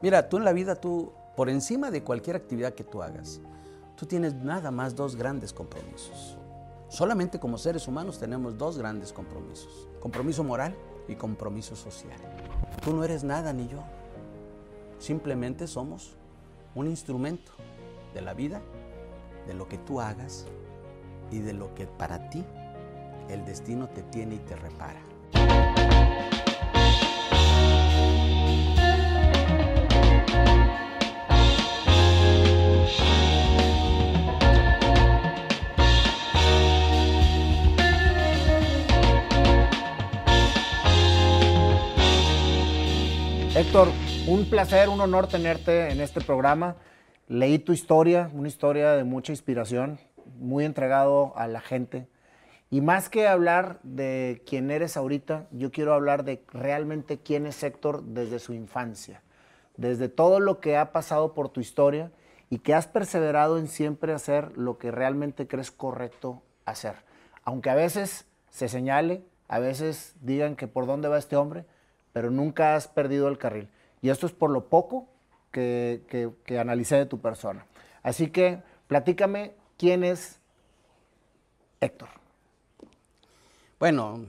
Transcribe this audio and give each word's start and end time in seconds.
Mira, 0.00 0.28
tú 0.28 0.36
en 0.36 0.44
la 0.44 0.52
vida, 0.52 0.76
tú, 0.76 1.12
por 1.36 1.48
encima 1.48 1.90
de 1.90 2.02
cualquier 2.02 2.36
actividad 2.36 2.74
que 2.74 2.84
tú 2.84 3.02
hagas, 3.02 3.40
tú 3.96 4.06
tienes 4.06 4.34
nada 4.34 4.70
más 4.70 4.94
dos 4.94 5.16
grandes 5.16 5.52
compromisos. 5.52 6.36
Solamente 6.88 7.40
como 7.40 7.58
seres 7.58 7.88
humanos 7.88 8.18
tenemos 8.18 8.56
dos 8.56 8.78
grandes 8.78 9.12
compromisos. 9.12 9.88
Compromiso 10.00 10.44
moral 10.44 10.76
y 11.08 11.16
compromiso 11.16 11.74
social. 11.74 12.18
Tú 12.84 12.94
no 12.94 13.04
eres 13.04 13.24
nada 13.24 13.52
ni 13.52 13.68
yo. 13.68 13.82
Simplemente 14.98 15.66
somos 15.66 16.14
un 16.74 16.86
instrumento 16.86 17.52
de 18.14 18.20
la 18.20 18.34
vida, 18.34 18.60
de 19.46 19.54
lo 19.54 19.68
que 19.68 19.78
tú 19.78 20.00
hagas 20.00 20.46
y 21.30 21.38
de 21.38 21.52
lo 21.52 21.74
que 21.74 21.86
para 21.86 22.30
ti 22.30 22.44
el 23.28 23.44
destino 23.44 23.88
te 23.88 24.02
tiene 24.02 24.36
y 24.36 24.38
te 24.38 24.56
repara. 24.56 25.05
Héctor, 43.56 43.88
un 44.28 44.50
placer, 44.50 44.90
un 44.90 45.00
honor 45.00 45.28
tenerte 45.28 45.90
en 45.90 46.02
este 46.02 46.20
programa. 46.20 46.76
Leí 47.26 47.58
tu 47.58 47.72
historia, 47.72 48.30
una 48.34 48.48
historia 48.48 48.92
de 48.92 49.04
mucha 49.04 49.32
inspiración, 49.32 49.98
muy 50.38 50.66
entregado 50.66 51.32
a 51.38 51.48
la 51.48 51.62
gente. 51.62 52.06
Y 52.68 52.82
más 52.82 53.08
que 53.08 53.26
hablar 53.26 53.80
de 53.82 54.42
quién 54.46 54.70
eres 54.70 54.98
ahorita, 54.98 55.46
yo 55.52 55.72
quiero 55.72 55.94
hablar 55.94 56.22
de 56.24 56.44
realmente 56.52 57.20
quién 57.20 57.46
es 57.46 57.62
Héctor 57.62 58.02
desde 58.02 58.40
su 58.40 58.52
infancia, 58.52 59.22
desde 59.78 60.10
todo 60.10 60.38
lo 60.38 60.60
que 60.60 60.76
ha 60.76 60.92
pasado 60.92 61.32
por 61.32 61.48
tu 61.48 61.60
historia 61.60 62.12
y 62.50 62.58
que 62.58 62.74
has 62.74 62.86
perseverado 62.86 63.56
en 63.56 63.68
siempre 63.68 64.12
hacer 64.12 64.52
lo 64.58 64.76
que 64.76 64.90
realmente 64.90 65.48
crees 65.48 65.70
correcto 65.70 66.42
hacer. 66.66 66.96
Aunque 67.42 67.70
a 67.70 67.74
veces 67.74 68.26
se 68.50 68.68
señale, 68.68 69.24
a 69.48 69.60
veces 69.60 70.14
digan 70.20 70.56
que 70.56 70.68
por 70.68 70.84
dónde 70.84 71.08
va 71.08 71.16
este 71.16 71.36
hombre, 71.36 71.64
pero 72.16 72.30
nunca 72.30 72.76
has 72.76 72.88
perdido 72.88 73.28
el 73.28 73.36
carril. 73.36 73.68
Y 74.00 74.08
esto 74.08 74.24
es 74.24 74.32
por 74.32 74.48
lo 74.48 74.70
poco 74.70 75.06
que, 75.50 76.32
que, 76.46 76.58
analicé 76.58 76.96
de 76.96 77.04
tu 77.04 77.20
persona. 77.20 77.66
Así 78.02 78.30
que 78.30 78.62
platícame 78.86 79.52
quién 79.76 80.02
es 80.02 80.40
Héctor. 81.78 82.08
Bueno, 83.78 84.24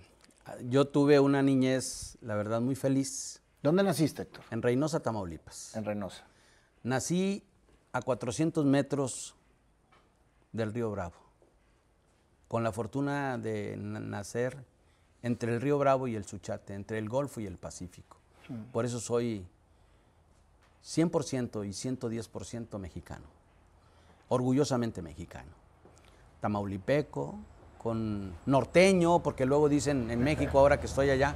yo 0.65 0.89
tuve 0.89 1.21
una 1.21 1.41
niñez, 1.41 2.17
la 2.19 2.35
verdad, 2.35 2.59
muy 2.59 2.75
feliz. 2.75 3.41
¿Dónde 3.63 3.83
naciste, 3.83 4.23
Héctor? 4.23 4.43
En 4.51 4.61
Reynosa, 4.61 4.99
Tamaulipas. 4.99 5.73
En 5.73 5.85
Reynosa. 5.85 6.25
Nací 6.83 7.41
a 7.93 8.01
400 8.01 8.65
metros 8.65 9.33
del 10.51 10.73
río 10.73 10.91
Bravo, 10.91 11.15
con 12.49 12.65
la 12.65 12.73
fortuna 12.73 13.37
de 13.37 13.77
nacer 13.77 14.65
entre 15.27 15.53
el 15.53 15.61
río 15.61 15.77
Bravo 15.77 16.07
y 16.07 16.15
el 16.15 16.25
Suchate, 16.25 16.73
entre 16.73 16.97
el 16.97 17.07
Golfo 17.07 17.39
y 17.39 17.45
el 17.45 17.57
Pacífico. 17.57 18.17
Por 18.71 18.85
eso 18.85 18.99
soy 18.99 19.45
100% 20.83 21.65
y 21.65 21.69
110% 21.69 22.79
mexicano, 22.79 23.25
orgullosamente 24.29 25.01
mexicano. 25.01 25.51
Tamaulipeco, 26.39 27.35
con 27.77 28.33
norteño, 28.45 29.19
porque 29.19 29.45
luego 29.45 29.69
dicen 29.69 30.09
en 30.09 30.23
México, 30.23 30.59
ahora 30.59 30.79
que 30.79 30.87
estoy 30.87 31.09
allá, 31.09 31.35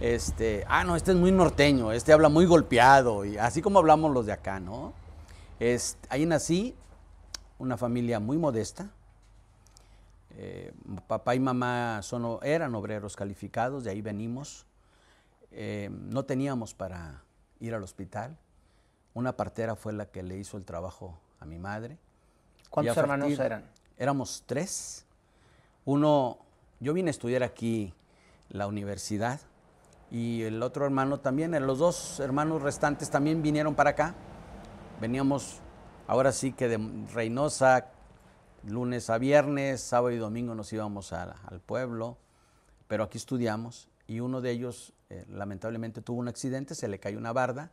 este, 0.00 0.64
ah, 0.68 0.84
no, 0.84 0.96
este 0.96 1.12
es 1.12 1.16
muy 1.16 1.32
norteño, 1.32 1.92
este 1.92 2.12
habla 2.12 2.28
muy 2.28 2.46
golpeado, 2.46 3.24
y 3.24 3.38
así 3.38 3.62
como 3.62 3.78
hablamos 3.78 4.12
los 4.12 4.26
de 4.26 4.32
acá, 4.32 4.60
¿no? 4.60 4.92
ahí 6.10 6.26
nací, 6.26 6.74
una 7.58 7.78
familia 7.78 8.20
muy 8.20 8.36
modesta, 8.36 8.90
eh, 10.38 10.72
papá 11.06 11.34
y 11.34 11.40
mamá 11.40 12.00
son, 12.02 12.38
eran 12.42 12.74
obreros 12.74 13.16
calificados, 13.16 13.84
de 13.84 13.90
ahí 13.90 14.02
venimos. 14.02 14.66
Eh, 15.50 15.88
no 15.90 16.24
teníamos 16.24 16.74
para 16.74 17.22
ir 17.58 17.74
al 17.74 17.82
hospital. 17.82 18.36
Una 19.14 19.34
partera 19.34 19.76
fue 19.76 19.94
la 19.94 20.06
que 20.06 20.22
le 20.22 20.36
hizo 20.36 20.58
el 20.58 20.66
trabajo 20.66 21.18
a 21.40 21.46
mi 21.46 21.58
madre. 21.58 21.98
¿Cuántos 22.68 22.96
hermanos 22.98 23.38
eran? 23.38 23.64
Éramos 23.96 24.44
tres. 24.44 25.06
Uno, 25.86 26.38
yo 26.80 26.92
vine 26.92 27.08
a 27.08 27.12
estudiar 27.12 27.42
aquí 27.42 27.94
la 28.50 28.66
universidad 28.66 29.40
y 30.10 30.42
el 30.42 30.62
otro 30.62 30.84
hermano 30.84 31.18
también, 31.18 31.52
los 31.66 31.78
dos 31.78 32.20
hermanos 32.20 32.60
restantes 32.60 33.10
también 33.10 33.42
vinieron 33.42 33.74
para 33.74 33.90
acá. 33.90 34.14
Veníamos 35.00 35.60
ahora 36.06 36.32
sí 36.32 36.52
que 36.52 36.68
de 36.68 37.06
Reynosa, 37.14 37.86
lunes 38.66 39.10
a 39.10 39.18
viernes, 39.18 39.80
sábado 39.80 40.12
y 40.12 40.18
domingo 40.18 40.54
nos 40.54 40.72
íbamos 40.72 41.12
al 41.12 41.60
pueblo, 41.64 42.18
pero 42.88 43.04
aquí 43.04 43.18
estudiamos 43.18 43.88
y 44.06 44.20
uno 44.20 44.40
de 44.40 44.50
ellos 44.50 44.92
eh, 45.08 45.24
lamentablemente 45.28 46.02
tuvo 46.02 46.18
un 46.18 46.28
accidente, 46.28 46.74
se 46.74 46.88
le 46.88 46.98
cayó 46.98 47.18
una 47.18 47.32
barda, 47.32 47.70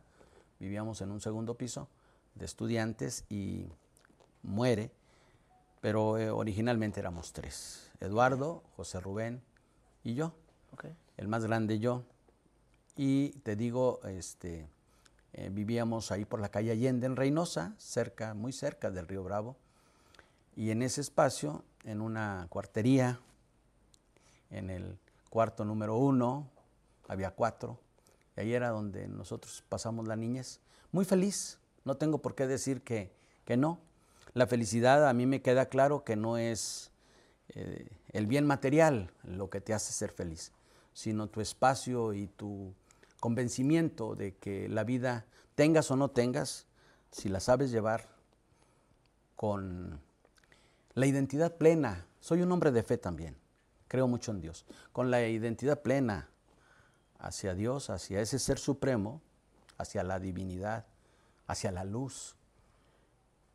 vivíamos 0.60 1.00
en 1.00 1.10
un 1.10 1.20
segundo 1.20 1.56
piso 1.56 1.88
de 2.34 2.44
estudiantes 2.44 3.24
y 3.28 3.66
muere, 4.42 4.92
pero 5.80 6.18
eh, 6.18 6.30
originalmente 6.30 7.00
éramos 7.00 7.32
tres, 7.32 7.90
Eduardo, 8.00 8.62
José 8.76 9.00
Rubén 9.00 9.42
y 10.02 10.14
yo, 10.14 10.34
el 11.16 11.28
más 11.28 11.44
grande 11.44 11.78
yo. 11.78 12.04
Y 12.96 13.30
te 13.40 13.56
digo, 13.56 14.00
este, 14.04 14.68
eh, 15.32 15.50
vivíamos 15.50 16.12
ahí 16.12 16.24
por 16.24 16.40
la 16.40 16.48
calle 16.48 16.70
Allende 16.70 17.06
en 17.06 17.16
Reynosa, 17.16 17.74
cerca, 17.78 18.34
muy 18.34 18.52
cerca 18.52 18.90
del 18.92 19.08
río 19.08 19.24
Bravo. 19.24 19.56
Y 20.56 20.70
en 20.70 20.82
ese 20.82 21.00
espacio, 21.00 21.64
en 21.84 22.00
una 22.00 22.46
cuartería, 22.48 23.20
en 24.50 24.70
el 24.70 24.98
cuarto 25.30 25.64
número 25.64 25.96
uno, 25.96 26.48
había 27.08 27.32
cuatro, 27.32 27.80
y 28.36 28.40
ahí 28.40 28.54
era 28.54 28.70
donde 28.70 29.08
nosotros 29.08 29.64
pasamos 29.68 30.06
la 30.06 30.16
niñez. 30.16 30.60
Muy 30.92 31.04
feliz, 31.04 31.58
no 31.84 31.96
tengo 31.96 32.18
por 32.18 32.34
qué 32.34 32.46
decir 32.46 32.82
que, 32.82 33.12
que 33.44 33.56
no. 33.56 33.80
La 34.32 34.46
felicidad 34.46 35.08
a 35.08 35.12
mí 35.12 35.26
me 35.26 35.42
queda 35.42 35.66
claro 35.66 36.04
que 36.04 36.16
no 36.16 36.38
es 36.38 36.90
eh, 37.50 37.88
el 38.12 38.26
bien 38.26 38.46
material 38.46 39.10
lo 39.24 39.50
que 39.50 39.60
te 39.60 39.74
hace 39.74 39.92
ser 39.92 40.10
feliz, 40.10 40.52
sino 40.92 41.28
tu 41.28 41.40
espacio 41.40 42.12
y 42.14 42.26
tu 42.28 42.72
convencimiento 43.20 44.14
de 44.14 44.36
que 44.36 44.68
la 44.68 44.84
vida, 44.84 45.26
tengas 45.54 45.90
o 45.90 45.96
no 45.96 46.10
tengas, 46.10 46.66
si 47.10 47.28
la 47.28 47.40
sabes 47.40 47.70
llevar 47.70 48.08
con 49.36 50.00
la 50.94 51.06
identidad 51.06 51.56
plena. 51.56 52.06
Soy 52.20 52.42
un 52.42 52.52
hombre 52.52 52.70
de 52.70 52.82
fe 52.82 52.98
también. 52.98 53.36
Creo 53.88 54.08
mucho 54.08 54.30
en 54.30 54.40
Dios. 54.40 54.64
Con 54.92 55.10
la 55.10 55.26
identidad 55.26 55.82
plena 55.82 56.28
hacia 57.18 57.54
Dios, 57.54 57.90
hacia 57.90 58.20
ese 58.20 58.38
ser 58.38 58.58
supremo, 58.58 59.20
hacia 59.78 60.02
la 60.02 60.18
divinidad, 60.18 60.86
hacia 61.46 61.72
la 61.72 61.84
luz. 61.84 62.36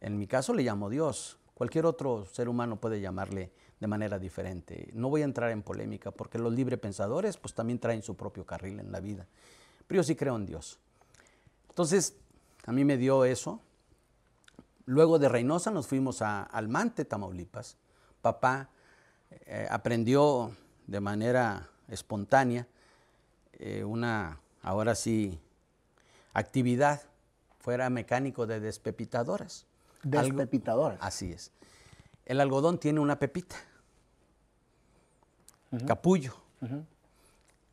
En 0.01 0.17
mi 0.17 0.27
caso 0.27 0.53
le 0.53 0.63
llamo 0.63 0.89
Dios. 0.89 1.38
Cualquier 1.53 1.85
otro 1.85 2.25
ser 2.25 2.47
humano 2.47 2.79
puede 2.79 3.01
llamarle 3.01 3.51
de 3.79 3.88
manera 3.88 4.19
diferente. 4.19 4.89
No 4.94 5.09
voy 5.09 5.21
a 5.21 5.25
entrar 5.25 5.51
en 5.51 5.61
polémica 5.61 6.11
porque 6.11 6.38
los 6.38 6.53
librepensadores 6.53 7.38
pues 7.38 7.53
también 7.53 7.79
traen 7.79 8.01
su 8.01 8.16
propio 8.16 8.45
carril 8.45 8.79
en 8.79 8.91
la 8.91 9.00
vida. 9.00 9.27
Pero 9.88 10.00
yo 10.00 10.03
sí 10.03 10.16
creo 10.16 10.35
en 10.35 10.45
Dios. 10.45 10.79
Entonces, 11.69 12.16
a 12.66 12.71
mí 12.71 12.83
me 12.85 12.97
dio 12.97 13.25
eso, 13.25 13.61
Luego 14.89 15.19
de 15.19 15.29
Reynosa 15.29 15.69
nos 15.69 15.85
fuimos 15.85 16.23
a 16.23 16.41
Almante, 16.41 17.05
Tamaulipas. 17.05 17.77
Papá 18.23 18.69
eh, 19.45 19.67
aprendió 19.69 20.55
de 20.88 21.00
manera 21.00 21.69
espontánea 21.89 22.66
eh, 23.59 23.83
una, 23.83 24.41
ahora 24.63 24.95
sí, 24.95 25.39
actividad. 26.33 27.03
Fuera 27.59 27.91
mecánico 27.91 28.47
de 28.47 28.59
despepitadoras. 28.59 29.68
Despepitadoras. 30.01 30.97
así 31.03 31.33
es. 31.33 31.51
El 32.25 32.41
algodón 32.41 32.80
tiene 32.80 33.00
una 33.00 33.19
pepita, 33.19 33.57
capullo. 35.86 36.33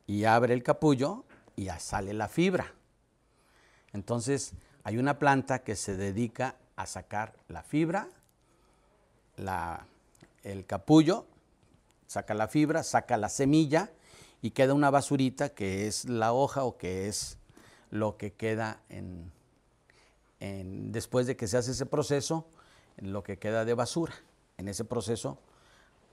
Y 0.07 0.25
abre 0.25 0.53
el 0.53 0.63
capullo 0.63 1.25
y 1.57 1.69
sale 1.79 2.13
la 2.13 2.29
fibra. 2.29 2.75
Entonces, 3.95 4.53
hay 4.85 4.99
una 4.99 5.19
planta 5.19 5.61
que 5.61 5.77
se 5.77 5.97
dedica 5.97 6.57
a 6.77 6.87
sacar 6.87 7.35
la 7.49 7.63
fibra, 7.63 8.09
el 10.43 10.67
capullo, 10.67 11.27
saca 12.07 12.35
la 12.35 12.49
fibra, 12.49 12.83
saca 12.83 13.17
la 13.17 13.29
semilla 13.29 13.91
y 14.43 14.51
queda 14.51 14.75
una 14.75 14.91
basurita 14.91 15.49
que 15.49 15.87
es 15.87 16.05
la 16.05 16.33
hoja 16.33 16.65
o 16.65 16.77
que 16.77 17.09
es 17.09 17.39
lo 17.91 18.17
que 18.17 18.33
queda 18.33 18.81
en, 18.89 19.33
después 20.93 21.27
de 21.27 21.37
que 21.37 21.49
se 21.49 21.57
hace 21.57 21.73
ese 21.73 21.87
proceso, 21.87 22.47
lo 22.99 23.23
que 23.23 23.39
queda 23.39 23.65
de 23.65 23.75
basura 23.75 24.15
en 24.59 24.69
ese 24.69 24.85
proceso 24.85 25.39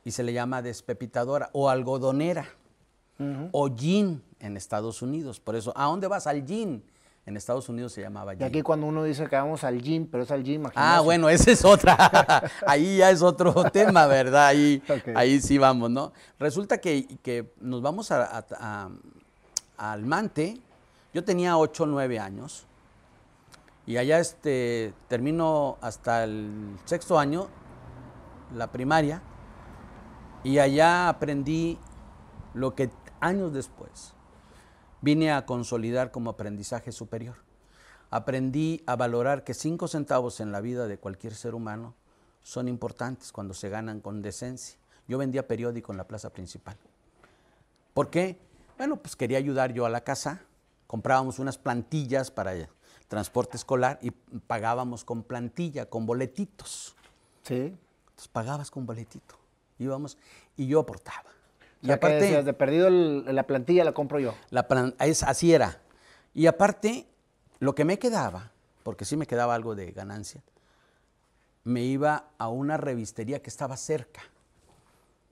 y 0.05 0.11
se 0.11 0.23
le 0.23 0.33
llama 0.33 0.61
despepitadora 0.61 1.49
o 1.53 1.69
algodonera 1.69 2.47
o 3.51 3.73
gin 3.73 4.21
en 4.39 4.57
Estados 4.57 5.01
Unidos. 5.01 5.39
Por 5.39 5.55
eso, 5.55 5.71
¿a 5.77 5.85
dónde 5.85 6.07
vas 6.07 6.27
al 6.27 6.45
gin? 6.45 6.83
En 7.25 7.37
Estados 7.37 7.69
Unidos 7.69 7.93
se 7.93 8.01
llamaba 8.01 8.33
Y 8.33 8.37
gym. 8.37 8.47
aquí 8.47 8.61
cuando 8.61 8.85
uno 8.87 9.03
dice 9.03 9.27
que 9.27 9.35
vamos 9.37 9.63
al 9.63 9.81
gym, 9.81 10.07
pero 10.07 10.23
es 10.23 10.31
al 10.31 10.43
gym. 10.43 10.65
al 10.65 10.71
Ah, 10.75 10.99
bueno, 11.01 11.29
esa 11.29 11.51
es 11.51 11.63
otra. 11.63 11.95
ahí 12.67 12.97
ya 12.97 13.11
es 13.11 13.21
otro 13.21 13.53
tema, 13.71 14.07
¿verdad? 14.07 14.47
Ahí, 14.47 14.81
sí 15.39 15.57
vamos, 15.57 15.89
¿no? 15.89 16.11
Resulta 16.37 16.79
que, 16.79 17.07
que 17.21 17.53
nos 17.61 17.81
vamos 17.81 18.11
a, 18.11 18.25
a- 18.39 18.45
a- 18.59 18.89
al 19.91 20.05
Mante. 20.05 20.59
Yo 21.13 21.23
tenía 21.23 21.57
8 21.57 21.83
o 21.83 21.87
9 21.87 22.19
años. 22.19 22.65
Y 23.85 23.97
allá 23.97 24.19
este, 24.19 24.93
termino 25.07 25.77
hasta 25.81 26.23
el 26.25 26.77
sexto 26.85 27.17
año, 27.19 27.47
la 28.55 28.71
primaria. 28.71 29.21
Y 30.43 30.59
allá 30.59 31.07
aprendí 31.07 31.77
lo 32.53 32.75
que 32.75 32.89
años 33.21 33.53
después 33.53 34.13
vine 35.03 35.33
a 35.33 35.45
consolidar 35.45 36.11
como 36.11 36.29
aprendizaje 36.29 36.93
superior. 36.93 37.35
Aprendí 38.09 38.81
a 38.87 38.95
valorar 38.95 39.43
que 39.43 39.53
cinco 39.53 39.89
centavos 39.89 40.39
en 40.39 40.53
la 40.53 40.61
vida 40.61 40.87
de 40.87 40.97
cualquier 40.97 41.35
ser 41.35 41.55
humano 41.55 41.93
son 42.41 42.69
importantes 42.69 43.33
cuando 43.33 43.53
se 43.53 43.67
ganan 43.67 43.99
con 43.99 44.21
decencia. 44.21 44.79
Yo 45.09 45.17
vendía 45.17 45.45
periódico 45.45 45.91
en 45.91 45.97
la 45.97 46.07
plaza 46.07 46.29
principal. 46.29 46.77
¿Por 47.93 48.09
qué? 48.09 48.39
Bueno, 48.77 48.95
pues 48.95 49.17
quería 49.17 49.37
ayudar 49.37 49.73
yo 49.73 49.85
a 49.85 49.89
la 49.89 50.05
casa. 50.05 50.41
Comprábamos 50.87 51.37
unas 51.37 51.57
plantillas 51.57 52.31
para 52.31 52.53
el 52.53 52.69
transporte 53.09 53.57
escolar 53.57 53.99
y 54.01 54.11
pagábamos 54.11 55.03
con 55.03 55.23
plantilla, 55.23 55.89
con 55.89 56.05
boletitos. 56.05 56.95
Sí. 57.41 57.77
Entonces 58.05 58.27
pagabas 58.31 58.71
con 58.71 58.85
boletito. 58.85 59.35
Íbamos 59.79 60.17
y 60.55 60.67
yo 60.67 60.79
aportaba. 60.79 61.29
Sea, 61.87 61.99
que 61.99 62.07
decías, 62.21 62.45
de 62.45 62.53
perdido 62.53 62.87
el- 62.87 63.25
la 63.35 63.43
plantilla 63.43 63.83
la 63.83 63.91
compro 63.93 64.19
yo. 64.19 64.33
La 64.49 64.67
plan- 64.67 64.95
es, 64.99 65.23
así 65.23 65.53
era. 65.53 65.79
Y 66.33 66.47
aparte, 66.47 67.07
lo 67.59 67.75
que 67.75 67.85
me 67.85 67.99
quedaba, 67.99 68.51
porque 68.83 69.05
sí 69.05 69.17
me 69.17 69.27
quedaba 69.27 69.53
algo 69.55 69.75
de 69.75 69.91
ganancia, 69.91 70.41
me 71.63 71.81
iba 71.81 72.25
a 72.37 72.47
una 72.49 72.77
revistería 72.77 73.41
que 73.41 73.49
estaba 73.49 73.77
cerca, 73.77 74.21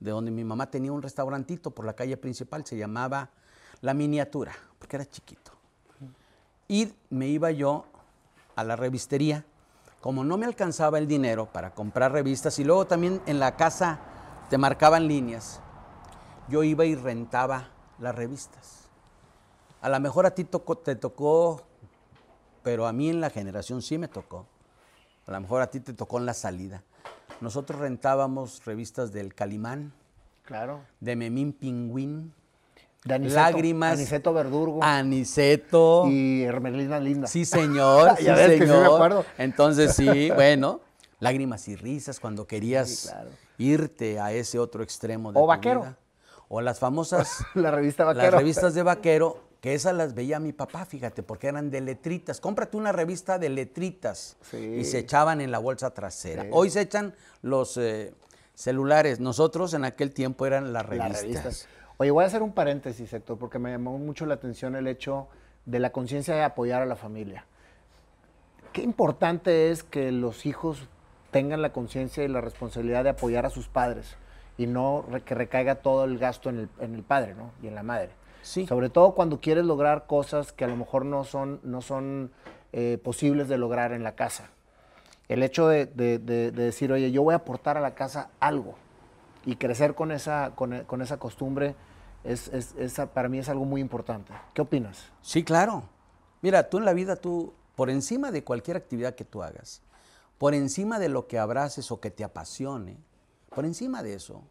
de 0.00 0.10
donde 0.10 0.30
mi 0.30 0.44
mamá 0.44 0.70
tenía 0.70 0.92
un 0.92 1.02
restaurantito 1.02 1.70
por 1.70 1.84
la 1.84 1.92
calle 1.94 2.16
principal, 2.16 2.64
se 2.66 2.76
llamaba 2.76 3.30
La 3.80 3.94
Miniatura, 3.94 4.52
porque 4.78 4.96
era 4.96 5.06
chiquito. 5.06 5.52
Y 6.68 6.92
me 7.10 7.28
iba 7.28 7.50
yo 7.50 7.84
a 8.56 8.64
la 8.64 8.76
revistería, 8.76 9.44
como 10.00 10.24
no 10.24 10.36
me 10.38 10.46
alcanzaba 10.46 10.98
el 10.98 11.06
dinero 11.06 11.46
para 11.52 11.74
comprar 11.74 12.12
revistas, 12.12 12.58
y 12.58 12.64
luego 12.64 12.86
también 12.86 13.20
en 13.26 13.38
la 13.38 13.56
casa 13.56 14.00
te 14.50 14.58
marcaban 14.58 15.06
líneas, 15.06 15.60
yo 16.48 16.62
iba 16.62 16.84
y 16.84 16.94
rentaba 16.94 17.68
las 17.98 18.14
revistas. 18.14 18.88
A 19.80 19.88
lo 19.88 19.98
mejor 20.00 20.26
a 20.26 20.34
ti 20.34 20.44
tocó- 20.44 20.78
te 20.78 20.94
tocó, 20.96 21.62
pero 22.62 22.86
a 22.86 22.92
mí 22.92 23.08
en 23.10 23.20
la 23.20 23.30
generación 23.30 23.82
sí 23.82 23.98
me 23.98 24.08
tocó. 24.08 24.46
A 25.26 25.32
lo 25.32 25.40
mejor 25.40 25.62
a 25.62 25.70
ti 25.70 25.80
te 25.80 25.92
tocó 25.92 26.18
en 26.18 26.26
la 26.26 26.34
salida. 26.34 26.82
Nosotros 27.40 27.80
rentábamos 27.80 28.64
revistas 28.64 29.12
del 29.12 29.34
Calimán, 29.34 29.92
Claro. 30.44 30.80
de 31.00 31.16
Memín 31.16 31.52
Pingüín, 31.52 32.32
De 33.04 33.14
Aniceto, 33.14 33.40
Lágrimas, 33.40 33.94
Aniceto 33.94 34.32
Verdurgo. 34.32 34.78
Aniceto. 34.82 36.04
Y 36.08 36.42
Hermelina 36.44 37.00
Linda. 37.00 37.26
Sí, 37.26 37.44
señor, 37.44 38.10
sí, 38.18 38.24
que 38.24 38.30
sí 38.30 38.30
me 38.30 38.58
señor. 38.58 38.94
acuerdo. 38.94 39.24
Entonces, 39.38 39.94
sí, 39.96 40.30
bueno, 40.30 40.80
lágrimas 41.18 41.66
y 41.66 41.74
risas 41.74 42.20
cuando 42.20 42.46
querías 42.46 42.88
Sí, 42.90 43.08
claro. 43.08 43.30
irte 43.58 44.20
a 44.20 44.32
ese 44.32 44.60
otro 44.60 44.84
extremo 44.84 45.32
de 45.32 45.38
O 45.38 45.42
tu 45.42 45.46
Vaquero. 45.48 45.80
vida. 45.80 45.98
O 46.54 46.60
las 46.60 46.78
famosas 46.78 47.46
La 47.54 47.70
revista 47.70 48.04
las 48.04 48.14
Vaquero. 48.16 48.36
revistas 48.36 48.74
de 48.74 48.82
vaquero, 48.82 49.40
que 49.62 49.72
esas 49.72 49.94
las 49.94 50.12
veía 50.12 50.38
mi 50.38 50.52
papá, 50.52 50.84
fíjate, 50.84 51.22
porque 51.22 51.46
eran 51.46 51.70
de 51.70 51.80
letritas. 51.80 52.42
Cómprate 52.42 52.76
una 52.76 52.92
revista 52.92 53.38
de 53.38 53.48
letritas. 53.48 54.36
Sí. 54.50 54.58
Y 54.58 54.84
se 54.84 54.98
echaban 54.98 55.40
en 55.40 55.50
la 55.50 55.58
bolsa 55.58 55.94
trasera. 55.94 56.42
Sí. 56.42 56.48
Hoy 56.52 56.68
se 56.68 56.82
echan 56.82 57.14
los 57.40 57.78
eh, 57.78 58.12
celulares. 58.54 59.18
Nosotros 59.18 59.72
en 59.72 59.86
aquel 59.86 60.12
tiempo 60.12 60.44
eran 60.44 60.74
las 60.74 60.82
Las 60.82 60.90
revistas. 60.90 61.22
revistas. 61.22 61.68
Oye, 61.96 62.10
voy 62.10 62.22
a 62.24 62.26
hacer 62.26 62.42
un 62.42 62.52
paréntesis, 62.52 63.10
Héctor, 63.10 63.38
porque 63.38 63.58
me 63.58 63.70
llamó 63.70 63.96
mucho 63.96 64.26
la 64.26 64.34
atención 64.34 64.76
el 64.76 64.88
hecho 64.88 65.28
de 65.64 65.78
la 65.78 65.90
conciencia 65.90 66.34
de 66.34 66.42
apoyar 66.42 66.82
a 66.82 66.86
la 66.86 66.96
familia. 66.96 67.46
Qué 68.74 68.82
importante 68.82 69.70
es 69.70 69.82
que 69.82 70.12
los 70.12 70.44
hijos 70.44 70.86
tengan 71.30 71.62
la 71.62 71.72
conciencia 71.72 72.24
y 72.24 72.28
la 72.28 72.42
responsabilidad 72.42 73.04
de 73.04 73.10
apoyar 73.10 73.46
a 73.46 73.50
sus 73.50 73.68
padres 73.68 74.16
y 74.58 74.66
no 74.66 75.04
re- 75.10 75.22
que 75.22 75.34
recaiga 75.34 75.76
todo 75.76 76.04
el 76.04 76.18
gasto 76.18 76.50
en 76.50 76.58
el, 76.60 76.68
en 76.80 76.94
el 76.94 77.02
padre 77.02 77.34
¿no? 77.34 77.52
y 77.62 77.68
en 77.68 77.74
la 77.74 77.82
madre. 77.82 78.10
Sí. 78.42 78.66
Sobre 78.66 78.90
todo 78.90 79.14
cuando 79.14 79.40
quieres 79.40 79.64
lograr 79.64 80.06
cosas 80.06 80.52
que 80.52 80.64
a 80.64 80.68
lo 80.68 80.76
mejor 80.76 81.04
no 81.04 81.24
son, 81.24 81.60
no 81.62 81.80
son 81.80 82.32
eh, 82.72 82.98
posibles 83.02 83.48
de 83.48 83.56
lograr 83.58 83.92
en 83.92 84.02
la 84.02 84.14
casa. 84.14 84.50
El 85.28 85.42
hecho 85.42 85.68
de, 85.68 85.86
de- 85.86 86.18
de- 86.18 86.50
de 86.50 86.62
decir, 86.64 86.92
oye, 86.92 87.10
yo 87.12 87.22
voy 87.22 87.32
a 87.34 87.36
aportar 87.38 87.76
a 87.76 87.80
la 87.80 87.94
casa 87.94 88.30
algo 88.40 88.74
y 89.44 89.56
crecer 89.56 89.94
con 89.94 90.10
esa, 90.12 90.52
con, 90.54 90.84
con 90.84 91.02
esa 91.02 91.18
costumbre, 91.18 91.74
es, 92.24 92.48
es- 92.48 93.00
para 93.14 93.28
mí 93.28 93.38
es 93.38 93.48
algo 93.48 93.64
muy 93.64 93.80
importante. 93.80 94.32
¿Qué 94.54 94.62
opinas? 94.62 95.10
Sí, 95.22 95.42
claro. 95.44 95.84
Mira, 96.42 96.68
tú 96.68 96.78
en 96.78 96.84
la 96.84 96.92
vida, 96.92 97.16
tú, 97.16 97.54
por 97.76 97.88
encima 97.90 98.30
de 98.32 98.42
cualquier 98.44 98.76
actividad 98.76 99.14
que 99.14 99.24
tú 99.24 99.42
hagas, 99.42 99.82
por 100.38 100.54
encima 100.54 100.98
de 100.98 101.08
lo 101.08 101.28
que 101.28 101.38
abraces 101.38 101.90
o 101.92 102.00
que 102.00 102.10
te 102.10 102.24
apasione, 102.24 102.98
por 103.54 103.64
encima 103.64 104.02
de 104.02 104.14
eso, 104.14 104.42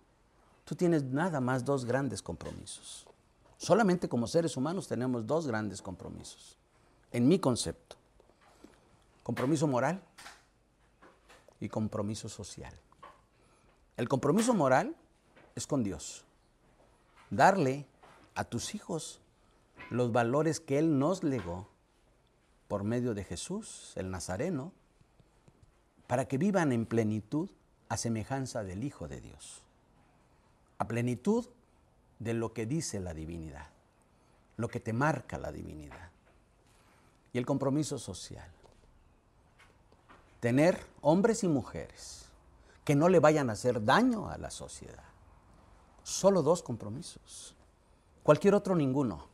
tú 0.64 0.76
tienes 0.76 1.04
nada 1.04 1.40
más 1.40 1.66
dos 1.66 1.86
grandes 1.86 2.22
compromisos. 2.22 3.08
Solamente 3.58 4.10
como 4.10 4.28
seres 4.28 4.58
humanos 4.58 4.88
tenemos 4.88 5.26
dos 5.28 5.48
grandes 5.48 5.82
compromisos, 5.82 6.58
en 7.12 7.28
mi 7.28 7.40
concepto. 7.40 7.96
Compromiso 9.24 9.68
moral 9.68 10.02
y 11.60 11.70
compromiso 11.70 12.28
social. 12.28 12.74
El 13.98 14.10
compromiso 14.10 14.54
moral 14.54 14.96
es 15.56 15.68
con 15.68 15.84
Dios. 15.84 16.26
Darle 17.30 17.86
a 18.34 18.44
tus 18.44 18.74
hijos 18.74 19.22
los 19.90 20.12
valores 20.12 20.60
que 20.60 20.80
Él 20.80 20.98
nos 20.98 21.24
legó 21.24 21.68
por 22.68 22.84
medio 22.84 23.14
de 23.14 23.24
Jesús, 23.24 23.94
el 23.96 24.10
Nazareno, 24.10 24.72
para 26.08 26.26
que 26.26 26.38
vivan 26.38 26.72
en 26.72 26.86
plenitud 26.86 27.50
a 27.92 27.98
semejanza 27.98 28.64
del 28.64 28.86
Hijo 28.86 29.10
de 29.10 29.20
Dios. 29.20 29.62
A 30.78 30.88
plenitud 30.88 31.46
de 32.20 32.34
lo 32.34 32.54
que 32.54 32.66
dice 32.66 33.02
la 33.02 33.14
divinidad, 33.14 33.68
lo 34.56 34.70
que 34.70 34.80
te 34.80 34.94
marca 34.94 35.38
la 35.38 35.52
divinidad. 35.52 36.10
Y 37.34 37.38
el 37.38 37.46
compromiso 37.46 38.00
social. 38.00 38.50
Tener 40.40 40.80
hombres 41.02 41.44
y 41.44 41.50
mujeres 41.50 42.30
que 42.86 42.96
no 42.96 43.10
le 43.10 43.20
vayan 43.20 43.50
a 43.50 43.54
hacer 43.54 43.84
daño 43.84 44.30
a 44.30 44.38
la 44.38 44.52
sociedad. 44.52 45.04
Solo 46.02 46.44
dos 46.44 46.64
compromisos. 46.64 47.58
Cualquier 48.24 48.56
otro 48.56 48.74
ninguno. 48.74 49.28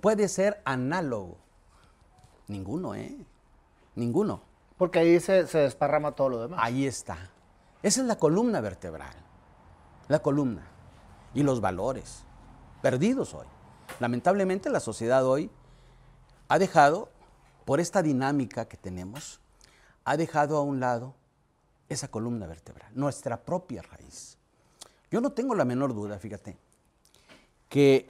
Puede 0.00 0.28
ser 0.28 0.62
análogo. 0.64 1.38
Ninguno, 2.46 2.94
¿eh? 2.94 3.16
Ninguno. 3.96 4.42
Porque 4.76 5.00
ahí 5.00 5.18
se, 5.18 5.48
se 5.48 5.58
desparrama 5.58 6.12
todo 6.12 6.28
lo 6.28 6.42
demás. 6.42 6.60
Ahí 6.62 6.86
está. 6.86 7.18
Esa 7.82 8.00
es 8.00 8.06
la 8.06 8.16
columna 8.16 8.60
vertebral. 8.60 9.14
La 10.08 10.20
columna. 10.20 10.66
Y 11.34 11.42
los 11.42 11.60
valores. 11.60 12.24
Perdidos 12.82 13.34
hoy. 13.34 13.46
Lamentablemente 14.00 14.70
la 14.70 14.80
sociedad 14.80 15.26
hoy 15.26 15.50
ha 16.48 16.58
dejado, 16.58 17.10
por 17.64 17.80
esta 17.80 18.02
dinámica 18.02 18.66
que 18.66 18.76
tenemos, 18.76 19.40
ha 20.04 20.16
dejado 20.16 20.56
a 20.56 20.62
un 20.62 20.80
lado 20.80 21.14
esa 21.88 22.08
columna 22.08 22.46
vertebral, 22.46 22.90
nuestra 22.94 23.44
propia 23.44 23.82
raíz. 23.82 24.38
Yo 25.10 25.20
no 25.20 25.32
tengo 25.32 25.54
la 25.54 25.64
menor 25.64 25.94
duda, 25.94 26.18
fíjate, 26.18 26.56
que 27.68 28.08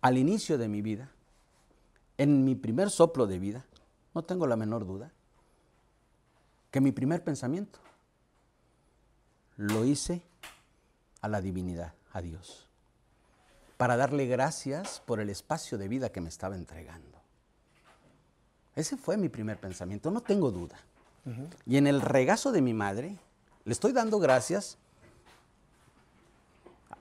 al 0.00 0.18
inicio 0.18 0.58
de 0.58 0.68
mi 0.68 0.82
vida, 0.82 1.10
en 2.16 2.44
mi 2.44 2.54
primer 2.54 2.90
soplo 2.90 3.26
de 3.26 3.38
vida, 3.38 3.64
no 4.14 4.24
tengo 4.24 4.46
la 4.46 4.56
menor 4.56 4.86
duda, 4.86 5.10
que 6.70 6.80
mi 6.80 6.92
primer 6.92 7.24
pensamiento 7.24 7.78
lo 9.58 9.84
hice 9.84 10.22
a 11.20 11.28
la 11.28 11.42
divinidad, 11.42 11.92
a 12.12 12.22
Dios, 12.22 12.66
para 13.76 13.96
darle 13.96 14.26
gracias 14.26 15.02
por 15.04 15.20
el 15.20 15.28
espacio 15.28 15.76
de 15.76 15.88
vida 15.88 16.10
que 16.10 16.20
me 16.20 16.28
estaba 16.28 16.56
entregando. 16.56 17.18
Ese 18.74 18.96
fue 18.96 19.16
mi 19.16 19.28
primer 19.28 19.58
pensamiento, 19.58 20.10
no 20.10 20.22
tengo 20.22 20.50
duda. 20.50 20.78
Y 21.66 21.76
en 21.76 21.86
el 21.86 22.00
regazo 22.00 22.52
de 22.52 22.62
mi 22.62 22.72
madre, 22.72 23.18
le 23.64 23.72
estoy 23.72 23.92
dando 23.92 24.18
gracias 24.18 24.78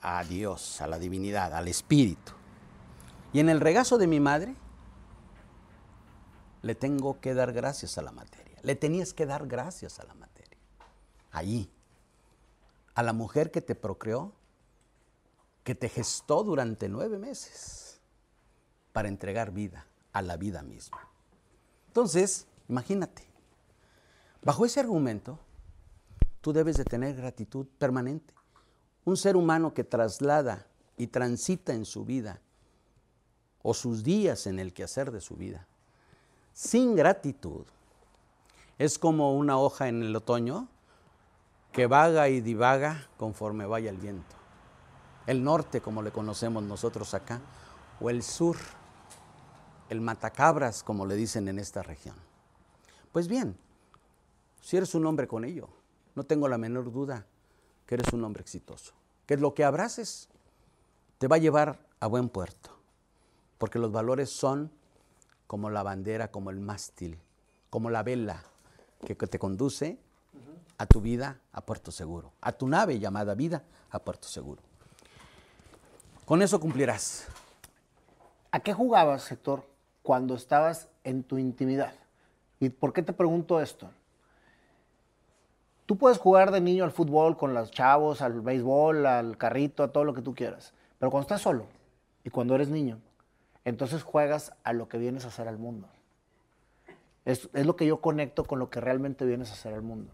a 0.01 0.21
Dios, 0.25 0.81
a 0.81 0.87
la 0.87 0.99
divinidad, 0.99 1.53
al 1.53 1.69
Espíritu. 1.69 2.33
Y 3.31 3.39
en 3.39 3.47
el 3.47 3.61
regazo 3.61 3.97
de 3.97 4.07
mi 4.07 4.19
madre, 4.19 4.55
le 6.61 6.75
tengo 6.75 7.21
que 7.21 7.33
dar 7.33 7.53
gracias 7.53 7.97
a 7.97 8.01
la 8.01 8.11
materia. 8.11 8.59
Le 8.63 8.75
tenías 8.75 9.13
que 9.13 9.25
dar 9.25 9.47
gracias 9.47 9.99
a 9.99 10.03
la 10.03 10.15
materia. 10.15 10.57
Allí. 11.31 11.71
A 12.97 13.03
la 13.03 13.13
mujer 13.13 13.51
que 13.51 13.61
te 13.61 13.75
procreó, 13.75 14.33
que 15.63 15.75
te 15.75 15.87
gestó 15.87 16.43
durante 16.43 16.89
nueve 16.89 17.19
meses 17.19 18.01
para 18.91 19.07
entregar 19.07 19.51
vida 19.51 19.85
a 20.13 20.23
la 20.23 20.35
vida 20.35 20.63
misma. 20.63 21.07
Entonces, 21.87 22.47
imagínate, 22.67 23.23
bajo 24.41 24.65
ese 24.65 24.79
argumento, 24.79 25.37
tú 26.41 26.53
debes 26.53 26.77
de 26.77 26.85
tener 26.85 27.15
gratitud 27.15 27.67
permanente. 27.77 28.33
Un 29.05 29.15
ser 29.15 29.37
humano 29.37 29.73
que 29.73 29.83
traslada 29.83 30.65
y 30.97 31.07
transita 31.07 31.73
en 31.73 31.85
su 31.85 32.03
vida 32.03 32.41
o 33.61 33.73
sus 33.75 34.03
días 34.03 34.47
en 34.47 34.57
el 34.57 34.73
quehacer 34.73 35.11
de 35.11 35.21
su 35.21 35.35
vida 35.35 35.67
sin 36.57 36.95
gratitud 36.95 37.67
es 38.79 38.97
como 38.97 39.37
una 39.37 39.59
hoja 39.59 39.89
en 39.89 40.01
el 40.01 40.15
otoño 40.15 40.67
que 41.77 41.85
vaga 41.85 42.27
y 42.27 42.41
divaga 42.41 43.07
conforme 43.17 43.67
vaya 43.67 43.91
el 43.91 43.97
viento. 43.97 44.35
El 45.27 45.43
norte, 45.43 45.79
como 45.79 46.01
le 46.01 46.11
conocemos 46.11 46.63
nosotros 46.63 47.13
acá, 47.13 47.39
o 48.01 48.09
el 48.09 48.23
sur, 48.23 48.57
el 49.87 50.01
matacabras, 50.01 50.81
como 50.81 51.05
le 51.05 51.13
dicen 51.13 51.47
en 51.47 51.59
esta 51.59 51.83
región. 51.83 52.15
Pues 53.11 53.27
bien, 53.27 53.55
si 54.59 54.75
eres 54.75 54.95
un 54.95 55.05
hombre 55.05 55.27
con 55.27 55.45
ello, 55.45 55.69
no 56.15 56.23
tengo 56.23 56.47
la 56.47 56.57
menor 56.57 56.91
duda 56.91 57.27
que 57.85 57.93
eres 57.93 58.11
un 58.11 58.23
hombre 58.23 58.41
exitoso, 58.41 58.95
que 59.27 59.37
lo 59.37 59.53
que 59.53 59.63
abraces 59.63 60.29
te 61.19 61.27
va 61.27 61.35
a 61.35 61.39
llevar 61.39 61.77
a 61.99 62.07
buen 62.07 62.29
puerto, 62.29 62.71
porque 63.59 63.77
los 63.77 63.91
valores 63.91 64.31
son 64.31 64.71
como 65.45 65.69
la 65.69 65.83
bandera, 65.83 66.31
como 66.31 66.49
el 66.49 66.59
mástil, 66.59 67.19
como 67.69 67.91
la 67.91 68.01
vela 68.01 68.45
que 69.05 69.13
te 69.13 69.37
conduce 69.37 69.99
a 70.77 70.85
tu 70.85 71.01
vida 71.01 71.39
a 71.51 71.61
puerto 71.61 71.91
seguro, 71.91 72.33
a 72.41 72.51
tu 72.51 72.67
nave 72.67 72.99
llamada 72.99 73.35
vida 73.35 73.63
a 73.89 73.99
puerto 73.99 74.27
seguro. 74.27 74.61
Con 76.25 76.41
eso 76.41 76.59
cumplirás. 76.59 77.27
¿A 78.51 78.59
qué 78.59 78.73
jugabas, 78.73 79.31
Héctor, 79.31 79.65
cuando 80.03 80.35
estabas 80.35 80.87
en 81.03 81.23
tu 81.23 81.37
intimidad? 81.37 81.93
¿Y 82.59 82.69
por 82.69 82.93
qué 82.93 83.01
te 83.01 83.13
pregunto 83.13 83.61
esto? 83.61 83.89
Tú 85.85 85.97
puedes 85.97 86.17
jugar 86.17 86.51
de 86.51 86.59
niño 86.59 86.83
al 86.83 86.91
fútbol 86.91 87.37
con 87.37 87.53
los 87.53 87.71
chavos, 87.71 88.21
al 88.21 88.41
béisbol, 88.41 89.05
al 89.05 89.37
carrito, 89.37 89.83
a 89.83 89.91
todo 89.93 90.03
lo 90.03 90.13
que 90.13 90.21
tú 90.21 90.35
quieras. 90.35 90.73
Pero 90.99 91.11
cuando 91.11 91.23
estás 91.23 91.41
solo 91.41 91.65
y 92.25 92.29
cuando 92.29 92.55
eres 92.55 92.69
niño, 92.69 92.99
entonces 93.63 94.03
juegas 94.03 94.53
a 94.63 94.73
lo 94.73 94.89
que 94.89 94.97
vienes 94.97 95.23
a 95.23 95.29
hacer 95.29 95.47
al 95.47 95.57
mundo. 95.57 95.87
Es, 97.23 97.49
es, 97.53 97.65
lo 97.65 97.75
que 97.75 97.85
yo 97.85 98.01
conecto 98.01 98.43
con 98.43 98.59
lo 98.59 98.69
que 98.69 98.81
realmente 98.81 99.25
vienes 99.25 99.49
a 99.51 99.53
hacer 99.53 99.73
al 99.73 99.81
mundo. 99.81 100.11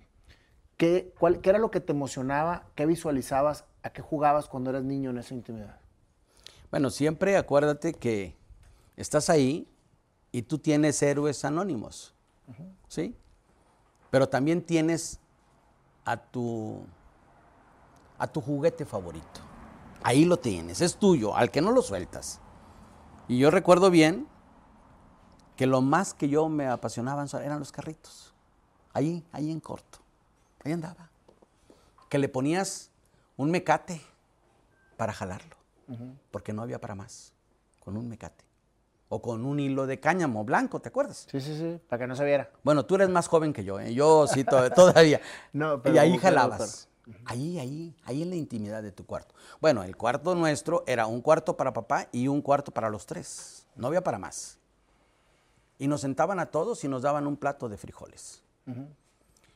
¿Qué, 0.78 1.14
cuál, 1.20 1.40
¿Qué 1.42 1.50
era 1.50 1.60
lo 1.60 1.72
que 1.72 1.80
te 1.80 1.92
emocionaba? 1.92 2.64
¿Qué 2.76 2.86
visualizabas? 2.86 3.66
¿A 3.84 3.92
qué 3.92 4.02
jugabas 4.02 4.48
cuando 4.48 4.70
eras 4.70 4.84
niño 4.84 5.12
en 5.12 5.18
esa 5.18 5.34
intimidad? 5.34 5.78
Bueno, 6.72 6.90
siempre 6.90 7.38
acuérdate 7.38 7.94
que 7.94 8.36
estás 8.98 9.30
ahí 9.30 9.68
y 10.32 10.42
tú 10.44 10.58
tienes 10.58 11.02
héroes 11.04 11.46
anónimos, 11.46 12.14
uh 12.48 12.52
-huh. 12.52 12.74
¿sí? 12.88 13.16
Pero 14.10 14.28
también 14.28 14.62
tienes 14.62 15.20
a 16.06 16.18
tu, 16.18 16.82
a 18.18 18.28
tu 18.28 18.42
juguete 18.42 18.86
favorito. 18.86 19.42
Ahí 20.04 20.26
lo 20.26 20.38
tienes, 20.38 20.82
es 20.82 20.98
tuyo, 20.98 21.36
al 21.36 21.52
que 21.52 21.62
no 21.62 21.72
lo 21.72 21.82
sueltas. 21.82 22.42
Y 23.28 23.38
yo 23.38 23.52
recuerdo 23.52 23.90
bien 23.90 24.28
que 25.56 25.66
lo 25.66 25.82
más 25.82 26.14
que 26.14 26.28
yo 26.28 26.50
me 26.50 26.68
apasionaban 26.68 27.28
eran 27.42 27.60
los 27.60 27.72
carritos. 27.72 28.34
Ahí, 28.94 29.24
ahí 29.32 29.52
en 29.52 29.60
corto. 29.60 30.00
Ahí 30.64 30.72
andaba. 30.72 31.10
Que 32.10 32.18
le 32.20 32.30
ponías 32.30 32.90
un 33.38 33.52
mecate 33.52 34.02
para 34.98 35.14
jalarlo, 35.14 35.56
uh 35.88 35.94
-huh. 35.94 36.18
porque 36.32 36.54
no 36.54 36.62
había 36.62 36.80
para 36.80 36.96
más, 36.96 37.34
con 37.80 37.98
un 37.98 38.08
mecate. 38.08 38.44
O 39.10 39.22
con 39.22 39.46
un 39.46 39.60
hilo 39.60 39.86
de 39.86 40.00
cáñamo 40.00 40.44
blanco, 40.44 40.80
¿te 40.80 40.90
acuerdas? 40.90 41.28
Sí, 41.30 41.40
sí, 41.40 41.56
sí, 41.58 41.80
para 41.88 42.00
que 42.00 42.08
no 42.08 42.16
se 42.16 42.24
viera. 42.24 42.50
Bueno, 42.64 42.86
tú 42.86 42.96
eres 42.96 43.10
más 43.10 43.28
joven 43.28 43.54
que 43.54 43.64
yo, 43.64 43.80
¿eh? 43.80 43.94
yo 43.94 44.26
sí 44.28 44.44
to 44.44 44.70
todavía. 44.74 45.22
no, 45.52 45.82
pero, 45.82 45.96
y 45.96 45.98
ahí 46.00 46.18
jalabas. 46.18 46.58
Pero, 47.06 47.18
pero. 47.18 47.30
Ahí, 47.30 47.60
ahí, 47.60 47.96
ahí 48.06 48.22
en 48.24 48.30
la 48.30 48.36
intimidad 48.38 48.82
de 48.82 48.92
tu 48.92 49.06
cuarto. 49.06 49.36
Bueno, 49.60 49.84
el 49.84 49.96
cuarto 49.98 50.34
nuestro 50.36 50.84
era 50.88 51.06
un 51.06 51.22
cuarto 51.22 51.58
para 51.58 51.74
papá 51.74 52.08
y 52.12 52.28
un 52.28 52.42
cuarto 52.42 52.72
para 52.72 52.90
los 52.90 53.06
tres. 53.06 53.68
No 53.76 53.88
había 53.88 54.02
para 54.04 54.18
más. 54.18 54.58
Y 55.78 55.88
nos 55.88 56.02
sentaban 56.02 56.40
a 56.40 56.46
todos 56.48 56.84
y 56.84 56.88
nos 56.88 57.02
daban 57.02 57.28
un 57.28 57.36
plato 57.36 57.68
de 57.70 57.78
frijoles. 57.78 58.42
Uh 58.66 58.72
-huh. 58.72 58.88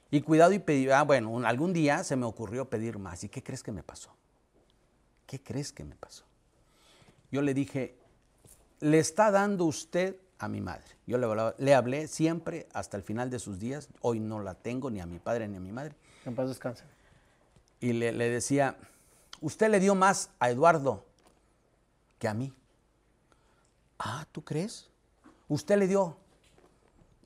Y 0.10 0.22
cuidado 0.22 0.54
y 0.54 0.60
pedir, 0.60 0.94
ah, 0.94 1.04
bueno, 1.04 1.46
algún 1.46 1.74
día 1.74 2.04
se 2.04 2.16
me 2.16 2.26
ocurrió 2.26 2.70
pedir 2.70 2.98
más. 2.98 3.24
¿Y 3.24 3.30
qué 3.30 3.44
crees 3.44 3.62
que 3.62 3.72
me 3.72 3.84
pasó? 3.84 4.16
¿Qué 5.26 5.42
crees 5.42 5.74
que 5.74 5.84
me 5.84 5.96
pasó? 5.96 6.24
Yo 7.32 7.42
le 7.42 7.54
dije, 7.54 7.98
le 8.80 9.00
está 9.00 9.32
dando 9.32 9.66
usted 9.66 10.16
a 10.40 10.48
mi 10.48 10.62
madre. 10.62 10.86
Yo 11.06 11.18
le, 11.18 11.28
le, 11.58 11.74
hablé 11.76 12.08
siempre 12.08 12.68
hasta 12.74 12.96
el 12.96 13.04
final 13.04 13.30
de 13.30 13.40
sus 13.40 13.60
días. 13.60 13.90
Hoy 14.02 14.20
no 14.20 14.40
la 14.40 14.56
tengo 14.56 14.90
ni 14.90 15.02
a 15.02 15.06
mi 15.06 15.20
padre 15.20 15.48
ni 15.48 15.58
a 15.58 15.60
mi 15.60 15.72
madre. 15.72 15.96
En 16.26 16.36
paz 16.36 16.48
descanse. 16.48 16.84
Y 17.80 17.94
le, 17.94 18.12
le 18.12 18.30
decía, 18.30 18.78
usted 19.42 19.70
le 19.70 19.80
dio 19.80 19.96
más 19.96 20.30
a 20.40 20.50
Eduardo 20.50 21.06
que 22.20 22.28
a 22.28 22.34
mí. 22.34 22.54
Ah, 24.00 24.26
¿tú 24.32 24.44
crees? 24.44 24.90
Usted 25.48 25.78
le 25.78 25.88
dio. 25.88 26.18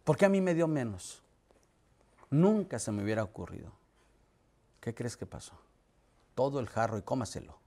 ¿Por 0.04 0.18
qué 0.18 0.26
a 0.26 0.30
mí 0.30 0.42
me 0.42 0.54
dio 0.54 0.68
menos? 0.68 1.22
Nunca 2.32 2.80
se 2.80 2.94
me 2.94 3.04
hubiera 3.04 3.24
ocurrido. 3.24 3.74
¿Qué 4.80 4.96
crees 4.96 5.18
que 5.18 5.26
pasó? 5.26 5.54
Todo 6.34 6.62
el 6.62 6.68
jarro 6.68 6.98
y 6.98 7.02
cómaselo. 7.02 7.60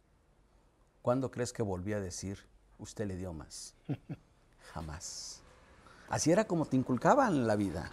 ¿Cuándo 1.02 1.30
crees 1.30 1.52
que 1.52 1.62
volví 1.62 1.92
a 1.92 2.00
decir, 2.00 2.38
usted 2.78 3.06
le 3.06 3.16
dio 3.16 3.35
más? 3.35 3.75
Jamás. 4.73 5.42
Así 6.09 6.33
era 6.33 6.47
como 6.47 6.64
te 6.64 6.78
inculcaban 6.78 7.47
la 7.47 7.56
vida. 7.56 7.90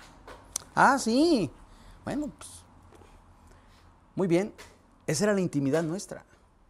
Ah, 0.74 0.98
sí. 0.98 1.52
Bueno, 2.06 2.32
pues. 2.38 2.64
Muy 4.16 4.28
bien. 4.28 4.54
Esa 5.06 5.26
era 5.26 5.34
la 5.34 5.42
intimidad 5.42 5.84
nuestra. 5.84 6.24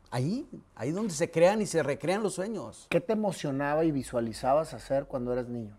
Ahí, 0.10 0.50
ahí 0.74 0.92
donde 0.92 1.14
se 1.14 1.30
crean 1.30 1.62
y 1.62 1.68
se 1.68 1.84
recrean 1.84 2.24
los 2.24 2.34
sueños. 2.34 2.88
¿Qué 2.90 3.02
te 3.02 3.14
emocionaba 3.14 3.86
y 3.86 3.92
visualizabas 3.92 4.74
hacer 4.74 5.06
cuando 5.06 5.32
eras 5.32 5.48
niño? 5.48 5.78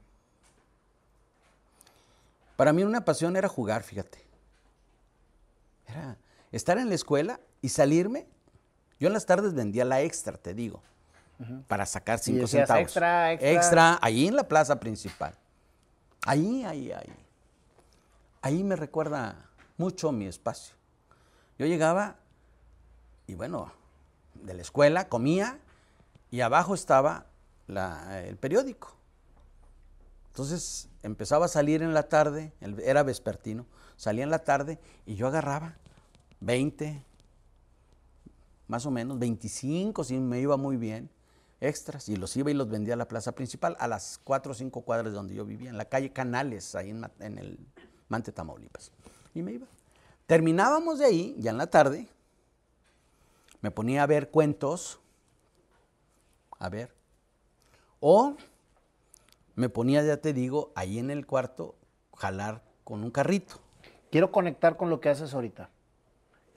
Para 2.57 2.73
mí 2.73 2.83
una 2.85 3.05
pasión 3.05 3.37
era 3.37 3.49
jugar, 3.49 3.83
fíjate. 3.83 4.25
Era 5.87 6.17
estar 6.51 6.79
en 6.79 6.89
la 6.89 6.95
escuela 6.95 7.41
y 7.61 7.69
salirme. 7.69 8.27
Yo 9.01 9.09
en 9.09 9.15
las 9.15 9.27
tardes 9.27 9.55
vendía 9.55 9.85
la 9.85 10.01
extra, 10.03 10.37
te 10.37 10.55
digo, 10.55 10.83
uh 11.41 11.45
-huh. 11.45 11.65
para 11.65 11.87
sacar 11.87 12.19
cinco 12.19 12.47
centavos. 12.47 12.83
Extra, 12.83 13.33
extra. 13.33 13.51
Extra, 13.51 13.99
ahí 14.01 14.29
en 14.29 14.37
la 14.37 14.47
plaza 14.47 14.79
principal. 14.79 15.35
Ahí, 16.25 16.65
ahí, 16.65 16.93
ahí. 16.93 17.13
Ahí 18.43 18.63
me 18.63 18.77
recuerda 18.77 19.51
mucho 19.77 20.13
mi 20.13 20.27
espacio. 20.27 20.75
Yo 21.59 21.67
llegaba 21.67 22.17
y 23.27 23.35
bueno, 23.35 23.73
de 24.35 24.55
la 24.55 24.63
escuela 24.63 25.09
comía 25.09 25.59
y 26.31 26.41
abajo 26.41 26.75
estaba 26.75 27.27
la, 27.67 28.21
el 28.23 28.37
periódico. 28.37 28.97
Entonces 30.33 30.89
empezaba 31.03 31.45
a 31.45 31.49
salir 31.49 31.83
en 31.83 31.93
la 31.93 32.05
tarde, 32.05 32.55
era 32.83 33.03
vespertino, 33.03 33.67
salía 33.99 34.25
en 34.25 34.31
la 34.31 34.39
tarde 34.39 34.79
y 35.05 35.15
yo 35.15 35.27
agarraba 35.27 35.77
20, 36.41 37.05
más 38.67 38.87
o 38.87 38.91
menos, 38.91 39.19
25, 39.19 40.05
si 40.05 40.17
me 40.17 40.41
iba 40.41 40.57
muy 40.57 40.79
bien, 40.79 41.11
extras, 41.61 42.09
y 42.09 42.17
los 42.17 42.35
iba 42.35 42.51
y 42.51 42.55
los 42.55 42.71
vendía 42.71 42.95
a 42.95 42.97
la 42.97 43.09
plaza 43.09 43.33
principal, 43.33 43.77
a 43.79 43.87
las 43.87 44.19
4 44.25 44.53
o 44.53 44.55
5 44.55 44.81
cuadras 44.81 45.13
donde 45.13 45.35
yo 45.35 45.45
vivía, 45.45 45.69
en 45.69 45.77
la 45.77 45.85
calle 45.85 46.15
Canales, 46.15 46.75
ahí 46.77 46.89
en, 46.89 47.07
en 47.21 47.37
el 47.37 47.59
Mante, 48.09 48.33
Tamaulipas. 48.33 48.91
Y 49.35 49.43
me 49.43 49.53
iba. 49.53 49.67
Terminábamos 50.27 50.99
de 50.99 51.05
ahí, 51.05 51.37
ya 51.39 51.51
en 51.51 51.59
la 51.59 51.67
tarde, 51.67 52.09
me 53.61 53.71
ponía 53.71 54.03
a 54.03 54.07
ver 54.07 54.31
cuentos, 54.31 54.99
a 56.59 56.71
ver, 56.71 56.91
o 58.01 58.35
me 59.55 59.69
ponía, 59.69 60.03
ya 60.03 60.17
te 60.17 60.33
digo, 60.33 60.73
ahí 60.75 60.99
en 60.99 61.11
el 61.11 61.27
cuarto, 61.27 61.77
jalar 62.17 62.63
con 62.85 63.03
un 63.03 63.11
carrito. 63.11 63.57
Quiero 64.11 64.31
conectar 64.33 64.77
con 64.77 64.91
lo 64.91 65.01
que 65.01 65.09
haces 65.09 65.35
ahorita. 65.35 65.71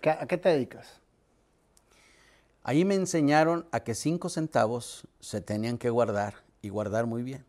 ¿A 0.04 0.28
qué 0.28 0.38
te 0.38 0.50
dedicas? 0.50 1.02
Ahí 2.64 2.86
me 2.86 2.96
enseñaron 2.96 3.68
a 3.72 3.82
que 3.82 3.96
cinco 3.96 4.30
centavos 4.30 5.08
se 5.20 5.42
tenían 5.42 5.78
que 5.78 5.90
guardar 5.90 6.36
y 6.62 6.70
guardar 6.70 7.06
muy 7.06 7.24
bien. 7.24 7.46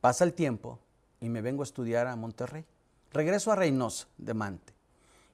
Pasa 0.00 0.24
el 0.24 0.34
tiempo 0.34 0.78
y 1.20 1.28
me 1.28 1.42
vengo 1.42 1.62
a 1.62 1.64
estudiar 1.64 2.06
a 2.06 2.16
Monterrey. 2.16 2.64
Regreso 3.12 3.50
a 3.52 3.56
Reynosa, 3.56 4.08
de 4.18 4.34
Mante, 4.34 4.74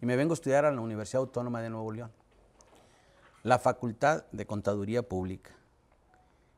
y 0.00 0.06
me 0.06 0.16
vengo 0.16 0.32
a 0.32 0.34
estudiar 0.34 0.64
a 0.64 0.72
la 0.72 0.80
Universidad 0.80 1.22
Autónoma 1.22 1.60
de 1.62 1.70
Nuevo 1.70 1.90
León, 1.90 2.12
la 3.42 3.58
Facultad 3.58 4.24
de 4.30 4.46
Contaduría 4.46 5.02
Pública 5.02 5.50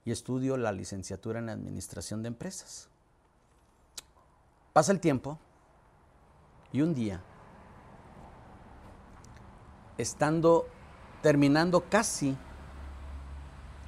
y 0.05 0.11
estudio 0.11 0.57
la 0.57 0.73
licenciatura 0.73 1.39
en 1.39 1.49
Administración 1.49 2.23
de 2.23 2.29
Empresas. 2.29 2.89
Pasa 4.73 4.93
el 4.93 5.01
tiempo 5.01 5.39
y 6.73 6.83
un 6.83 6.95
día, 6.95 7.23
estando 9.97 10.67
terminando 11.23 11.89
casi 11.89 12.37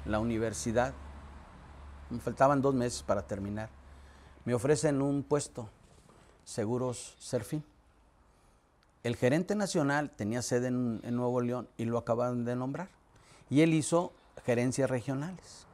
la 0.05 0.19
universidad, 0.19 0.93
me 2.09 2.19
faltaban 2.19 2.61
dos 2.61 2.73
meses 2.73 3.03
para 3.03 3.27
terminar, 3.27 3.69
me 4.45 4.53
ofrecen 4.53 5.01
un 5.01 5.23
puesto 5.23 5.69
Seguros 6.45 7.17
Serfín. 7.19 7.63
El 9.03 9.17
gerente 9.17 9.53
nacional 9.55 10.09
tenía 10.11 10.41
sede 10.41 10.67
en, 10.67 11.01
en 11.03 11.15
Nuevo 11.15 11.41
León 11.41 11.67
y 11.77 11.83
lo 11.85 11.97
acaban 11.97 12.45
de 12.45 12.55
nombrar. 12.55 12.87
Y 13.49 13.61
él 13.61 13.73
hizo 13.73 14.13
gerencias 14.45 14.89
regionales. 14.89 15.66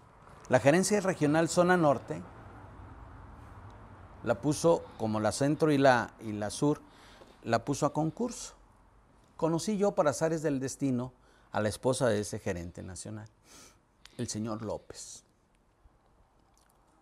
La 0.49 0.59
gerencia 0.59 0.99
regional 0.99 1.47
zona 1.47 1.77
norte 1.77 2.21
la 4.23 4.35
puso 4.35 4.83
como 4.97 5.19
la 5.19 5.31
centro 5.31 5.71
y 5.71 5.77
la, 5.77 6.13
y 6.21 6.33
la 6.33 6.49
sur, 6.49 6.81
la 7.43 7.63
puso 7.65 7.85
a 7.85 7.93
concurso. 7.93 8.53
Conocí 9.37 9.77
yo 9.77 9.93
por 9.93 10.07
azares 10.07 10.41
del 10.41 10.59
destino 10.59 11.13
a 11.51 11.61
la 11.61 11.69
esposa 11.69 12.07
de 12.07 12.19
ese 12.19 12.39
gerente 12.39 12.83
nacional, 12.83 13.27
el 14.17 14.27
señor 14.27 14.63
López, 14.63 15.23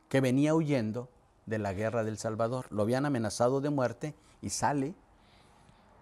que 0.10 0.22
venía 0.22 0.54
huyendo 0.54 1.10
de 1.46 1.58
la 1.58 1.74
guerra 1.74 2.04
del 2.04 2.18
Salvador. 2.18 2.68
Lo 2.70 2.84
habían 2.84 3.06
amenazado 3.06 3.62
de 3.62 3.70
muerte 3.70 4.16
y 4.42 4.50
sale 4.50 4.94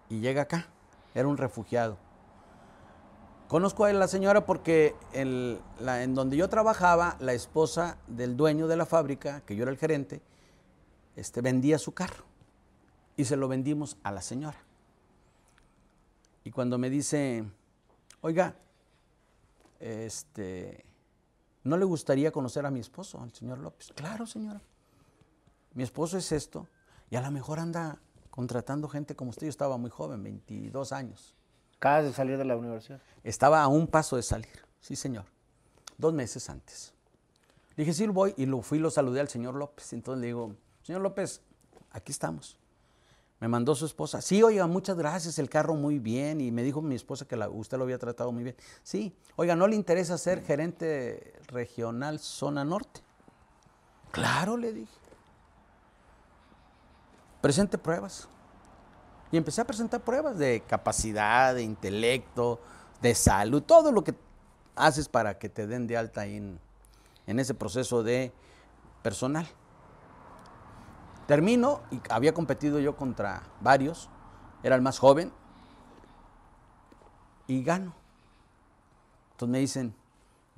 y 0.08 0.20
llega 0.20 0.42
acá. 0.42 0.68
Era 1.14 1.28
un 1.28 1.36
refugiado. 1.36 1.96
Conozco 3.50 3.84
a 3.84 3.92
la 3.92 4.06
señora 4.06 4.46
porque 4.46 4.94
en, 5.12 5.58
donde 6.14 6.36
yo 6.36 6.48
trabajaba, 6.48 7.16
la 7.18 7.32
esposa 7.32 7.98
del 8.06 8.36
dueño 8.36 8.68
de 8.68 8.76
la 8.76 8.86
fábrica, 8.86 9.40
que 9.40 9.56
yo 9.56 9.64
era 9.64 9.72
el 9.72 9.76
gerente, 9.76 10.22
este, 11.16 11.40
vendía 11.40 11.80
su 11.80 11.90
carro 11.90 12.22
y 13.16 13.24
se 13.24 13.34
lo 13.34 13.48
vendimos 13.48 13.96
a 14.04 14.12
la 14.12 14.22
señora. 14.22 14.58
Y 16.44 16.52
cuando 16.52 16.78
me 16.78 16.90
dice, 16.90 17.44
oiga, 18.20 18.54
este, 19.80 20.84
¿no 21.64 21.76
le 21.76 21.86
gustaría 21.86 22.30
conocer 22.30 22.64
a 22.66 22.70
mi 22.70 22.78
esposo, 22.78 23.20
al 23.20 23.34
señor 23.34 23.58
López? 23.58 23.92
Claro, 23.96 24.26
señora. 24.26 24.62
Mi 25.74 25.82
esposo 25.82 26.18
es 26.18 26.30
esto 26.30 26.68
y 27.10 27.16
a 27.16 27.20
lo 27.20 27.32
mejor 27.32 27.58
anda 27.58 27.98
contratando 28.30 28.88
gente 28.88 29.16
como 29.16 29.30
usted. 29.30 29.48
Yo 29.48 29.50
estaba 29.50 29.76
muy 29.76 29.90
joven, 29.90 30.22
22 30.22 30.92
años. 30.92 31.34
Acabas 31.80 32.04
de 32.04 32.12
salir 32.12 32.36
de 32.36 32.44
la 32.44 32.56
universidad. 32.56 33.00
Estaba 33.24 33.62
a 33.62 33.66
un 33.66 33.86
paso 33.86 34.16
de 34.16 34.22
salir, 34.22 34.66
sí, 34.80 34.96
señor. 34.96 35.24
Dos 35.96 36.12
meses 36.12 36.50
antes. 36.50 36.92
dije, 37.74 37.94
sí, 37.94 38.06
voy 38.06 38.34
y 38.36 38.44
lo 38.44 38.60
fui 38.60 38.76
y 38.76 38.82
lo 38.82 38.90
saludé 38.90 39.20
al 39.20 39.28
señor 39.28 39.54
López. 39.54 39.94
Entonces 39.94 40.20
le 40.20 40.26
digo, 40.26 40.54
señor 40.82 41.00
López, 41.00 41.40
aquí 41.90 42.12
estamos. 42.12 42.58
Me 43.38 43.48
mandó 43.48 43.74
su 43.74 43.86
esposa. 43.86 44.20
Sí, 44.20 44.42
oiga, 44.42 44.66
muchas 44.66 44.98
gracias, 44.98 45.38
el 45.38 45.48
carro 45.48 45.74
muy 45.74 45.98
bien. 45.98 46.42
Y 46.42 46.50
me 46.50 46.62
dijo 46.62 46.82
mi 46.82 46.96
esposa 46.96 47.26
que 47.26 47.36
la, 47.36 47.48
usted 47.48 47.78
lo 47.78 47.84
había 47.84 47.98
tratado 47.98 48.30
muy 48.30 48.44
bien. 48.44 48.56
Sí, 48.82 49.16
oiga, 49.36 49.56
¿no 49.56 49.66
le 49.66 49.74
interesa 49.74 50.18
ser 50.18 50.44
gerente 50.44 51.32
regional 51.46 52.18
zona 52.18 52.62
norte? 52.62 53.00
Claro, 54.10 54.58
le 54.58 54.74
dije. 54.74 54.92
Presente 57.40 57.78
pruebas. 57.78 58.28
Y 59.32 59.36
empecé 59.36 59.60
a 59.60 59.66
presentar 59.66 60.00
pruebas 60.00 60.38
de 60.38 60.62
capacidad, 60.66 61.54
de 61.54 61.62
intelecto, 61.62 62.60
de 63.00 63.14
salud, 63.14 63.62
todo 63.62 63.92
lo 63.92 64.02
que 64.02 64.14
haces 64.76 65.08
para 65.08 65.38
que 65.38 65.48
te 65.48 65.66
den 65.66 65.86
de 65.86 65.96
alta 65.96 66.26
en, 66.26 66.58
en 67.26 67.38
ese 67.38 67.54
proceso 67.54 68.02
de 68.02 68.32
personal. 69.02 69.46
Termino 71.26 71.82
y 71.90 72.00
había 72.10 72.34
competido 72.34 72.80
yo 72.80 72.96
contra 72.96 73.42
varios, 73.60 74.08
era 74.62 74.74
el 74.74 74.82
más 74.82 74.98
joven 74.98 75.32
y 77.46 77.62
gano. 77.62 77.94
Entonces 79.32 79.52
me 79.52 79.58
dicen, 79.60 79.94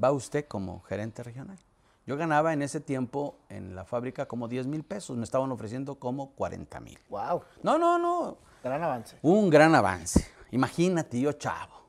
va 0.02 0.12
usted 0.12 0.46
como 0.46 0.80
gerente 0.82 1.22
regional. 1.22 1.58
Yo 2.06 2.16
ganaba 2.16 2.52
en 2.52 2.62
ese 2.62 2.80
tiempo 2.80 3.38
en 3.48 3.74
la 3.76 3.84
fábrica 3.84 4.26
como 4.26 4.48
10 4.48 4.66
mil 4.66 4.82
pesos, 4.82 5.16
me 5.16 5.24
estaban 5.24 5.50
ofreciendo 5.52 5.96
como 5.96 6.30
40 6.32 6.80
mil. 6.80 6.98
Wow. 7.08 7.42
No, 7.62 7.78
no, 7.78 7.98
no. 7.98 8.38
Gran 8.62 8.82
avance. 8.82 9.18
Un 9.22 9.50
gran 9.50 9.74
avance. 9.74 10.26
Imagínate, 10.50 11.20
yo 11.20 11.32
chavo. 11.32 11.88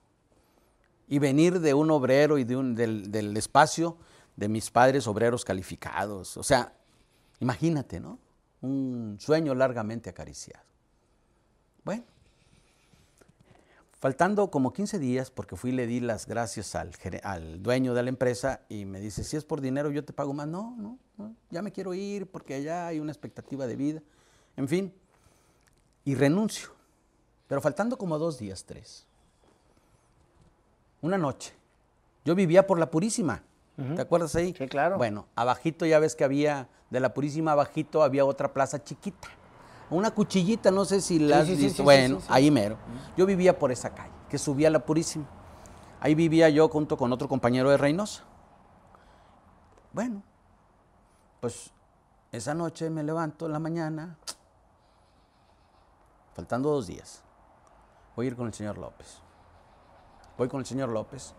Y 1.08 1.20
venir 1.20 1.60
de 1.60 1.74
un 1.74 1.92
obrero 1.92 2.38
y 2.38 2.44
de 2.44 2.56
un, 2.56 2.76
del, 2.76 3.12
del 3.12 3.36
espacio 3.36 3.98
de 4.36 4.48
mis 4.48 4.72
padres 4.72 5.08
obreros 5.08 5.44
calificados. 5.44 6.38
O 6.38 6.44
sea, 6.44 6.74
imagínate, 7.40 8.00
¿no? 8.00 8.20
un 8.64 9.18
sueño 9.20 9.54
largamente 9.54 10.10
acariciado. 10.10 10.66
Bueno, 11.84 12.04
faltando 14.04 14.52
como 14.52 14.74
15 14.74 15.00
días, 15.00 15.32
porque 15.32 15.56
fui 15.56 15.70
y 15.70 15.74
le 15.74 15.88
di 15.88 16.02
las 16.02 16.28
gracias 16.28 16.76
al, 16.76 16.92
al, 17.24 17.64
dueño 17.64 17.94
de 17.94 18.04
la 18.04 18.10
empresa 18.10 18.60
y 18.68 18.84
me 18.84 19.00
dice, 19.00 19.24
si 19.24 19.38
es 19.38 19.46
por 19.46 19.62
dinero 19.62 19.92
yo 19.92 20.04
te 20.04 20.12
pago 20.12 20.34
más. 20.34 20.46
No, 20.46 20.76
no, 20.78 21.00
no, 21.16 21.34
ya 21.50 21.62
me 21.62 21.72
quiero 21.72 21.94
ir 21.94 22.28
porque 22.28 22.56
allá 22.56 22.88
hay 22.88 23.00
una 23.00 23.14
expectativa 23.14 23.66
de 23.66 23.78
vida. 23.78 24.02
En 24.58 24.68
fin, 24.68 24.94
y 26.04 26.16
renuncio. 26.16 26.72
Pero 27.48 27.62
faltando 27.62 27.98
como 27.98 28.20
dos 28.20 28.38
días, 28.38 28.66
tres. 28.66 29.06
Una 31.02 31.18
noche. 31.18 31.54
Yo 32.26 32.36
vivía 32.36 32.68
por 32.68 32.80
la 32.80 32.92
Purísima. 32.92 33.42
¿Te 33.96 34.02
acuerdas 34.02 34.36
ahí? 34.36 34.54
Sí, 34.58 34.68
claro. 34.68 34.98
Bueno, 34.98 35.28
abajito 35.34 35.86
ya 35.86 36.00
ves 36.00 36.14
que 36.18 36.26
había, 36.26 36.68
de 36.90 37.00
la 37.00 37.14
Purísima 37.14 37.54
abajito 37.54 38.04
había 38.04 38.26
otra 38.26 38.52
plaza 38.52 38.84
chiquita. 38.84 39.30
Una 39.94 40.10
cuchillita, 40.10 40.72
no 40.72 40.86
sé 40.86 41.02
si 41.02 41.20
la 41.20 41.40
has 41.40 41.48
sí, 41.48 41.56
visto. 41.56 41.78
sí, 41.78 41.84
bueno, 41.84 42.18
ahí 42.28 42.50
mero. 42.50 42.78
Yo 43.16 43.28
vivía 43.28 43.60
por 43.60 43.72
esa 43.72 43.94
calle, 43.94 44.12
que 44.28 44.40
subía 44.40 44.70
a 44.70 44.72
la 44.72 44.84
Purísima. 44.84 45.26
Ahí 46.00 46.16
vivía 46.16 46.50
yo 46.50 46.68
junto 46.68 46.98
con 46.98 47.14
otro 47.14 47.30
compañero 47.30 47.70
de 47.70 47.78
Reynosa. 47.78 48.24
Bueno, 49.92 50.24
pues 51.40 51.70
esa 52.32 52.56
noche 52.56 52.90
me 52.90 53.04
levanto 53.04 53.46
en 53.46 53.54
la 53.54 53.60
mañana, 53.60 54.18
faltando 56.34 56.72
dos 56.72 56.88
días. 56.88 57.22
Voy 58.16 58.26
a 58.26 58.30
ir 58.30 58.36
con 58.36 58.48
el 58.48 58.54
señor 58.54 58.80
López. 58.80 59.20
Voy 60.40 60.48
con 60.48 60.60
el 60.60 60.66
señor 60.66 60.90
López. 60.90 61.36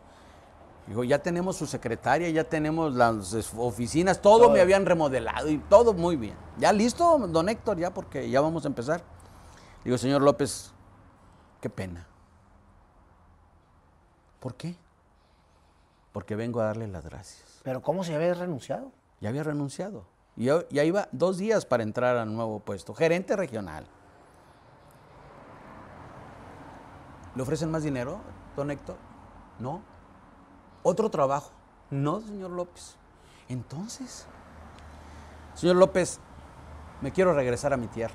Dijo, 0.87 1.03
ya 1.03 1.19
tenemos 1.21 1.57
su 1.57 1.67
secretaria, 1.67 2.29
ya 2.29 2.45
tenemos 2.45 2.95
las 2.95 3.33
oficinas, 3.57 4.21
todo, 4.21 4.41
Todo. 4.45 4.51
me 4.51 4.61
habían 4.61 4.85
remodelado 4.85 5.49
y 5.49 5.57
todo 5.59 5.95
muy 5.95 6.17
bien. 6.17 6.37
¿Ya 6.59 6.73
listo, 6.73 7.17
don 7.29 7.49
Héctor? 7.49 7.79
Ya, 7.79 7.93
porque 7.95 8.29
ya 8.29 8.41
vamos 8.43 8.65
a 8.65 8.69
empezar. 8.69 9.03
Digo, 9.83 9.97
señor 9.97 10.21
López, 10.21 10.73
qué 11.63 11.71
pena. 11.71 12.07
¿Por 14.41 14.55
qué? 14.57 14.77
Porque 16.13 16.37
vengo 16.37 16.61
a 16.61 16.65
darle 16.65 16.87
las 16.87 17.05
gracias. 17.07 17.61
Pero 17.63 17.81
¿cómo 17.81 18.05
se 18.05 18.15
había 18.15 18.35
renunciado? 18.35 18.93
Ya 19.21 19.31
había 19.31 19.43
renunciado. 19.43 20.05
Y 20.37 20.45
yo- 20.45 20.69
ya 20.69 20.85
iba 20.85 21.09
dos 21.13 21.39
días 21.39 21.65
para 21.65 21.83
entrar 21.83 22.19
al 22.19 22.35
nuevo 22.35 22.61
puesto, 22.61 22.93
gerente 22.95 23.37
regional. 23.37 23.87
¿Le 27.35 27.43
ofrecen 27.43 27.71
más 27.71 27.83
dinero, 27.83 28.21
don 28.55 28.71
Héctor? 28.71 28.97
No. 29.59 29.81
¿Otro 30.85 31.11
trabajo? 31.11 31.51
No, 31.91 32.21
señor 32.21 32.51
López. 32.51 32.97
Entonces, 33.49 34.27
señor 35.55 35.77
López, 35.77 36.21
me 37.01 37.11
quiero 37.11 37.33
regresar 37.33 37.73
a 37.73 37.79
mi 37.79 37.89
tierra, 37.89 38.15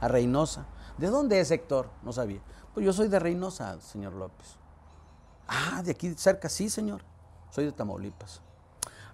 a 0.00 0.08
Reynosa. 0.08 0.64
¿De 0.96 1.08
dónde 1.08 1.40
es 1.40 1.50
Héctor? 1.50 1.90
No 2.02 2.12
sabía. 2.12 2.40
Pues 2.72 2.84
yo 2.86 2.92
soy 2.94 3.08
de 3.08 3.18
Reynosa, 3.18 3.78
señor 3.82 4.14
López. 4.14 4.56
Ah, 5.46 5.82
de 5.82 5.90
aquí 5.90 6.14
cerca, 6.14 6.48
sí, 6.48 6.70
señor. 6.70 7.02
Soy 7.50 7.66
de 7.66 7.72
Tamaulipas. 7.72 8.40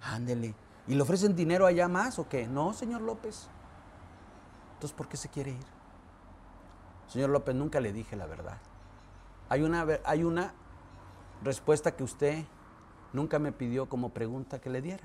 Ándele. 0.01 0.55
¿Y 0.87 0.95
le 0.95 1.03
ofrecen 1.03 1.35
dinero 1.35 1.67
allá 1.67 1.89
más 1.89 2.21
o 2.21 2.29
qué? 2.29 2.47
No, 2.47 2.73
señor 2.73 3.01
López. 3.01 3.49
Entonces, 4.75 4.97
¿por 4.97 5.09
qué 5.09 5.17
se 5.17 5.29
quiere 5.29 5.51
ir? 5.51 5.67
Señor 7.09 7.31
López, 7.31 7.57
nunca 7.57 7.81
le 7.81 7.93
dije 7.93 8.15
la 8.15 8.27
verdad. 8.27 8.59
Hay 9.49 9.65
una, 9.65 9.85
hay 10.05 10.23
una 10.23 10.55
respuesta 11.43 11.93
que 11.97 12.05
usted 12.05 12.45
nunca 13.13 13.39
me 13.39 13.53
pidió 13.53 13.89
como 13.89 14.11
pregunta 14.11 14.61
que 14.61 14.71
le 14.71 14.83
diera. 14.83 15.05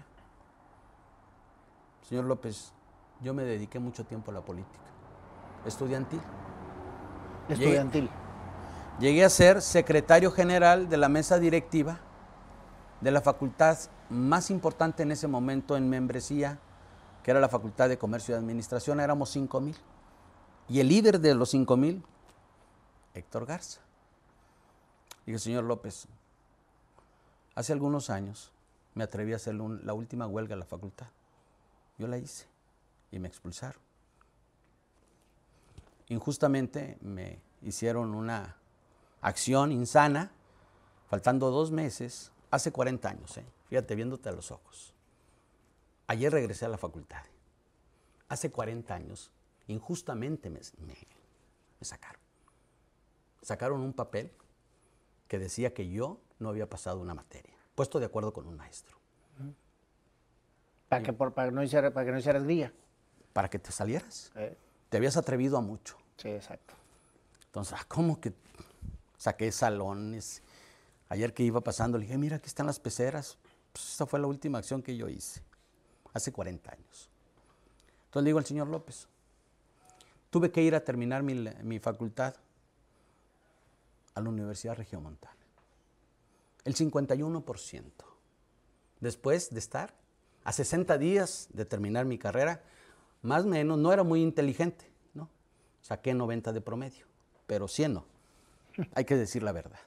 Señor 2.08 2.26
López, 2.26 2.74
yo 3.22 3.34
me 3.34 3.44
dediqué 3.44 3.80
mucho 3.80 4.04
tiempo 4.06 4.32
a 4.32 4.34
la 4.34 4.42
política, 4.42 4.84
estudiantil. 5.66 6.20
Llegué- 7.50 7.64
Estudiantil. 7.64 8.10
Llegué 9.00 9.26
a 9.26 9.30
ser 9.30 9.62
secretario 9.62 10.32
general 10.32 10.88
de 10.90 10.98
la 10.98 11.10
mesa 11.10 11.40
directiva 11.40 12.00
de 13.02 13.12
la 13.12 13.22
facultad 13.22 13.78
más 14.10 14.50
importante 14.52 15.04
en 15.04 15.12
ese 15.12 15.28
momento 15.28 15.76
en 15.76 15.90
membresía, 15.90 16.60
que 17.24 17.32
era 17.32 17.40
la 17.40 17.50
Facultad 17.50 17.90
de 17.90 17.98
Comercio 17.98 18.36
y 18.36 18.38
Administración, 18.38 19.00
éramos 19.00 19.30
5 19.30 19.60
mil. 19.62 19.76
Y 20.70 20.80
el 20.80 20.90
líder 20.90 21.20
de 21.20 21.34
los 21.36 21.50
5 21.50 21.76
mil, 21.76 22.04
Héctor 23.14 23.46
Garza. 23.46 23.82
Dije, 25.26 25.40
señor 25.40 25.64
López, 25.64 26.08
hace 27.56 27.74
algunos 27.74 28.10
años 28.10 28.52
me 28.94 29.04
atreví 29.04 29.34
a 29.34 29.38
hacer 29.38 29.56
la 29.56 29.94
última 29.94 30.28
huelga 30.28 30.54
en 30.54 30.60
la 30.60 30.66
facultad. 30.66 31.08
Yo 31.98 32.08
la 32.08 32.18
hice 32.18 32.48
y 33.12 33.20
me 33.20 33.28
expulsaron 33.28 33.84
injustamente 36.14 36.98
me 37.02 37.40
hicieron 37.62 38.14
una 38.14 38.56
acción 39.22 39.72
insana, 39.72 40.32
faltando 41.10 41.52
dos 41.52 41.72
meses, 41.72 42.32
hace 42.52 42.72
40 42.72 43.10
años, 43.10 43.38
¿eh? 43.38 43.46
fíjate, 43.70 43.96
viéndote 43.96 44.30
a 44.30 44.32
los 44.32 44.52
ojos. 44.52 44.94
Ayer 46.08 46.32
regresé 46.32 46.66
a 46.66 46.70
la 46.70 46.78
facultad. 46.78 47.24
Hace 48.30 48.52
40 48.52 48.94
años 48.94 49.32
Injustamente 49.66 50.50
me, 50.50 50.60
me, 50.86 50.94
me 51.80 51.86
sacaron. 51.86 52.22
Sacaron 53.42 53.80
un 53.80 53.94
papel 53.94 54.30
que 55.30 55.40
decía 55.40 55.74
que 55.74 55.90
yo 55.90 56.20
no 56.44 56.50
había 56.50 56.70
pasado 56.70 57.00
una 57.00 57.14
materia, 57.16 57.54
puesto 57.74 58.00
de 58.00 58.06
acuerdo 58.06 58.32
con 58.34 58.46
un 58.48 58.56
maestro. 58.58 58.98
Para 60.90 61.02
que, 61.02 61.14
por- 61.14 61.34
para 61.34 61.50
no 61.50 61.64
hiciera, 61.64 61.92
para 61.92 62.06
que 62.06 62.12
no 62.12 62.20
hicieras 62.20 62.44
grilla. 62.44 62.72
Para 63.32 63.50
que 63.50 63.58
te 63.58 63.72
salieras. 63.72 64.32
Eh, 64.36 64.56
Te 64.90 64.98
habías 64.98 65.18
atrevido 65.18 65.58
a 65.58 65.62
mucho. 65.62 65.98
Sí, 66.18 66.30
exacto. 66.30 66.76
Entonces, 67.46 67.74
ah, 67.80 67.84
¿cómo 67.88 68.22
que 68.22 68.32
saqué 69.18 69.52
salones? 69.52 70.44
Ayer 71.10 71.34
que 71.34 71.42
iba 71.42 71.62
pasando, 71.62 71.98
le 71.98 72.06
dije, 72.06 72.18
mira, 72.20 72.36
aquí 72.38 72.46
están 72.48 72.68
las 72.68 72.80
peceras. 72.80 73.40
Pues 73.72 73.86
esa 73.94 74.06
fue 74.06 74.20
la 74.20 74.28
última 74.28 74.60
acción 74.60 74.84
que 74.84 74.96
yo 74.96 75.10
hice, 75.10 75.42
hace 76.14 76.32
40 76.32 76.72
años. 76.72 77.10
Entonces 78.06 78.24
le 78.24 78.30
digo 78.30 78.38
al 78.38 78.46
señor 78.46 78.68
López, 78.68 79.08
tuve 80.30 80.52
que 80.52 80.62
ir 80.62 80.76
a 80.76 80.84
terminar 80.84 81.24
mi, 81.24 81.34
mi 81.64 81.80
facultad 81.80 82.36
a 84.14 84.22
la 84.22 84.30
Universidad 84.30 84.76
Regiomontana. 84.76 85.36
El 86.66 86.76
51%. 86.76 87.84
Después 89.00 89.54
de 89.54 89.60
estar 89.60 89.94
a 90.44 90.52
60 90.52 90.98
días 90.98 91.50
de 91.54 91.66
terminar 91.66 92.06
mi 92.06 92.18
carrera, 92.18 92.64
más 93.22 93.44
o 93.44 93.48
menos, 93.48 93.78
no 93.78 93.92
era 93.92 94.04
muy 94.04 94.22
inteligente, 94.22 94.90
¿no? 95.14 95.30
Saqué 95.82 96.14
90 96.14 96.54
de 96.54 96.62
promedio, 96.62 97.06
pero 97.48 97.68
100 97.68 97.94
no. 97.94 98.06
Hay 98.94 99.06
que 99.06 99.16
decir 99.16 99.44
la 99.44 99.52
verdad. 99.52 99.80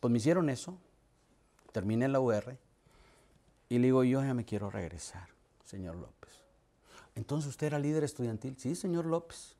Pues 0.00 0.10
me 0.10 0.18
hicieron 0.18 0.48
eso, 0.48 0.78
terminé 1.72 2.08
la 2.08 2.20
UR 2.20 2.56
y 3.68 3.78
le 3.78 3.86
digo, 3.86 4.02
yo 4.04 4.22
ya 4.22 4.34
me 4.34 4.44
quiero 4.44 4.70
regresar, 4.70 5.28
señor 5.64 5.96
López. 5.96 6.30
Entonces 7.14 7.50
usted 7.50 7.68
era 7.68 7.78
líder 7.78 8.04
estudiantil. 8.04 8.56
Sí, 8.58 8.74
señor 8.74 9.04
López, 9.04 9.56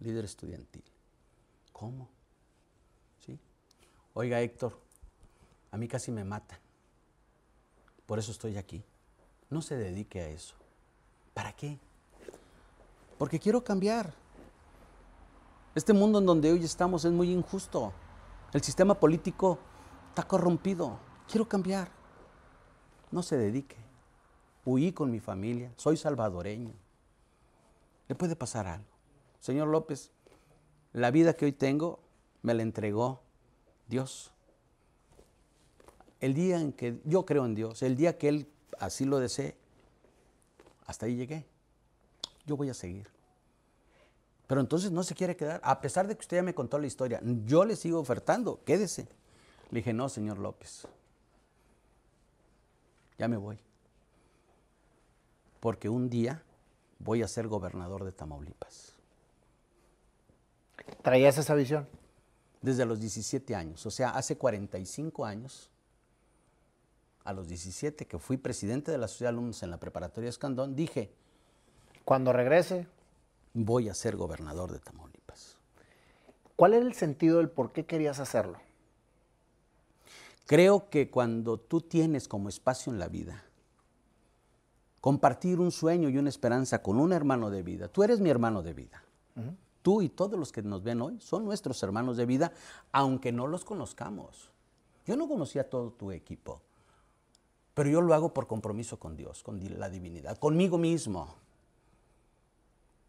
líder 0.00 0.24
estudiantil. 0.24 0.84
¿Cómo? 1.72 2.08
¿Sí? 3.26 3.38
Oiga, 4.14 4.40
Héctor, 4.40 4.80
a 5.74 5.76
mí 5.76 5.88
casi 5.88 6.12
me 6.12 6.22
matan. 6.22 6.60
Por 8.06 8.20
eso 8.20 8.30
estoy 8.30 8.56
aquí. 8.56 8.84
No 9.50 9.60
se 9.60 9.76
dedique 9.76 10.20
a 10.20 10.28
eso. 10.28 10.54
¿Para 11.34 11.52
qué? 11.52 11.80
Porque 13.18 13.40
quiero 13.40 13.64
cambiar. 13.64 14.14
Este 15.74 15.92
mundo 15.92 16.20
en 16.20 16.26
donde 16.26 16.52
hoy 16.52 16.62
estamos 16.62 17.04
es 17.04 17.10
muy 17.10 17.32
injusto. 17.32 17.92
El 18.52 18.62
sistema 18.62 18.94
político 18.94 19.58
está 20.10 20.22
corrompido. 20.22 20.96
Quiero 21.28 21.48
cambiar. 21.48 21.90
No 23.10 23.24
se 23.24 23.36
dedique. 23.36 23.76
Huí 24.64 24.92
con 24.92 25.10
mi 25.10 25.18
familia. 25.18 25.72
Soy 25.74 25.96
salvadoreño. 25.96 26.72
Le 28.06 28.14
puede 28.14 28.36
pasar 28.36 28.68
algo. 28.68 28.86
Señor 29.40 29.66
López, 29.66 30.12
la 30.92 31.10
vida 31.10 31.34
que 31.34 31.46
hoy 31.46 31.52
tengo 31.52 31.98
me 32.42 32.54
la 32.54 32.62
entregó 32.62 33.22
Dios. 33.88 34.33
El 36.24 36.32
día 36.32 36.58
en 36.58 36.72
que 36.72 37.02
yo 37.04 37.26
creo 37.26 37.44
en 37.44 37.54
Dios, 37.54 37.82
el 37.82 37.96
día 37.96 38.16
que 38.16 38.30
Él 38.30 38.48
así 38.78 39.04
lo 39.04 39.18
desee, 39.18 39.54
hasta 40.86 41.04
ahí 41.04 41.16
llegué. 41.16 41.44
Yo 42.46 42.56
voy 42.56 42.70
a 42.70 42.74
seguir. 42.74 43.08
Pero 44.46 44.62
entonces 44.62 44.90
no 44.90 45.02
se 45.02 45.14
quiere 45.14 45.36
quedar, 45.36 45.60
a 45.62 45.82
pesar 45.82 46.08
de 46.08 46.14
que 46.14 46.22
usted 46.22 46.38
ya 46.38 46.42
me 46.42 46.54
contó 46.54 46.78
la 46.78 46.86
historia, 46.86 47.20
yo 47.44 47.66
le 47.66 47.76
sigo 47.76 48.00
ofertando, 48.00 48.64
quédese. 48.64 49.06
Le 49.68 49.80
dije, 49.80 49.92
no, 49.92 50.08
señor 50.08 50.38
López, 50.38 50.88
ya 53.18 53.28
me 53.28 53.36
voy. 53.36 53.58
Porque 55.60 55.90
un 55.90 56.08
día 56.08 56.42
voy 57.00 57.22
a 57.22 57.28
ser 57.28 57.48
gobernador 57.48 58.02
de 58.02 58.12
Tamaulipas. 58.12 58.94
¿Traías 61.02 61.36
esa 61.36 61.54
visión? 61.54 61.86
Desde 62.62 62.86
los 62.86 62.98
17 62.98 63.54
años, 63.54 63.84
o 63.84 63.90
sea, 63.90 64.08
hace 64.08 64.38
45 64.38 65.26
años, 65.26 65.68
a 67.24 67.32
los 67.32 67.48
17 67.48 68.06
que 68.06 68.18
fui 68.18 68.36
presidente 68.36 68.92
de 68.92 68.98
la 68.98 69.08
Sociedad 69.08 69.30
de 69.30 69.38
Alumnos 69.38 69.62
en 69.62 69.70
la 69.70 69.78
Preparatoria 69.78 70.30
Escandón, 70.30 70.76
dije, 70.76 71.10
Cuando 72.04 72.32
regrese, 72.32 72.86
voy 73.54 73.88
a 73.88 73.94
ser 73.94 74.16
gobernador 74.16 74.70
de 74.72 74.78
Tamaulipas. 74.78 75.14
¿cuál 76.56 76.74
era 76.74 76.86
el 76.86 76.94
sentido 76.94 77.38
del 77.38 77.50
por 77.50 77.72
qué 77.72 77.84
querías 77.84 78.20
hacerlo? 78.20 78.58
Creo 80.46 80.90
que 80.90 81.10
cuando 81.10 81.58
tú 81.58 81.80
tienes 81.80 82.28
como 82.28 82.48
espacio 82.48 82.92
en 82.92 82.98
la 82.98 83.08
vida 83.08 83.44
compartir 85.00 85.60
un 85.60 85.70
sueño 85.70 86.08
y 86.08 86.18
una 86.18 86.28
esperanza 86.28 86.82
con 86.82 86.98
un 86.98 87.12
hermano 87.12 87.50
de 87.50 87.62
vida, 87.62 87.88
tú 87.88 88.02
eres 88.02 88.20
mi 88.20 88.30
hermano 88.30 88.62
de 88.62 88.72
vida. 88.72 89.02
Tú 89.82 90.00
y 90.00 90.08
todos 90.08 90.38
los 90.38 90.50
que 90.50 90.62
nos 90.62 90.82
ven 90.82 91.02
hoy 91.02 91.20
son 91.20 91.44
nuestros 91.44 91.82
hermanos 91.82 92.16
de 92.16 92.24
vida, 92.24 92.52
aunque 92.92 93.32
no 93.32 93.46
los 93.46 93.64
conozcamos. 93.64 94.50
Yo 95.06 95.16
no 95.16 95.28
conocía 95.28 95.62
a 95.62 95.68
todo 95.68 95.90
tu 95.90 96.10
equipo, 96.10 96.62
pero 97.74 97.90
yo 97.90 98.00
lo 98.00 98.14
hago 98.14 98.32
por 98.32 98.46
compromiso 98.46 98.98
con 98.98 99.16
Dios, 99.16 99.42
con 99.42 99.60
la 99.78 99.90
divinidad, 99.90 100.38
conmigo 100.38 100.78
mismo. 100.78 101.34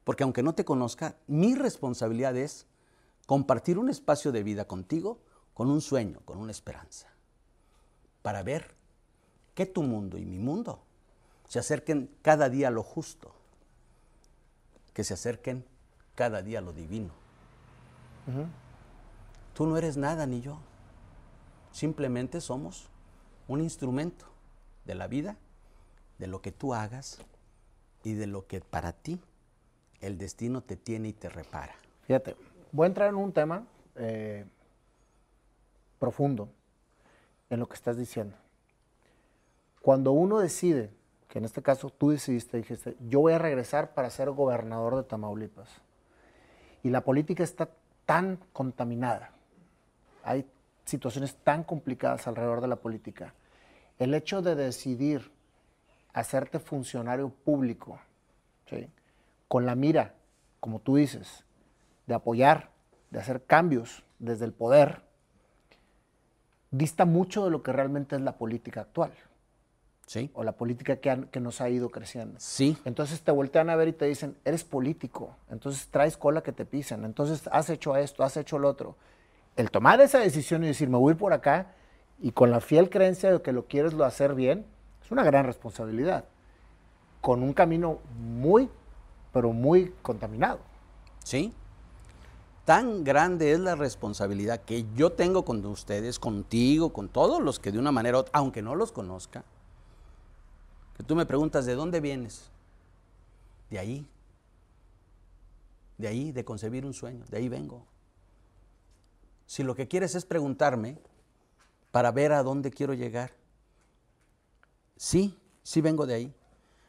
Porque 0.03 0.23
aunque 0.23 0.43
no 0.43 0.53
te 0.53 0.65
conozca, 0.65 1.15
mi 1.27 1.55
responsabilidad 1.55 2.35
es 2.35 2.65
compartir 3.27 3.77
un 3.77 3.89
espacio 3.89 4.31
de 4.31 4.43
vida 4.43 4.65
contigo 4.65 5.19
con 5.53 5.69
un 5.69 5.81
sueño, 5.81 6.19
con 6.25 6.37
una 6.37 6.51
esperanza, 6.51 7.07
para 8.21 8.43
ver 8.43 8.75
que 9.53 9.65
tu 9.65 9.83
mundo 9.83 10.17
y 10.17 10.25
mi 10.25 10.37
mundo 10.37 10.81
se 11.47 11.59
acerquen 11.59 12.09
cada 12.21 12.49
día 12.49 12.67
a 12.67 12.71
lo 12.71 12.83
justo, 12.83 13.33
que 14.93 15.03
se 15.03 15.13
acerquen 15.13 15.65
cada 16.15 16.41
día 16.41 16.59
a 16.59 16.61
lo 16.61 16.73
divino. 16.73 17.13
Tú 19.53 19.67
no 19.67 19.77
eres 19.77 19.95
nada 19.95 20.25
ni 20.25 20.41
yo, 20.41 20.57
simplemente 21.71 22.41
somos 22.41 22.89
un 23.47 23.61
instrumento 23.61 24.34
de 24.85 24.95
la 24.95 25.07
vida, 25.07 25.37
de 26.17 26.27
lo 26.27 26.41
que 26.41 26.51
tú 26.51 26.73
hagas 26.73 27.19
y 28.03 28.13
de 28.13 28.27
lo 28.27 28.47
que 28.47 28.61
para 28.61 28.93
ti 28.93 29.19
el 30.01 30.17
destino 30.17 30.61
te 30.61 30.75
tiene 30.75 31.09
y 31.09 31.13
te 31.13 31.29
repara. 31.29 31.75
Fíjate, 32.03 32.35
voy 32.71 32.85
a 32.85 32.87
entrar 32.87 33.09
en 33.09 33.15
un 33.15 33.33
tema 33.33 33.65
eh, 33.95 34.45
profundo 35.99 36.49
en 37.49 37.59
lo 37.59 37.67
que 37.67 37.75
estás 37.75 37.97
diciendo. 37.97 38.35
Cuando 39.81 40.11
uno 40.11 40.39
decide, 40.39 40.91
que 41.27 41.39
en 41.39 41.45
este 41.45 41.61
caso 41.61 41.89
tú 41.89 42.11
decidiste, 42.11 42.57
dijiste, 42.57 42.95
yo 43.09 43.19
voy 43.19 43.33
a 43.33 43.39
regresar 43.39 43.93
para 43.93 44.09
ser 44.09 44.29
gobernador 44.31 44.95
de 44.95 45.03
Tamaulipas, 45.03 45.69
y 46.83 46.89
la 46.89 47.01
política 47.01 47.43
está 47.43 47.69
tan 48.05 48.39
contaminada, 48.53 49.31
hay 50.23 50.45
situaciones 50.85 51.35
tan 51.35 51.63
complicadas 51.63 52.27
alrededor 52.27 52.61
de 52.61 52.67
la 52.67 52.75
política, 52.75 53.33
el 53.99 54.13
hecho 54.13 54.41
de 54.41 54.55
decidir 54.55 55.31
hacerte 56.13 56.59
funcionario 56.59 57.29
público, 57.29 57.99
¿sí? 58.69 58.89
con 59.47 59.65
la 59.65 59.75
mira, 59.75 60.13
como 60.59 60.79
tú 60.79 60.95
dices, 60.95 61.43
de 62.07 62.13
apoyar, 62.13 62.71
de 63.11 63.19
hacer 63.19 63.43
cambios 63.45 64.03
desde 64.19 64.45
el 64.45 64.53
poder, 64.53 65.01
dista 66.71 67.05
mucho 67.05 67.45
de 67.45 67.51
lo 67.51 67.63
que 67.63 67.71
realmente 67.71 68.15
es 68.15 68.21
la 68.21 68.37
política 68.37 68.81
actual 68.81 69.11
¿Sí? 70.07 70.29
o 70.33 70.43
la 70.43 70.51
política 70.51 70.97
que, 70.97 71.09
han- 71.09 71.25
que 71.27 71.39
nos 71.39 71.61
ha 71.61 71.69
ido 71.69 71.89
creciendo. 71.89 72.39
Sí. 72.39 72.77
Entonces 72.85 73.21
te 73.23 73.31
voltean 73.31 73.69
a 73.69 73.75
ver 73.75 73.87
y 73.87 73.93
te 73.93 74.05
dicen, 74.05 74.37
eres 74.45 74.63
político, 74.63 75.35
entonces 75.49 75.87
traes 75.89 76.15
cola 76.17 76.43
que 76.43 76.51
te 76.51 76.65
pisen, 76.65 77.05
entonces 77.05 77.47
has 77.51 77.69
hecho 77.69 77.95
esto, 77.95 78.23
has 78.23 78.37
hecho 78.37 78.59
lo 78.59 78.69
otro. 78.69 78.95
El 79.55 79.71
tomar 79.71 79.99
esa 80.01 80.19
decisión 80.19 80.63
y 80.63 80.67
decir, 80.67 80.89
me 80.89 80.97
voy 80.97 81.11
a 81.11 81.13
ir 81.13 81.17
por 81.17 81.33
acá 81.33 81.73
y 82.19 82.31
con 82.31 82.51
la 82.51 82.61
fiel 82.61 82.89
creencia 82.89 83.31
de 83.31 83.41
que 83.41 83.51
lo 83.51 83.65
quieres 83.65 83.93
lo 83.93 84.05
hacer 84.05 84.35
bien, 84.35 84.65
es 85.03 85.11
una 85.11 85.23
gran 85.23 85.45
responsabilidad. 85.45 86.25
Con 87.21 87.43
un 87.43 87.53
camino 87.53 87.99
muy, 88.19 88.69
pero 89.33 89.51
muy 89.51 89.93
contaminado. 90.01 90.59
¿Sí? 91.23 91.53
Tan 92.65 93.03
grande 93.03 93.51
es 93.51 93.59
la 93.59 93.75
responsabilidad 93.75 94.61
que 94.61 94.85
yo 94.95 95.11
tengo 95.11 95.45
con 95.45 95.63
ustedes, 95.65 96.17
contigo, 96.19 96.93
con 96.93 97.09
todos 97.09 97.41
los 97.41 97.59
que 97.59 97.71
de 97.71 97.79
una 97.79 97.91
manera, 97.91 98.17
u 98.17 98.21
otra, 98.21 98.31
aunque 98.33 98.61
no 98.61 98.75
los 98.75 98.91
conozca, 98.91 99.43
que 100.97 101.03
tú 101.03 101.15
me 101.15 101.25
preguntas, 101.25 101.65
¿de 101.65 101.75
dónde 101.75 101.99
vienes? 101.99 102.49
De 103.69 103.77
ahí. 103.77 104.07
De 105.97 106.07
ahí, 106.07 106.31
de 106.31 106.43
concebir 106.43 106.85
un 106.85 106.93
sueño, 106.93 107.23
de 107.29 107.37
ahí 107.37 107.49
vengo. 107.49 107.85
Si 109.45 109.63
lo 109.63 109.75
que 109.75 109.87
quieres 109.87 110.15
es 110.15 110.25
preguntarme 110.25 110.97
para 111.95 112.11
ver 112.11 112.33
a 112.33 112.43
dónde 112.43 112.71
quiero 112.71 112.93
llegar, 112.93 113.31
sí, 114.97 115.39
sí 115.63 115.79
vengo 115.79 116.05
de 116.05 116.13
ahí, 116.13 116.35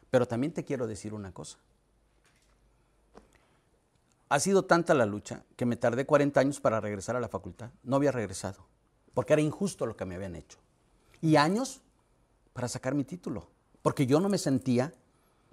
pero 0.09 0.27
también 0.27 0.51
te 0.51 0.65
quiero 0.65 0.85
decir 0.85 1.13
una 1.13 1.31
cosa. 1.31 1.57
Ha 4.27 4.37
sido 4.41 4.65
tanta 4.65 4.93
la 4.93 5.05
lucha 5.05 5.45
que 5.55 5.65
me 5.65 5.77
tardé 5.77 6.05
40 6.05 6.41
años 6.41 6.59
para 6.59 6.81
regresar 6.81 7.15
a 7.15 7.21
la 7.21 7.29
facultad. 7.29 7.69
No 7.83 7.95
había 7.95 8.11
regresado, 8.11 8.67
porque 9.13 9.31
era 9.31 9.41
injusto 9.41 9.85
lo 9.85 9.95
que 9.95 10.03
me 10.03 10.15
habían 10.15 10.35
hecho. 10.35 10.57
Y 11.21 11.37
años 11.37 11.79
para 12.51 12.67
sacar 12.67 12.93
mi 12.93 13.05
título, 13.05 13.47
porque 13.83 14.07
yo 14.07 14.19
no 14.19 14.27
me 14.27 14.37
sentía 14.37 14.93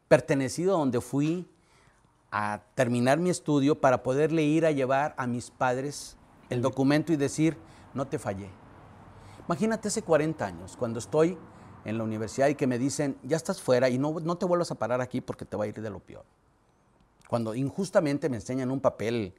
pertenecido 0.08 0.74
a 0.74 0.78
donde 0.80 1.00
fui 1.00 1.48
a 2.32 2.60
terminar 2.74 3.20
mi 3.20 3.30
estudio 3.30 3.80
para 3.80 4.02
poderle 4.02 4.42
ir 4.42 4.66
a 4.66 4.72
llevar 4.72 5.14
a 5.16 5.28
mis 5.28 5.52
padres 5.52 6.16
el 6.50 6.60
documento 6.60 7.12
y 7.12 7.16
decir, 7.16 7.56
no 7.94 8.08
te 8.08 8.18
fallé. 8.18 8.63
Imagínate 9.46 9.88
hace 9.88 10.02
40 10.02 10.46
años, 10.46 10.76
cuando 10.76 10.98
estoy 10.98 11.38
en 11.84 11.98
la 11.98 12.04
universidad 12.04 12.48
y 12.48 12.54
que 12.54 12.66
me 12.66 12.78
dicen, 12.78 13.18
ya 13.22 13.36
estás 13.36 13.60
fuera 13.60 13.90
y 13.90 13.98
no, 13.98 14.18
no 14.20 14.36
te 14.36 14.46
vuelvas 14.46 14.70
a 14.70 14.76
parar 14.76 15.00
aquí 15.00 15.20
porque 15.20 15.44
te 15.44 15.56
va 15.56 15.64
a 15.64 15.66
ir 15.66 15.80
de 15.80 15.90
lo 15.90 16.00
peor. 16.00 16.24
Cuando 17.28 17.54
injustamente 17.54 18.28
me 18.28 18.36
enseñan 18.36 18.70
un 18.70 18.80
papel 18.80 19.34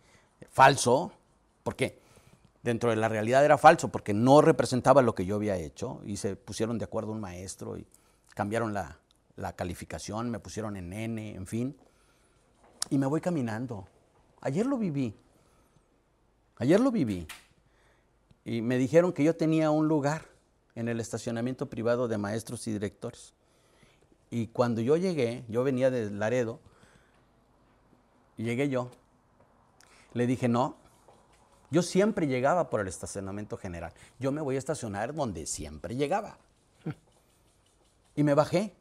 falso, 0.49 1.11
¿por 1.63 1.75
qué? 1.75 1.99
Dentro 2.61 2.89
de 2.89 2.95
la 2.95 3.09
realidad 3.09 3.43
era 3.43 3.57
falso 3.57 3.89
porque 3.89 4.13
no 4.13 4.41
representaba 4.41 5.01
lo 5.01 5.15
que 5.15 5.25
yo 5.25 5.35
había 5.35 5.55
hecho 5.55 6.01
y 6.05 6.17
se 6.17 6.35
pusieron 6.35 6.77
de 6.77 6.85
acuerdo 6.85 7.11
un 7.11 7.19
maestro 7.19 7.77
y 7.77 7.87
cambiaron 8.33 8.73
la, 8.73 8.99
la 9.35 9.53
calificación, 9.53 10.29
me 10.29 10.39
pusieron 10.39 10.77
en 10.77 10.93
N, 10.93 11.35
en 11.35 11.47
fin. 11.47 11.77
Y 12.89 12.97
me 12.97 13.07
voy 13.07 13.21
caminando. 13.21 13.87
Ayer 14.41 14.65
lo 14.65 14.77
viví. 14.77 15.15
Ayer 16.57 16.79
lo 16.79 16.91
viví. 16.91 17.27
Y 18.45 18.61
me 18.61 18.77
dijeron 18.77 19.11
que 19.11 19.23
yo 19.23 19.35
tenía 19.35 19.71
un 19.71 19.87
lugar 19.87 20.25
en 20.75 20.87
el 20.87 20.99
estacionamiento 20.99 21.67
privado 21.67 22.07
de 22.07 22.19
maestros 22.19 22.67
y 22.67 22.73
directores. 22.73 23.33
Y 24.29 24.47
cuando 24.47 24.81
yo 24.81 24.97
llegué, 24.97 25.43
yo 25.49 25.63
venía 25.63 25.89
de 25.89 26.11
Laredo, 26.11 26.59
llegué 28.37 28.69
yo, 28.69 28.91
le 30.13 30.27
dije, 30.27 30.47
no, 30.47 30.77
yo 31.71 31.81
siempre 31.81 32.27
llegaba 32.27 32.69
por 32.69 32.81
el 32.81 32.87
estacionamiento 32.87 33.57
general. 33.57 33.93
Yo 34.19 34.31
me 34.31 34.41
voy 34.41 34.55
a 34.55 34.59
estacionar 34.59 35.13
donde 35.13 35.45
siempre 35.47 35.95
llegaba. 35.95 36.37
Y 38.15 38.23
me 38.23 38.33
bajé, 38.33 38.73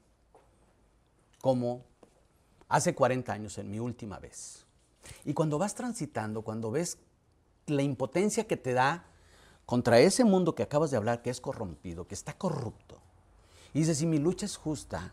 como 1.40 1.84
hace 2.68 2.94
40 2.94 3.32
años, 3.32 3.58
en 3.58 3.70
mi 3.70 3.80
última 3.80 4.18
vez. 4.18 4.64
Y 5.24 5.34
cuando 5.34 5.58
vas 5.58 5.74
transitando, 5.74 6.42
cuando 6.42 6.70
ves 6.70 6.98
la 7.66 7.82
impotencia 7.82 8.46
que 8.46 8.56
te 8.56 8.74
da 8.74 9.06
contra 9.66 9.98
ese 9.98 10.24
mundo 10.24 10.54
que 10.54 10.62
acabas 10.62 10.90
de 10.90 10.96
hablar, 10.96 11.22
que 11.22 11.30
es 11.30 11.40
corrompido, 11.40 12.06
que 12.06 12.14
está 12.14 12.32
corrupto, 12.32 12.98
y 13.72 13.80
dices, 13.80 13.98
si 13.98 14.06
mi 14.06 14.18
lucha 14.18 14.46
es 14.46 14.56
justa, 14.56 15.12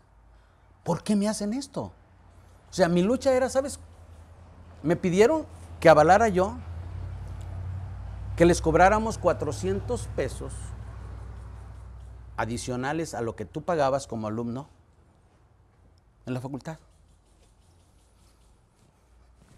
¿por 0.84 1.02
qué 1.02 1.16
me 1.16 1.28
hacen 1.28 1.52
esto? 1.52 1.92
O 2.70 2.74
sea, 2.74 2.88
mi 2.88 3.02
lucha 3.02 3.32
era, 3.32 3.48
¿sabes? 3.48 3.80
Me 4.82 4.96
pidieron 4.96 5.46
que 5.80 5.88
avalara 5.88 6.28
yo 6.28 6.56
que 8.36 8.46
les 8.46 8.62
cobráramos 8.62 9.18
400 9.18 10.06
pesos 10.16 10.52
adicionales 12.36 13.14
a 13.14 13.20
lo 13.20 13.36
que 13.36 13.44
tú 13.44 13.62
pagabas 13.62 14.06
como 14.06 14.26
alumno 14.26 14.68
en 16.24 16.34
la 16.34 16.40
facultad. 16.40 16.78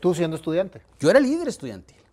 Tú 0.01 0.15
siendo 0.15 0.37
estudiante. 0.37 0.83
Yo 0.99 1.11
era 1.11 1.21
líder 1.21 1.49
estudiantil. 1.49 2.04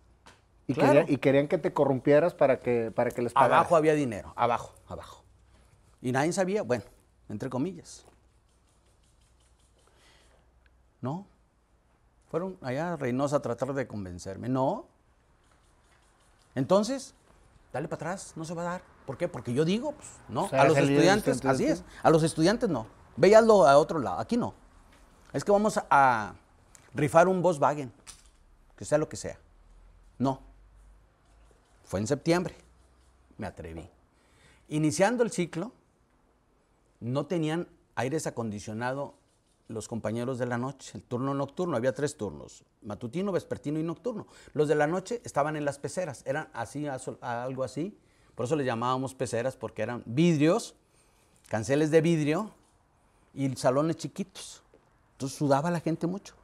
Y, 0.66 0.74
Claro. 0.74 0.92
querían, 0.92 1.12
y 1.12 1.16
querían 1.18 1.48
que 1.48 1.58
te 1.58 1.72
corrompieras 1.72 2.34
para 2.34 2.60
que, 2.60 2.90
para 2.90 3.10
que 3.10 3.22
les 3.22 3.32
pagaras. 3.32 3.58
Abajo 3.58 3.76
había 3.76 3.94
dinero, 3.94 4.32
abajo, 4.36 4.74
abajo. 4.86 5.24
Y 6.00 6.12
nadie 6.12 6.32
sabía, 6.32 6.62
bueno, 6.62 6.84
entre 7.28 7.50
comillas. 7.50 8.04
No. 11.00 11.26
Fueron 12.30 12.56
allá 12.62 12.94
a 12.94 12.96
Reynosa 12.96 13.36
a 13.36 13.42
tratar 13.42 13.74
de 13.74 13.86
convencerme. 13.86 14.48
No. 14.48 14.86
Entonces, 16.54 17.14
dale 17.72 17.88
para 17.88 17.96
atrás, 17.96 18.32
no 18.36 18.44
se 18.44 18.54
va 18.54 18.62
a 18.62 18.64
dar. 18.64 18.82
¿Por 19.06 19.16
qué? 19.18 19.28
Porque 19.28 19.52
yo 19.52 19.64
digo, 19.64 19.92
pues, 19.92 20.08
no. 20.28 20.44
O 20.44 20.48
sea, 20.48 20.62
a 20.62 20.64
los 20.64 20.78
estudiantes, 20.78 21.44
así 21.44 21.66
es. 21.66 21.84
A 22.02 22.10
los 22.10 22.22
estudiantes 22.22 22.70
no. 22.70 22.86
Véalo 23.16 23.66
a 23.66 23.76
otro 23.76 23.98
lado. 23.98 24.20
Aquí 24.20 24.36
no. 24.36 24.54
Es 25.32 25.44
que 25.44 25.50
vamos 25.52 25.78
a 25.90 26.34
rifar 26.94 27.26
un 27.26 27.42
Volkswagen, 27.42 27.92
que 28.76 28.84
sea 28.84 28.98
lo 28.98 29.08
que 29.08 29.16
sea. 29.16 29.38
No. 30.18 30.40
Fue 31.84 32.00
en 32.00 32.06
septiembre. 32.06 32.54
Me 33.38 33.46
atreví. 33.46 33.88
Iniciando 34.68 35.22
el 35.22 35.30
ciclo, 35.30 35.72
no 37.00 37.26
tenían 37.26 37.68
aires 37.94 38.26
acondicionado 38.26 39.14
los 39.68 39.88
compañeros 39.88 40.38
de 40.38 40.46
la 40.46 40.58
noche, 40.58 40.92
el 40.94 41.02
turno 41.02 41.34
nocturno, 41.34 41.76
había 41.76 41.94
tres 41.94 42.16
turnos, 42.16 42.64
matutino, 42.82 43.32
vespertino 43.32 43.78
y 43.78 43.82
nocturno. 43.82 44.26
Los 44.52 44.68
de 44.68 44.74
la 44.74 44.86
noche 44.86 45.20
estaban 45.24 45.56
en 45.56 45.64
las 45.64 45.78
peceras, 45.78 46.22
eran 46.26 46.48
así, 46.52 46.86
algo 47.20 47.64
así, 47.64 47.96
por 48.34 48.46
eso 48.46 48.56
les 48.56 48.66
llamábamos 48.66 49.14
peceras, 49.14 49.56
porque 49.56 49.82
eran 49.82 50.02
vidrios, 50.06 50.74
canceles 51.48 51.90
de 51.90 52.00
vidrio 52.00 52.50
y 53.34 53.54
salones 53.56 53.96
chiquitos. 53.96 54.62
Entonces 55.12 55.38
sudaba 55.38 55.70
la 55.70 55.80
gente 55.80 56.06
mucho. 56.06 56.34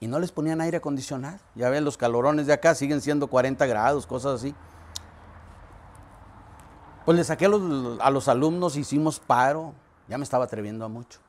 Y 0.00 0.08
no 0.08 0.18
les 0.18 0.32
ponían 0.32 0.62
aire 0.62 0.78
acondicionado. 0.78 1.38
Ya 1.54 1.68
ven, 1.68 1.84
los 1.84 1.98
calorones 1.98 2.46
de 2.46 2.54
acá 2.54 2.74
siguen 2.74 3.02
siendo 3.02 3.28
40 3.28 3.66
grados, 3.66 4.06
cosas 4.06 4.40
así. 4.40 4.54
Pues 7.04 7.16
le 7.18 7.24
saqué 7.24 7.46
a 7.46 8.10
los, 8.10 8.28
alumnos, 8.28 8.76
hicimos 8.76 9.20
paro, 9.20 9.74
ya 10.08 10.16
me 10.16 10.24
estaba 10.24 10.44
atreviendo 10.44 10.84
a 10.84 10.88
mucho. 10.88 11.20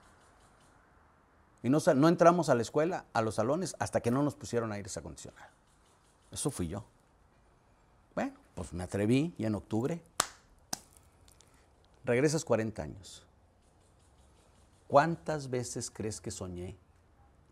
Y 1.63 1.69
no 1.69 2.07
entramos 2.07 2.49
a 2.49 2.55
la 2.55 2.61
escuela, 2.61 3.05
a 3.13 3.21
los 3.21 3.35
salones, 3.35 3.75
hasta 3.77 4.01
que 4.01 4.09
no 4.09 4.23
nos 4.23 4.35
pusieron 4.35 4.71
aires 4.71 4.95
acondicionados. 4.97 5.51
Eso 6.31 6.49
fui 6.49 6.67
yo. 6.67 6.85
Bueno, 8.15 8.33
pues 8.55 8.73
me 8.73 8.83
atreví 8.83 9.33
y 9.37 9.45
en 9.45 9.55
octubre 9.55 10.01
regresas 12.05 12.45
40 12.45 12.81
años. 12.81 13.25
¿Cuántas 14.87 15.49
veces 15.49 15.91
crees 15.91 16.19
que 16.19 16.31
soñé 16.31 16.77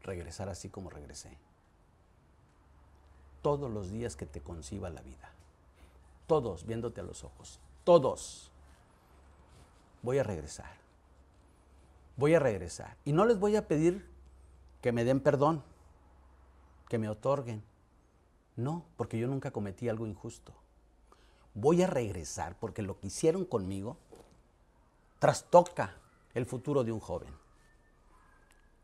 regresar 0.03 0.49
así 0.49 0.69
como 0.69 0.89
regresé? 0.89 1.37
Todos 3.41 3.71
los 3.71 3.89
días 3.91 4.15
que 4.15 4.25
te 4.25 4.41
conciba 4.41 4.89
la 4.89 5.01
vida. 5.01 5.31
Todos 6.27 6.65
viéndote 6.65 7.01
a 7.01 7.03
los 7.03 7.23
ojos. 7.23 7.59
Todos. 7.83 8.51
Voy 10.01 10.17
a 10.17 10.23
regresar. 10.23 10.71
Voy 12.17 12.35
a 12.35 12.39
regresar. 12.39 12.97
Y 13.05 13.13
no 13.13 13.25
les 13.25 13.39
voy 13.39 13.55
a 13.55 13.67
pedir 13.67 14.05
que 14.81 14.91
me 14.91 15.03
den 15.03 15.19
perdón, 15.19 15.63
que 16.87 16.97
me 16.97 17.09
otorguen. 17.09 17.63
No, 18.55 18.83
porque 18.97 19.17
yo 19.17 19.27
nunca 19.27 19.51
cometí 19.51 19.87
algo 19.87 20.05
injusto. 20.05 20.53
Voy 21.53 21.81
a 21.81 21.87
regresar 21.87 22.57
porque 22.59 22.81
lo 22.81 22.99
que 22.99 23.07
hicieron 23.07 23.45
conmigo 23.45 23.97
trastoca 25.19 25.95
el 26.33 26.45
futuro 26.45 26.83
de 26.83 26.91
un 26.91 26.99
joven. 26.99 27.33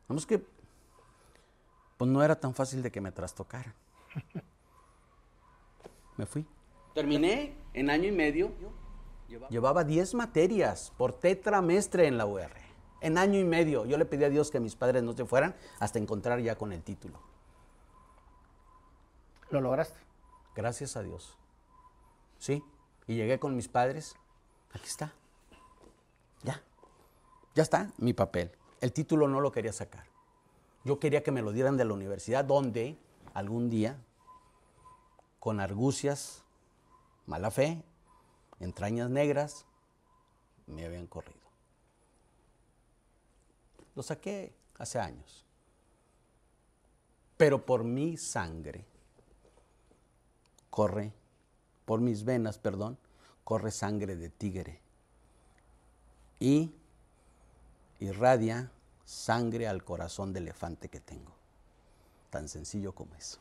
Vamos 0.07 0.25
que, 0.25 0.45
pues 1.97 2.09
no 2.09 2.23
era 2.23 2.39
tan 2.39 2.53
fácil 2.53 2.81
de 2.81 2.91
que 2.91 3.01
me 3.01 3.11
trastocaran. 3.11 3.73
Me 6.17 6.25
fui. 6.25 6.45
Terminé 6.93 7.55
en 7.73 7.89
año 7.89 8.07
y 8.07 8.11
medio. 8.11 8.51
Llevaba 9.49 9.83
10 9.83 10.13
materias 10.13 10.93
por 10.97 11.11
tetramestre 11.13 12.07
en 12.07 12.17
la 12.17 12.25
UR. 12.25 12.51
En 13.01 13.17
año 13.17 13.37
y 13.37 13.43
medio. 13.43 13.85
Yo 13.85 13.97
le 13.97 14.05
pedí 14.05 14.23
a 14.23 14.29
Dios 14.29 14.49
que 14.49 14.61
mis 14.61 14.75
padres 14.75 15.03
no 15.03 15.13
se 15.13 15.25
fueran 15.25 15.55
hasta 15.79 15.99
encontrar 15.99 16.39
ya 16.39 16.55
con 16.55 16.71
el 16.71 16.83
título. 16.83 17.19
Lo 19.49 19.59
lograste. 19.59 19.99
Gracias 20.55 20.95
a 20.95 21.03
Dios. 21.03 21.37
Sí. 22.39 22.63
Y 23.07 23.15
llegué 23.15 23.39
con 23.39 23.55
mis 23.55 23.67
padres. 23.67 24.15
Aquí 24.71 24.85
está. 24.85 25.13
Ya. 26.43 26.61
Ya 27.55 27.63
está 27.63 27.91
mi 27.97 28.13
papel. 28.13 28.51
El 28.79 28.93
título 28.93 29.27
no 29.27 29.41
lo 29.41 29.51
quería 29.51 29.73
sacar. 29.73 30.14
Yo 30.85 30.99
quería 30.99 31.23
que 31.23 31.31
me 31.31 31.41
lo 31.41 31.51
dieran 31.51 31.77
de 31.77 31.85
la 31.85 31.93
universidad 31.93 32.45
donde 32.45 32.95
algún 33.33 33.71
día, 33.71 33.97
con 35.39 35.59
argucias, 35.59 36.43
mala 37.25 37.49
fe, 37.49 37.83
entrañas 38.59 39.09
negras, 39.09 39.65
me 40.67 40.85
habían 40.85 41.07
corrido. 41.07 41.39
Lo 43.95 44.03
saqué 44.03 44.53
hace 44.77 44.99
años. 44.99 45.43
Pero 47.35 47.65
por 47.65 47.83
mi 47.83 48.15
sangre 48.15 48.85
corre, 50.69 51.13
por 51.85 51.99
mis 51.99 52.23
venas, 52.23 52.59
perdón, 52.59 52.97
corre 53.43 53.71
sangre 53.71 54.15
de 54.15 54.29
tigre. 54.29 54.79
Y 56.39 56.71
irradia 57.99 58.71
sangre 59.05 59.67
al 59.67 59.83
corazón 59.83 60.33
de 60.33 60.39
elefante 60.39 60.89
que 60.89 60.99
tengo. 60.99 61.31
Tan 62.29 62.49
sencillo 62.49 62.93
como 62.93 63.15
eso. 63.15 63.39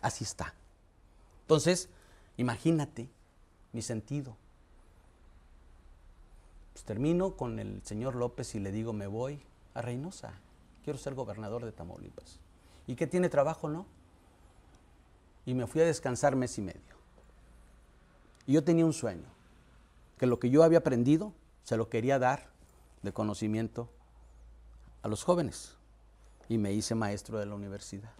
Así 0.00 0.24
está. 0.24 0.54
Entonces, 1.42 1.88
imagínate 2.36 3.08
mi 3.72 3.82
sentido. 3.82 4.36
Pues 6.72 6.84
termino 6.84 7.36
con 7.36 7.58
el 7.58 7.82
señor 7.84 8.14
López 8.14 8.54
y 8.54 8.60
le 8.60 8.72
digo, 8.72 8.92
me 8.92 9.06
voy 9.06 9.42
a 9.74 9.82
Reynosa. 9.82 10.34
Quiero 10.84 10.98
ser 10.98 11.14
gobernador 11.14 11.64
de 11.64 11.72
Tamaulipas. 11.72 12.38
¿Y 12.86 12.96
qué 12.96 13.06
tiene 13.06 13.28
trabajo, 13.28 13.68
no? 13.68 13.86
Y 15.46 15.54
me 15.54 15.66
fui 15.66 15.80
a 15.80 15.86
descansar 15.86 16.36
mes 16.36 16.58
y 16.58 16.62
medio. 16.62 16.94
Y 18.46 18.52
yo 18.52 18.64
tenía 18.64 18.84
un 18.84 18.92
sueño, 18.92 19.26
que 20.18 20.26
lo 20.26 20.38
que 20.38 20.50
yo 20.50 20.62
había 20.62 20.78
aprendido 20.78 21.32
se 21.62 21.76
lo 21.76 21.88
quería 21.88 22.18
dar 22.18 22.48
de 23.02 23.12
conocimiento 23.12 23.88
a 25.04 25.08
los 25.08 25.22
jóvenes. 25.22 25.76
y 26.48 26.58
me 26.58 26.72
hice 26.72 26.94
maestro 26.94 27.38
de 27.38 27.46
la 27.46 27.54
universidad 27.54 28.12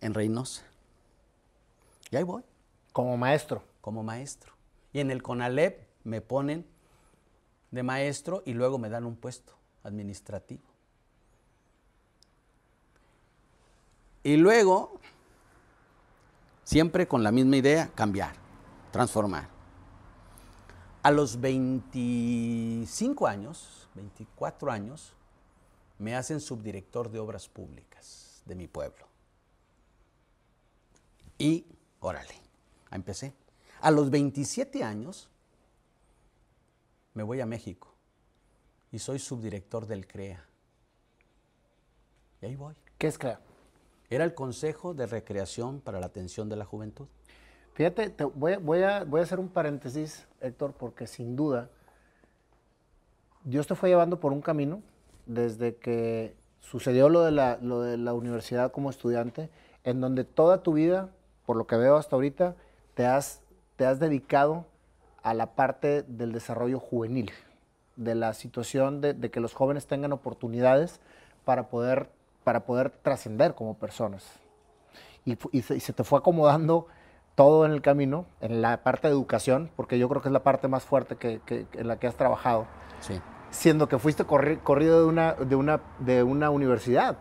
en 0.00 0.12
Reynosa. 0.14 0.62
Y 2.10 2.16
ahí 2.16 2.22
voy. 2.22 2.42
Como 2.92 3.16
maestro. 3.16 3.62
Como 3.80 4.02
maestro. 4.02 4.52
Y 4.92 5.00
en 5.00 5.10
el 5.10 5.22
CONALEP 5.22 5.86
me 6.04 6.20
ponen 6.20 6.66
de 7.70 7.82
maestro 7.82 8.42
y 8.44 8.54
luego 8.54 8.78
me 8.78 8.88
dan 8.88 9.06
un 9.06 9.16
puesto 9.16 9.54
administrativo. 9.82 10.62
Y 14.22 14.36
luego, 14.36 15.00
siempre 16.64 17.06
con 17.06 17.22
la 17.22 17.30
misma 17.30 17.56
idea, 17.56 17.90
cambiar, 17.94 18.34
transformar. 18.90 19.48
A 21.02 21.10
los 21.10 21.40
25 21.40 23.26
años, 23.26 23.88
24 23.94 24.70
años, 24.72 25.14
me 26.04 26.14
hacen 26.14 26.38
subdirector 26.38 27.10
de 27.10 27.18
obras 27.18 27.48
públicas 27.48 28.42
de 28.44 28.54
mi 28.54 28.68
pueblo. 28.68 29.06
Y, 31.38 31.64
órale, 32.00 32.34
empecé. 32.90 33.32
A 33.80 33.90
los 33.90 34.10
27 34.10 34.84
años, 34.84 35.30
me 37.14 37.22
voy 37.22 37.40
a 37.40 37.46
México 37.46 37.94
y 38.92 38.98
soy 38.98 39.18
subdirector 39.18 39.86
del 39.86 40.06
CREA. 40.06 40.44
Y 42.42 42.46
ahí 42.46 42.54
voy. 42.54 42.74
¿Qué 42.98 43.06
es 43.06 43.16
CREA? 43.16 43.40
Era 44.10 44.24
el 44.24 44.34
Consejo 44.34 44.92
de 44.92 45.06
Recreación 45.06 45.80
para 45.80 46.00
la 46.00 46.06
Atención 46.06 46.50
de 46.50 46.56
la 46.56 46.66
Juventud. 46.66 47.06
Fíjate, 47.72 48.12
voy, 48.34 48.56
voy, 48.56 48.82
a, 48.82 49.04
voy 49.04 49.20
a 49.20 49.24
hacer 49.24 49.40
un 49.40 49.48
paréntesis, 49.48 50.26
Héctor, 50.42 50.74
porque 50.74 51.06
sin 51.06 51.34
duda 51.34 51.70
Dios 53.42 53.66
te 53.66 53.74
fue 53.74 53.88
llevando 53.88 54.20
por 54.20 54.32
un 54.32 54.42
camino 54.42 54.82
desde 55.26 55.76
que 55.76 56.34
sucedió 56.60 57.08
lo 57.08 57.22
de, 57.22 57.30
la, 57.30 57.58
lo 57.60 57.82
de 57.82 57.96
la 57.96 58.14
universidad 58.14 58.72
como 58.72 58.90
estudiante, 58.90 59.50
en 59.84 60.00
donde 60.00 60.24
toda 60.24 60.62
tu 60.62 60.72
vida, 60.72 61.10
por 61.46 61.56
lo 61.56 61.66
que 61.66 61.76
veo 61.76 61.96
hasta 61.96 62.16
ahorita, 62.16 62.56
te 62.94 63.06
has, 63.06 63.42
te 63.76 63.86
has 63.86 63.98
dedicado 64.00 64.66
a 65.22 65.34
la 65.34 65.54
parte 65.54 66.02
del 66.02 66.32
desarrollo 66.32 66.78
juvenil, 66.78 67.30
de 67.96 68.14
la 68.14 68.34
situación 68.34 69.00
de, 69.00 69.30
que 69.30 69.40
los 69.40 69.54
jóvenes 69.54 69.86
tengan 69.86 70.12
oportunidades 70.12 71.00
para 71.44 71.68
poder 71.68 72.10
para 72.44 72.66
poder 72.66 72.90
trascender 72.90 73.54
como 73.54 73.74
personas. 73.74 74.22
Y, 75.24 75.62
se, 75.62 75.92
te 75.94 76.04
fue 76.04 76.18
acomodando 76.18 76.86
todo 77.34 77.64
en 77.64 77.72
el 77.72 77.80
camino, 77.80 78.26
en 78.40 78.60
la 78.60 78.82
parte 78.82 79.08
de 79.08 79.14
educación, 79.14 79.70
porque 79.74 79.98
yo 79.98 80.08
creo 80.10 80.20
que 80.20 80.28
es 80.28 80.32
la 80.32 80.42
parte 80.42 80.68
más 80.68 80.84
fuerte 80.84 81.16
que, 81.16 81.40
en 81.72 81.88
la 81.88 81.98
que 81.98 82.06
has 82.06 82.16
trabajado. 82.16 82.66
Sí. 83.00 83.20
Siendo 83.54 83.88
que 83.88 83.98
fuiste 83.98 84.24
corrido 84.24 85.00
de 85.00 85.06
una, 85.06 85.34
de, 85.34 85.56
una, 85.56 85.80
de 86.00 86.22
una 86.22 86.50
universidad 86.50 87.16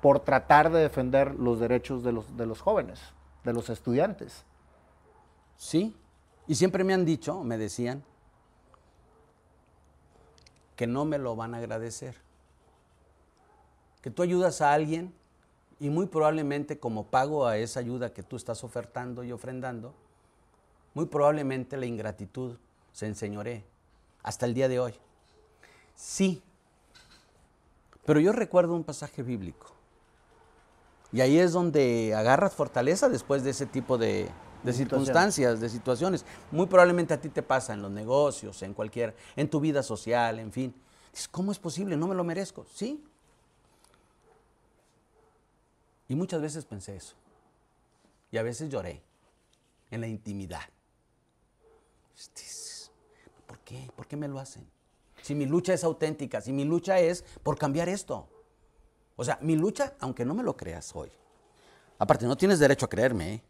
por 0.00 0.20
tratar 0.20 0.70
de 0.70 0.80
defender 0.80 1.34
los 1.36 1.60
derechos 1.60 2.02
de 2.02 2.12
los, 2.12 2.36
de 2.36 2.44
los 2.46 2.60
jóvenes, 2.60 3.00
de 3.44 3.52
los 3.52 3.70
estudiantes. 3.70 4.44
Sí, 5.56 5.96
y 6.48 6.56
siempre 6.56 6.82
me 6.82 6.92
han 6.92 7.04
dicho, 7.04 7.44
me 7.44 7.56
decían, 7.56 8.02
que 10.74 10.86
no 10.86 11.04
me 11.04 11.18
lo 11.18 11.36
van 11.36 11.54
a 11.54 11.58
agradecer 11.58 12.16
que 14.02 14.10
tú 14.10 14.22
ayudas 14.22 14.60
a 14.60 14.72
alguien 14.72 15.14
y 15.78 15.88
muy 15.88 16.06
probablemente 16.06 16.78
como 16.78 17.06
pago 17.06 17.46
a 17.46 17.56
esa 17.56 17.80
ayuda 17.80 18.12
que 18.12 18.22
tú 18.22 18.36
estás 18.36 18.62
ofertando 18.64 19.24
y 19.24 19.32
ofrendando, 19.32 19.94
muy 20.92 21.06
probablemente 21.06 21.76
la 21.76 21.86
ingratitud 21.86 22.58
se 22.92 23.06
enseñoree 23.06 23.64
hasta 24.22 24.44
el 24.44 24.54
día 24.54 24.68
de 24.68 24.80
hoy. 24.80 24.94
Sí, 25.94 26.42
pero 28.04 28.20
yo 28.20 28.32
recuerdo 28.32 28.74
un 28.74 28.84
pasaje 28.84 29.22
bíblico. 29.22 29.68
Y 31.12 31.20
ahí 31.20 31.38
es 31.38 31.52
donde 31.52 32.14
agarras 32.14 32.54
fortaleza 32.54 33.08
después 33.08 33.44
de 33.44 33.50
ese 33.50 33.66
tipo 33.66 33.98
de, 33.98 34.30
circunstancias, 34.72 35.60
de 35.60 35.68
situaciones. 35.68 36.24
Muy 36.50 36.66
probablemente 36.66 37.12
a 37.12 37.20
ti 37.20 37.28
te 37.28 37.42
pasa 37.42 37.74
en 37.74 37.82
los 37.82 37.90
negocios, 37.90 38.62
en 38.62 38.72
cualquier, 38.72 39.14
en 39.36 39.48
tu 39.48 39.60
vida 39.60 39.82
social, 39.82 40.38
en 40.38 40.52
fin. 40.52 40.74
¿Cómo 41.30 41.52
es 41.52 41.58
posible? 41.58 41.96
No 41.96 42.08
me 42.08 42.14
lo 42.14 42.24
merezco. 42.24 42.64
Sí, 42.72 43.04
y 46.12 46.14
muchas 46.14 46.42
veces 46.42 46.66
pensé 46.66 46.94
eso. 46.94 47.14
Y 48.30 48.36
a 48.36 48.42
veces 48.42 48.68
lloré 48.68 49.02
en 49.90 50.02
la 50.02 50.06
intimidad. 50.06 50.60
¿Por 53.46 53.58
qué? 53.60 53.90
¿Por 53.96 54.06
qué 54.06 54.16
me 54.18 54.28
lo 54.28 54.38
hacen? 54.38 54.70
Si 55.22 55.34
mi 55.34 55.46
lucha 55.46 55.72
es 55.72 55.84
auténtica, 55.84 56.40
si 56.40 56.52
mi 56.52 56.64
lucha 56.64 56.98
es 56.98 57.22
por 57.42 57.56
cambiar 57.56 57.88
esto. 57.88 58.28
O 59.16 59.24
sea, 59.24 59.38
mi 59.40 59.56
lucha, 59.56 59.94
aunque 60.00 60.24
no 60.24 60.34
me 60.34 60.42
lo 60.42 60.56
creas 60.56 60.94
hoy. 60.94 61.10
Aparte, 61.98 62.26
no 62.26 62.36
tienes 62.36 62.58
derecho 62.58 62.86
a 62.86 62.88
creerme. 62.88 63.34
¿eh? 63.34 63.42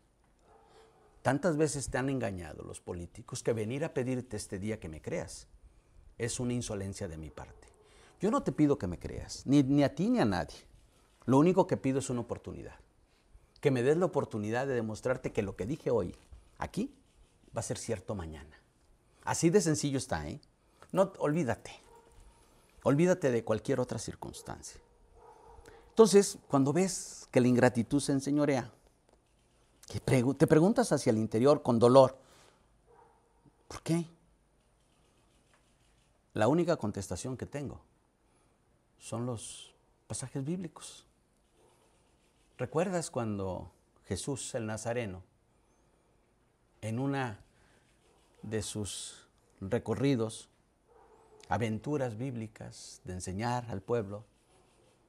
Tantas 1.22 1.56
veces 1.56 1.88
te 1.88 1.98
han 1.98 2.11
engañado 2.11 2.62
los 2.64 2.80
políticos 2.80 3.42
que 3.42 3.52
venir 3.52 3.85
a 3.85 3.94
pedirte 3.94 4.37
este 4.37 4.58
día 4.58 4.78
que 4.78 4.88
me 4.88 5.00
creas 5.00 5.48
es 6.18 6.38
una 6.38 6.52
insolencia 6.52 7.08
de 7.08 7.16
mi 7.16 7.30
parte. 7.30 7.68
Yo 8.20 8.30
no 8.30 8.42
te 8.42 8.52
pido 8.52 8.78
que 8.78 8.87
me 8.87 8.98
creas, 8.98 9.46
ni, 9.46 9.62
ni 9.62 9.82
a 9.82 9.94
ti 9.94 10.11
ni 10.11 10.20
a 10.20 10.24
nadie. 10.24 10.58
Lo 11.24 11.38
único 11.38 11.66
que 11.66 11.76
pido 11.76 12.00
es 12.00 12.11
una 12.11 12.20
oportunidad. 12.20 12.74
Que 13.61 13.70
me 13.70 13.82
des 13.82 13.96
la 13.96 14.06
oportunidad 14.06 14.66
de 14.66 14.74
demostrarte 14.74 15.32
que 15.32 15.42
lo 15.42 15.56
que 15.56 15.66
dije 15.66 15.90
hoy 15.90 16.14
aquí 16.58 16.94
va 17.56 17.61
a 17.61 17.64
ser 17.64 17.78
cierto 17.78 18.14
mañana. 18.14 18.61
Así 19.24 19.50
de 19.50 19.61
sencillo 19.61 19.98
está, 19.98 20.28
¿eh? 20.28 20.40
No, 20.92 21.12
olvídate. 21.18 21.72
Olvídate 22.85 23.31
de 23.31 23.44
cualquier 23.44 23.81
otra 23.81 23.98
circunstancia. 23.98 24.81
Entonces, 25.88 26.38
cuando 26.48 26.72
ves 26.72 27.28
que 27.31 27.40
la 27.40 27.48
ingratitud 27.48 28.00
se 28.00 28.12
enseñorea, 28.12 28.70
te 29.87 30.46
preguntas 30.46 30.92
hacia 30.92 31.11
el 31.11 31.18
interior 31.18 31.62
con 31.62 31.78
dolor, 31.78 32.16
¿por 33.68 33.83
qué? 33.83 34.07
La 36.35 36.48
única 36.48 36.76
contestación 36.76 37.37
que 37.37 37.46
tengo 37.46 37.81
son 38.98 39.26
los 39.26 39.74
pasajes 40.07 40.44
bíblicos. 40.44 41.05
¿Recuerdas 42.57 43.11
cuando 43.11 43.70
Jesús 44.07 44.55
el 44.55 44.66
Nazareno, 44.66 45.22
en 46.81 46.98
una 46.98 47.40
de 48.42 48.62
sus 48.62 49.26
recorridos, 49.61 50.48
aventuras 51.52 52.16
bíblicas 52.16 53.00
de 53.04 53.14
enseñar 53.14 53.66
al 53.70 53.82
pueblo, 53.82 54.24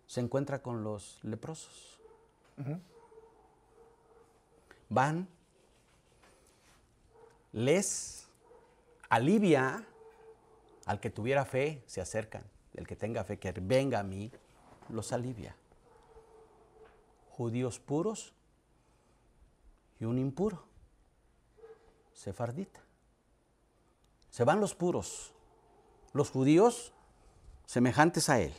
se 0.08 0.20
encuentra 0.20 0.62
con 0.62 0.84
los 0.84 1.24
leprosos? 1.24 2.00
Van, 4.90 5.28
les 7.52 8.28
alivia 9.10 9.86
al 10.86 11.00
que 11.00 11.10
tuviera 11.10 11.46
fe, 11.46 11.84
se 11.88 12.02
acercan, 12.02 12.44
el 12.74 12.86
que 12.88 12.96
tenga 12.96 13.24
fe, 13.24 13.40
que 13.40 13.52
venga 13.52 14.00
a 14.00 14.04
mí, 14.04 14.32
los 14.90 15.14
alivia 15.14 15.56
judíos 17.34 17.80
puros 17.80 18.34
y 20.00 20.06
un 20.06 20.20
impuro, 20.20 20.64
sefardita. 22.14 22.82
Se 24.30 24.44
van 24.44 24.60
los 24.60 24.76
puros, 24.76 25.34
los 26.14 26.30
judíos 26.30 26.94
semejantes 27.66 28.30
a 28.30 28.40
él. 28.40 28.54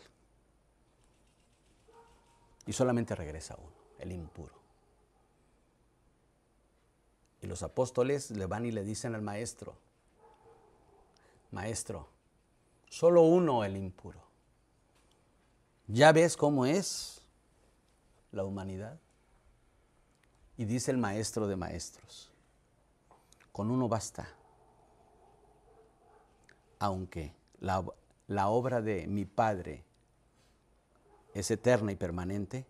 Y 2.67 2.73
solamente 2.73 3.15
regresa 3.15 3.57
uno, 3.57 3.73
el 3.99 4.13
impuro. 4.13 4.55
Y 7.41 7.47
los 7.47 7.63
apóstoles 7.63 8.31
le 8.31 8.47
van 8.47 8.65
y 8.65 8.71
le 8.71 8.85
dicen 8.85 9.15
al 9.15 9.23
maestro, 9.23 9.77
maestro, 11.51 12.09
solo 12.89 13.23
uno 13.23 13.65
el 13.65 13.77
impuro. 13.77 14.21
Ya 15.87 16.13
ves 16.13 16.37
cómo 16.37 16.65
es 16.65 17.21
la 18.33 18.45
humanidad. 18.45 18.99
Y 20.57 20.65
dice 20.65 20.91
el 20.91 20.99
maestro 20.99 21.47
de 21.47 21.57
maestros, 21.57 22.31
con 23.53 23.71
uno 23.71 23.89
basta, 23.89 24.29
aunque 26.79 27.35
la, 27.65 28.49
obra 28.49 28.83
de 28.83 29.07
mi 29.07 29.25
Padre 29.25 29.85
es 31.33 31.51
eterna 31.51 31.93
y 31.93 31.97
permanente, 31.97 32.67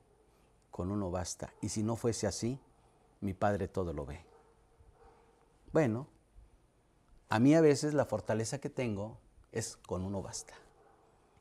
con 0.70 0.90
uno 0.90 1.10
basta. 1.10 1.52
Y 1.60 1.68
si 1.68 1.82
no 1.82 1.96
fuese 1.96 2.26
así, 2.26 2.58
mi 3.20 3.34
Padre 3.34 3.68
todo 3.68 3.92
lo 3.92 4.06
ve. 4.06 4.24
Bueno, 5.72 6.06
a 7.28 7.38
mí 7.38 7.54
a 7.54 7.60
veces 7.60 7.94
la 7.94 8.06
fortaleza 8.06 8.58
que 8.58 8.70
tengo 8.70 9.18
es 9.52 9.76
con 9.76 10.04
uno 10.04 10.22
basta. 10.22 10.54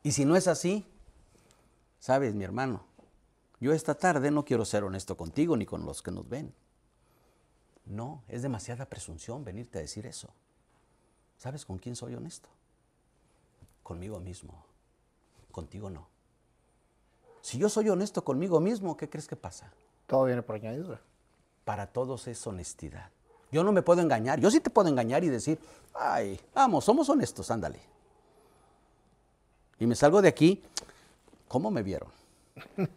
Y 0.02 0.12
si 0.12 0.26
no 0.26 0.36
es 0.36 0.48
así, 0.48 0.86
sabes, 2.00 2.36
mi 2.36 2.44
hermano, 2.44 2.84
yo 3.60 3.74
esta 3.74 3.96
tarde 3.96 4.32
no 4.32 4.44
quiero 4.44 4.66
ser 4.66 4.84
honesto 4.84 5.16
contigo 5.16 5.56
ni 5.56 5.66
con 5.66 5.86
los 5.86 6.02
que 6.02 6.12
nos 6.12 6.28
ven. 6.28 6.54
No, 7.86 8.24
es 8.28 8.42
demasiada 8.42 8.90
presunción 8.90 9.44
venirte 9.44 9.78
a 9.78 9.82
decir 9.82 10.06
eso. 10.06 10.34
¿Sabes 11.38 11.66
con 11.66 11.78
quién 11.78 11.96
soy 11.96 12.16
honesto? 12.16 12.50
Conmigo 13.84 14.20
mismo. 14.20 14.66
Contigo 15.52 15.90
no. 15.90 16.08
Si 17.42 17.58
yo 17.58 17.70
soy 17.70 17.90
honesto 17.90 18.24
conmigo 18.24 18.60
mismo, 18.60 18.96
¿qué 18.96 19.10
crees 19.10 19.28
que 19.28 19.36
pasa? 19.36 19.72
Todo 20.08 20.24
viene 20.26 20.42
por 20.42 20.56
añadidura. 20.56 21.02
Para 21.66 21.88
todos 21.88 22.28
es 22.28 22.48
honestidad. 22.48 23.10
Yo 23.52 23.64
no 23.64 23.72
me 23.72 23.82
puedo 23.82 24.02
engañar. 24.02 24.40
Yo 24.40 24.50
sí 24.50 24.60
te 24.60 24.70
puedo 24.70 24.90
engañar 24.90 25.24
y 25.24 25.30
decir, 25.30 25.60
ay, 25.94 26.40
vamos, 26.56 26.86
somos 26.86 27.08
honestos, 27.10 27.52
ándale. 27.52 27.80
Y 29.80 29.86
me 29.86 29.96
salgo 29.96 30.22
de 30.22 30.30
aquí, 30.30 30.64
¿cómo 31.48 31.70
me 31.70 31.84
vieron? 31.84 32.10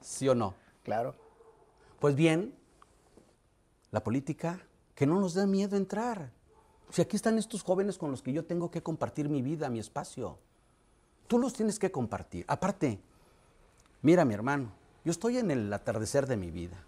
¿Sí 0.00 0.28
o 0.28 0.34
no? 0.34 0.54
Claro. 0.84 1.14
Pues 1.98 2.14
bien, 2.14 2.54
la 3.90 4.04
política, 4.04 4.60
que 4.94 5.06
no 5.06 5.18
nos 5.18 5.34
dé 5.34 5.46
miedo 5.46 5.76
entrar. 5.76 6.30
Si 6.96 7.02
aquí 7.02 7.14
están 7.14 7.36
estos 7.36 7.62
jóvenes 7.62 7.98
con 7.98 8.10
los 8.10 8.22
que 8.22 8.32
yo 8.32 8.46
tengo 8.46 8.70
que 8.70 8.82
compartir 8.82 9.28
mi 9.28 9.42
vida, 9.42 9.68
mi 9.68 9.78
espacio. 9.78 10.38
Tú 11.26 11.38
los 11.38 11.52
tienes 11.52 11.78
que 11.78 11.90
compartir. 11.90 12.46
Aparte, 12.48 12.98
mira 14.00 14.24
mi 14.24 14.32
hermano, 14.32 14.70
yo 15.04 15.10
estoy 15.10 15.36
en 15.36 15.50
el 15.50 15.70
atardecer 15.70 16.26
de 16.26 16.38
mi 16.38 16.50
vida. 16.50 16.78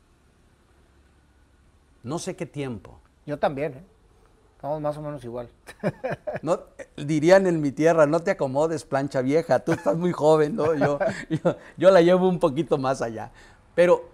No 2.03 2.19
sé 2.19 2.37
qué 2.37 2.47
tiempo. 2.47 2.99
Yo 3.27 3.39
también, 3.39 3.75
¿eh? 3.75 3.85
Estamos 4.57 4.81
más 4.81 4.97
o 4.97 5.03
menos 5.03 5.23
igual. 5.25 5.51
No, 6.41 6.61
dirían 6.97 7.47
en 7.47 7.61
mi 7.61 7.71
tierra, 7.71 8.07
no 8.07 8.21
te 8.21 8.31
acomodes, 8.31 8.87
plancha 8.87 9.21
vieja, 9.21 9.59
tú 9.59 9.73
estás 9.73 9.99
muy 9.99 10.13
joven, 10.13 10.57
¿no? 10.57 10.75
Yo, 10.75 10.99
yo, 11.29 11.57
yo 11.77 11.91
la 11.91 12.01
llevo 12.01 12.31
un 12.31 12.39
poquito 12.39 12.79
más 12.79 13.03
allá. 13.03 13.31
Pero, 13.75 14.09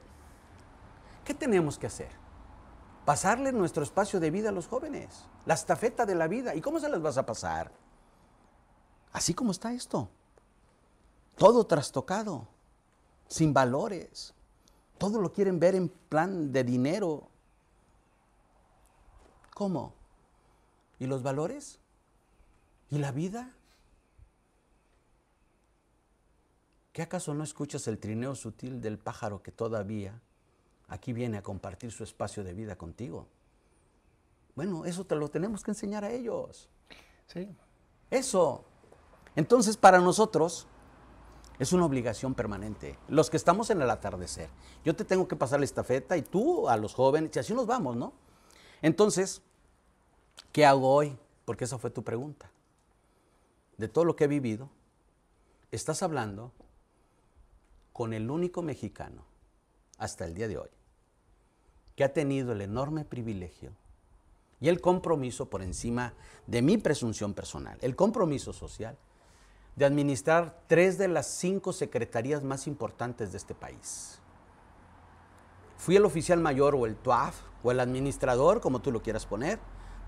¿qué 1.25 1.35
tenemos 1.35 1.79
que 1.79 1.87
hacer? 1.87 2.24
Pasarle 3.05 3.53
nuestro 3.53 3.83
espacio 3.83 4.19
de 4.19 4.31
vida 4.31 4.49
a 4.49 4.53
los 4.53 4.67
jóvenes, 4.67 5.27
la 5.45 5.55
estafeta 5.55 6.07
de 6.07 6.15
la 6.15 6.27
vida. 6.27 6.55
¿Y 6.55 6.61
cómo 6.61 6.81
se 6.81 6.89
las 6.89 7.03
vas 7.03 7.19
a 7.19 7.27
pasar? 7.27 7.71
Así 9.13 9.35
como 9.35 9.51
está 9.51 9.73
esto. 9.73 10.09
Todo 11.37 11.67
trastocado, 11.67 12.49
sin 13.29 13.53
valores. 13.53 14.33
Todo 14.97 15.21
lo 15.21 15.33
quieren 15.33 15.61
ver 15.61 15.75
en 15.75 15.89
plan 15.89 16.51
de 16.51 16.65
dinero. 16.65 17.29
¿Cómo? 19.53 19.93
¿Y 20.99 21.07
los 21.07 21.23
valores? 21.23 21.79
¿Y 22.91 22.99
la 22.99 23.13
vida? 23.13 23.55
¿Qué 26.93 27.03
acaso 27.03 27.35
no 27.35 27.45
escuchas 27.45 27.87
el 27.89 27.99
trineo 27.99 28.35
sutil 28.35 28.81
del 28.81 28.99
pájaro 28.99 29.43
que 29.43 29.53
todavía 29.53 30.23
aquí 30.89 31.13
viene 31.13 31.39
a 31.39 31.43
compartir 31.43 31.93
su 31.93 32.05
espacio 32.05 32.45
de 32.45 32.55
vida 32.55 32.77
contigo? 32.77 33.27
Bueno, 34.55 34.85
eso 34.85 35.05
te 35.05 35.17
lo 35.17 35.29
tenemos 35.29 35.63
que 35.63 35.73
enseñar 35.73 36.05
a 36.05 36.11
ellos. 36.11 36.69
Sí. 37.27 37.49
Eso. 38.11 38.65
Entonces, 39.35 39.77
para 39.77 39.99
nosotros 39.99 40.67
es 41.59 41.73
una 41.73 41.85
obligación 41.85 42.35
permanente. 42.35 42.99
Los 43.09 43.31
que 43.31 43.37
estamos 43.37 43.71
en 43.71 43.83
el 43.83 43.91
atardecer. 43.91 44.49
Yo 44.85 44.95
te 44.95 45.05
tengo 45.05 45.27
que 45.27 45.37
pasar 45.37 45.59
la 45.61 45.65
estafeta 45.65 46.17
y 46.17 46.23
tú 46.23 46.69
a 46.69 46.77
los 46.77 46.95
jóvenes, 46.95 47.31
y 47.35 47.39
así 47.39 47.55
nos 47.55 47.67
vamos, 47.67 47.97
¿no? 47.97 48.13
Entonces, 48.83 49.43
¿qué 50.53 50.67
hago 50.67 50.95
hoy? 50.95 51.17
Porque 51.45 51.65
esa 51.65 51.79
fue 51.79 51.91
tu 51.91 52.03
pregunta. 52.03 52.51
De 53.77 53.89
todo 53.89 54.05
lo 54.05 54.15
que 54.15 54.25
he 54.25 54.29
vivido, 54.29 54.71
estás 55.73 56.03
hablando 56.03 56.53
con 57.93 58.13
el 58.13 58.31
único 58.31 58.63
mexicano 58.63 59.34
hasta 59.99 60.25
el 60.25 60.35
día 60.35 60.49
de 60.49 60.59
hoy 60.59 60.71
que 61.97 62.05
ha 62.05 62.13
tenido 62.13 62.53
el 62.53 62.61
enorme 62.61 63.05
privilegio 63.05 63.73
y 64.61 64.69
el 64.69 64.81
compromiso 64.81 65.49
por 65.49 65.63
encima 65.63 66.15
de 66.47 66.63
mi 66.63 66.79
presunción 66.79 67.35
personal, 67.35 67.79
el 67.83 67.97
compromiso 67.97 68.53
social 68.53 68.97
de 69.77 69.85
administrar 69.85 70.63
tres 70.67 70.99
de 70.99 71.09
las 71.09 71.27
cinco 71.27 71.73
secretarías 71.73 72.43
más 72.45 72.67
importantes 72.67 73.33
de 73.33 73.39
este 73.39 73.55
país. 73.55 74.21
Fui 75.77 75.97
el 75.97 76.05
oficial 76.05 76.41
mayor 76.41 76.75
o 76.75 76.87
el 76.87 76.97
TUAF 76.97 77.41
o 77.63 77.71
el 77.71 77.81
administrador, 77.81 78.61
como 78.61 78.81
tú 78.81 78.93
lo 78.93 79.03
quieras 79.03 79.27
poner, 79.27 79.59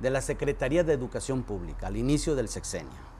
de 0.01 0.11
la 0.11 0.20
Secretaría 0.20 0.84
de 0.84 0.93
Educación 0.93 1.43
Pública 1.43 1.89
al 1.89 1.97
inicio 1.97 2.34
del 2.34 2.49
sexenio. 2.49 3.16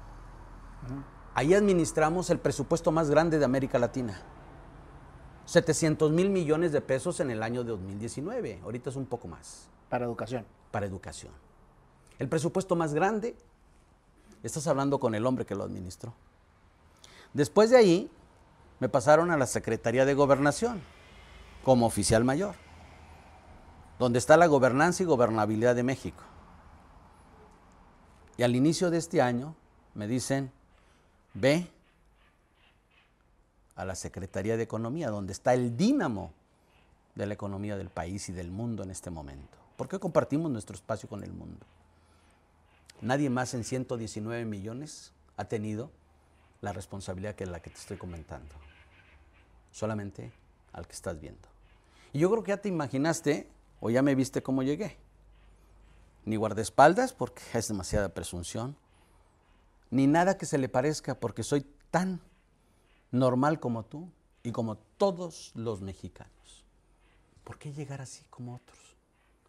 Ahí 1.35 1.53
administramos 1.55 2.31
el 2.31 2.39
presupuesto 2.39 2.93
más 2.93 3.11
grande 3.11 3.39
de 3.39 3.45
América 3.45 3.79
Latina. 3.79 4.23
700 5.47 6.11
mil 6.11 6.29
millones 6.29 6.73
de 6.73 6.81
pesos 6.81 7.21
en 7.21 7.31
el 7.31 7.43
año 7.43 7.65
2019. 7.65 8.61
Ahorita 8.65 8.91
es 8.91 8.97
un 8.97 9.07
poco 9.07 9.29
más. 9.29 9.69
Para 9.89 10.05
educación. 10.05 10.45
Para 10.71 10.87
educación. 10.87 11.33
El 12.19 12.29
presupuesto 12.29 12.77
más 12.77 12.95
grande, 12.95 13.37
estás 14.43 14.67
hablando 14.67 14.99
con 14.99 15.15
el 15.15 15.25
hombre 15.25 15.47
que 15.47 15.55
lo 15.55 15.65
administró. 15.65 16.15
Después 17.33 17.71
de 17.71 17.77
ahí, 17.77 18.11
me 18.81 18.89
pasaron 18.89 19.31
a 19.31 19.37
la 19.37 19.47
Secretaría 19.47 20.05
de 20.05 20.15
Gobernación 20.15 20.81
como 21.63 21.87
oficial 21.87 22.25
mayor, 22.25 22.55
donde 23.99 24.19
está 24.19 24.37
la 24.37 24.47
gobernanza 24.47 25.03
y 25.03 25.07
gobernabilidad 25.07 25.75
de 25.75 25.83
México. 25.83 26.23
Y 28.37 28.43
al 28.43 28.55
inicio 28.55 28.91
de 28.91 28.99
este 28.99 29.23
año 29.23 29.55
me 29.95 30.07
dicen, 30.07 30.53
ve 31.35 31.71
a 33.77 33.85
la 33.85 33.95
Secretaría 33.95 34.57
de 34.57 34.63
Economía, 34.63 35.11
donde 35.11 35.33
está 35.33 35.55
el 35.55 35.77
dínamo 35.77 36.33
de 37.15 37.27
la 37.27 37.35
economía 37.35 37.77
del 37.77 37.91
país 37.91 38.29
y 38.29 38.33
del 38.33 38.51
mundo 38.51 38.83
en 38.83 38.91
este 38.91 39.11
momento. 39.11 39.57
¿Por 39.77 39.89
qué 39.89 39.99
compartimos 39.99 40.51
nuestro 40.51 40.75
espacio 40.75 41.09
con 41.09 41.23
el 41.23 41.33
mundo? 41.33 41.65
Nadie 43.03 43.29
más 43.29 43.53
en 43.55 43.65
119 43.65 44.45
millones 44.47 45.13
ha 45.37 45.45
tenido 45.45 45.91
la 46.63 46.73
responsabilidad 46.73 47.35
que 47.35 47.45
la 47.47 47.61
que 47.61 47.71
te 47.71 47.77
estoy 47.77 47.99
comentando. 47.99 48.55
Solamente 49.73 50.33
al 50.73 50.87
que 50.87 50.95
estás 50.95 51.21
viendo. 51.21 51.49
Y 52.13 52.21
yo 52.21 52.31
creo 52.31 52.43
que 52.43 52.49
ya 52.51 52.57
te 52.57 52.71
imaginaste 52.71 53.49
o 53.81 53.91
ya 53.91 54.01
me 54.01 54.15
viste 54.15 54.43
cómo 54.43 54.63
llegué. 54.63 54.97
Ni 56.25 56.37
guardaespaldas 56.37 57.13
porque 57.13 57.43
es 57.53 57.69
demasiada 57.69 58.09
presunción. 58.09 58.77
Ni 59.91 60.07
nada 60.07 60.39
que 60.39 60.47
se 60.47 60.59
le 60.59 60.69
parezca 60.69 61.15
porque 61.15 61.43
soy 61.43 61.67
tan 61.91 62.21
normal 63.11 63.61
como 63.61 63.85
tú 63.85 64.11
y 64.43 64.53
como 64.53 64.77
todos 64.97 65.53
los 65.55 65.81
mexicanos. 65.81 66.65
¿Por 67.45 67.59
qué 67.59 67.73
llegar 67.73 68.01
así 68.01 68.25
como 68.31 68.57
otros? 68.57 68.79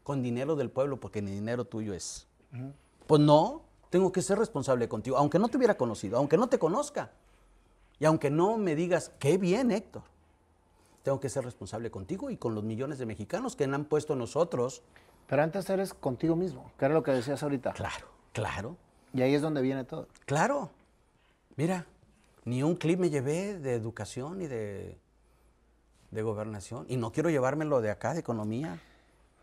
Con 0.04 0.22
dinero 0.22 0.56
del 0.56 0.70
pueblo 0.70 1.00
porque 1.00 1.22
ni 1.22 1.32
dinero 1.32 1.66
tuyo 1.66 1.94
es. 1.94 2.28
Pues 3.08 3.22
no, 3.22 3.64
tengo 3.90 4.12
que 4.12 4.22
ser 4.22 4.38
responsable 4.38 4.88
contigo, 4.88 5.18
aunque 5.18 5.40
no 5.40 5.48
te 5.48 5.58
hubiera 5.58 5.76
conocido, 5.76 6.18
aunque 6.18 6.38
no 6.38 6.48
te 6.48 6.60
conozca. 6.60 7.12
Y 8.00 8.06
aunque 8.06 8.30
no 8.30 8.58
me 8.58 8.76
digas, 8.76 9.12
qué 9.20 9.38
bien, 9.38 9.72
Héctor, 9.72 10.04
tengo 11.04 11.20
que 11.20 11.30
ser 11.30 11.44
responsable 11.44 11.90
contigo 11.90 12.30
y 12.30 12.38
con 12.38 12.54
los 12.54 12.64
millones 12.64 13.00
de 13.00 13.06
mexicanos 13.06 13.56
que 13.56 13.64
han 13.64 13.86
puesto 13.86 14.16
nosotros. 14.16 14.84
Pero 15.28 15.42
antes 15.42 15.70
eres 15.70 15.94
contigo 15.94 16.36
mismo, 16.36 16.72
que 16.78 16.86
era 16.86 16.94
lo 16.94 17.04
que 17.04 17.12
decías 17.12 17.42
ahorita. 17.44 17.74
Claro, 17.74 18.08
claro. 18.34 18.78
Y 19.14 19.22
ahí 19.22 19.34
es 19.34 19.42
donde 19.42 19.62
viene 19.62 19.84
todo. 19.84 20.08
Claro. 20.26 20.70
Mira, 21.56 21.86
ni 22.48 22.64
un 22.64 22.76
clip 22.76 22.98
me 22.98 23.10
llevé 23.10 23.60
de 23.60 23.74
educación 23.74 24.42
y 24.42 24.48
de, 24.48 24.98
de 26.12 26.22
gobernación. 26.22 26.86
Y 26.88 26.96
no 26.96 27.12
quiero 27.12 27.30
llevármelo 27.30 27.82
de 27.82 27.92
acá, 27.92 28.14
de 28.14 28.22
economía. 28.22 28.80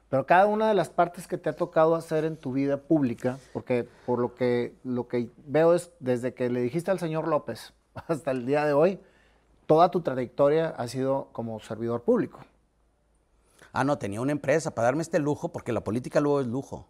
Pero 0.09 0.25
cada 0.25 0.47
una 0.47 0.69
de 0.69 0.75
las 0.75 0.89
partes 0.89 1.29
que 1.29 1.37
te 1.37 1.51
ha 1.51 1.53
tocado 1.53 1.97
hacer 1.97 2.25
en 2.25 2.39
tu 2.39 2.53
vida 2.53 2.79
pública, 2.79 3.39
porque 3.53 3.87
por 4.07 4.21
lo 4.21 4.35
que, 4.35 4.75
lo 4.85 5.07
que 5.07 5.29
veo 5.45 5.75
es 5.75 5.91
desde 6.01 6.33
que 6.33 6.49
le 6.49 6.63
dijiste 6.63 6.91
al 6.91 6.99
señor 6.99 7.29
López 7.29 7.75
hasta 8.09 8.31
el 8.31 8.47
día 8.47 8.65
de 8.65 8.73
hoy, 8.73 8.99
toda 9.67 9.91
tu 9.91 10.01
trayectoria 10.01 10.69
ha 10.71 10.89
sido 10.89 11.29
como 11.33 11.61
servidor 11.61 12.05
público. 12.05 12.41
Ah, 13.75 13.85
no, 13.85 13.99
tenía 13.99 14.23
una 14.23 14.33
empresa 14.33 14.75
para 14.75 14.87
darme 14.87 15.03
este 15.03 15.19
lujo, 15.19 15.53
porque 15.53 15.73
la 15.73 15.85
política 15.85 16.21
luego 16.21 16.41
es 16.41 16.47
lujo. 16.47 16.89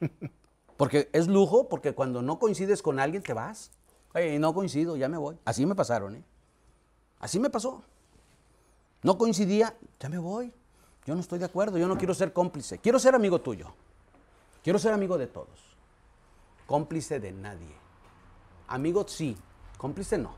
porque 0.78 1.10
es 1.12 1.28
lujo, 1.28 1.68
porque 1.68 1.92
cuando 1.92 2.22
no 2.22 2.38
coincides 2.38 2.80
con 2.80 3.00
alguien 3.00 3.22
te 3.22 3.34
vas. 3.34 3.70
Oye, 4.14 4.38
no 4.38 4.54
coincido, 4.54 4.96
ya 4.96 5.08
me 5.08 5.18
voy. 5.18 5.36
Así 5.44 5.66
me 5.66 5.74
pasaron, 5.74 6.14
¿eh? 6.16 6.24
Así 7.18 7.40
me 7.40 7.50
pasó. 7.50 7.82
No 9.02 9.18
coincidía, 9.18 9.76
ya 9.98 10.08
me 10.08 10.18
voy. 10.18 10.52
Yo 11.04 11.14
no 11.14 11.20
estoy 11.20 11.38
de 11.38 11.44
acuerdo, 11.44 11.76
yo 11.76 11.88
no 11.88 11.98
quiero 11.98 12.14
ser 12.14 12.32
cómplice. 12.32 12.78
Quiero 12.78 12.98
ser 12.98 13.14
amigo 13.14 13.40
tuyo. 13.40 13.74
Quiero 14.62 14.78
ser 14.78 14.92
amigo 14.92 15.18
de 15.18 15.26
todos. 15.26 15.76
Cómplice 16.66 17.20
de 17.20 17.32
nadie. 17.32 17.74
Amigo 18.68 19.04
sí, 19.06 19.36
cómplice 19.76 20.16
no. 20.16 20.32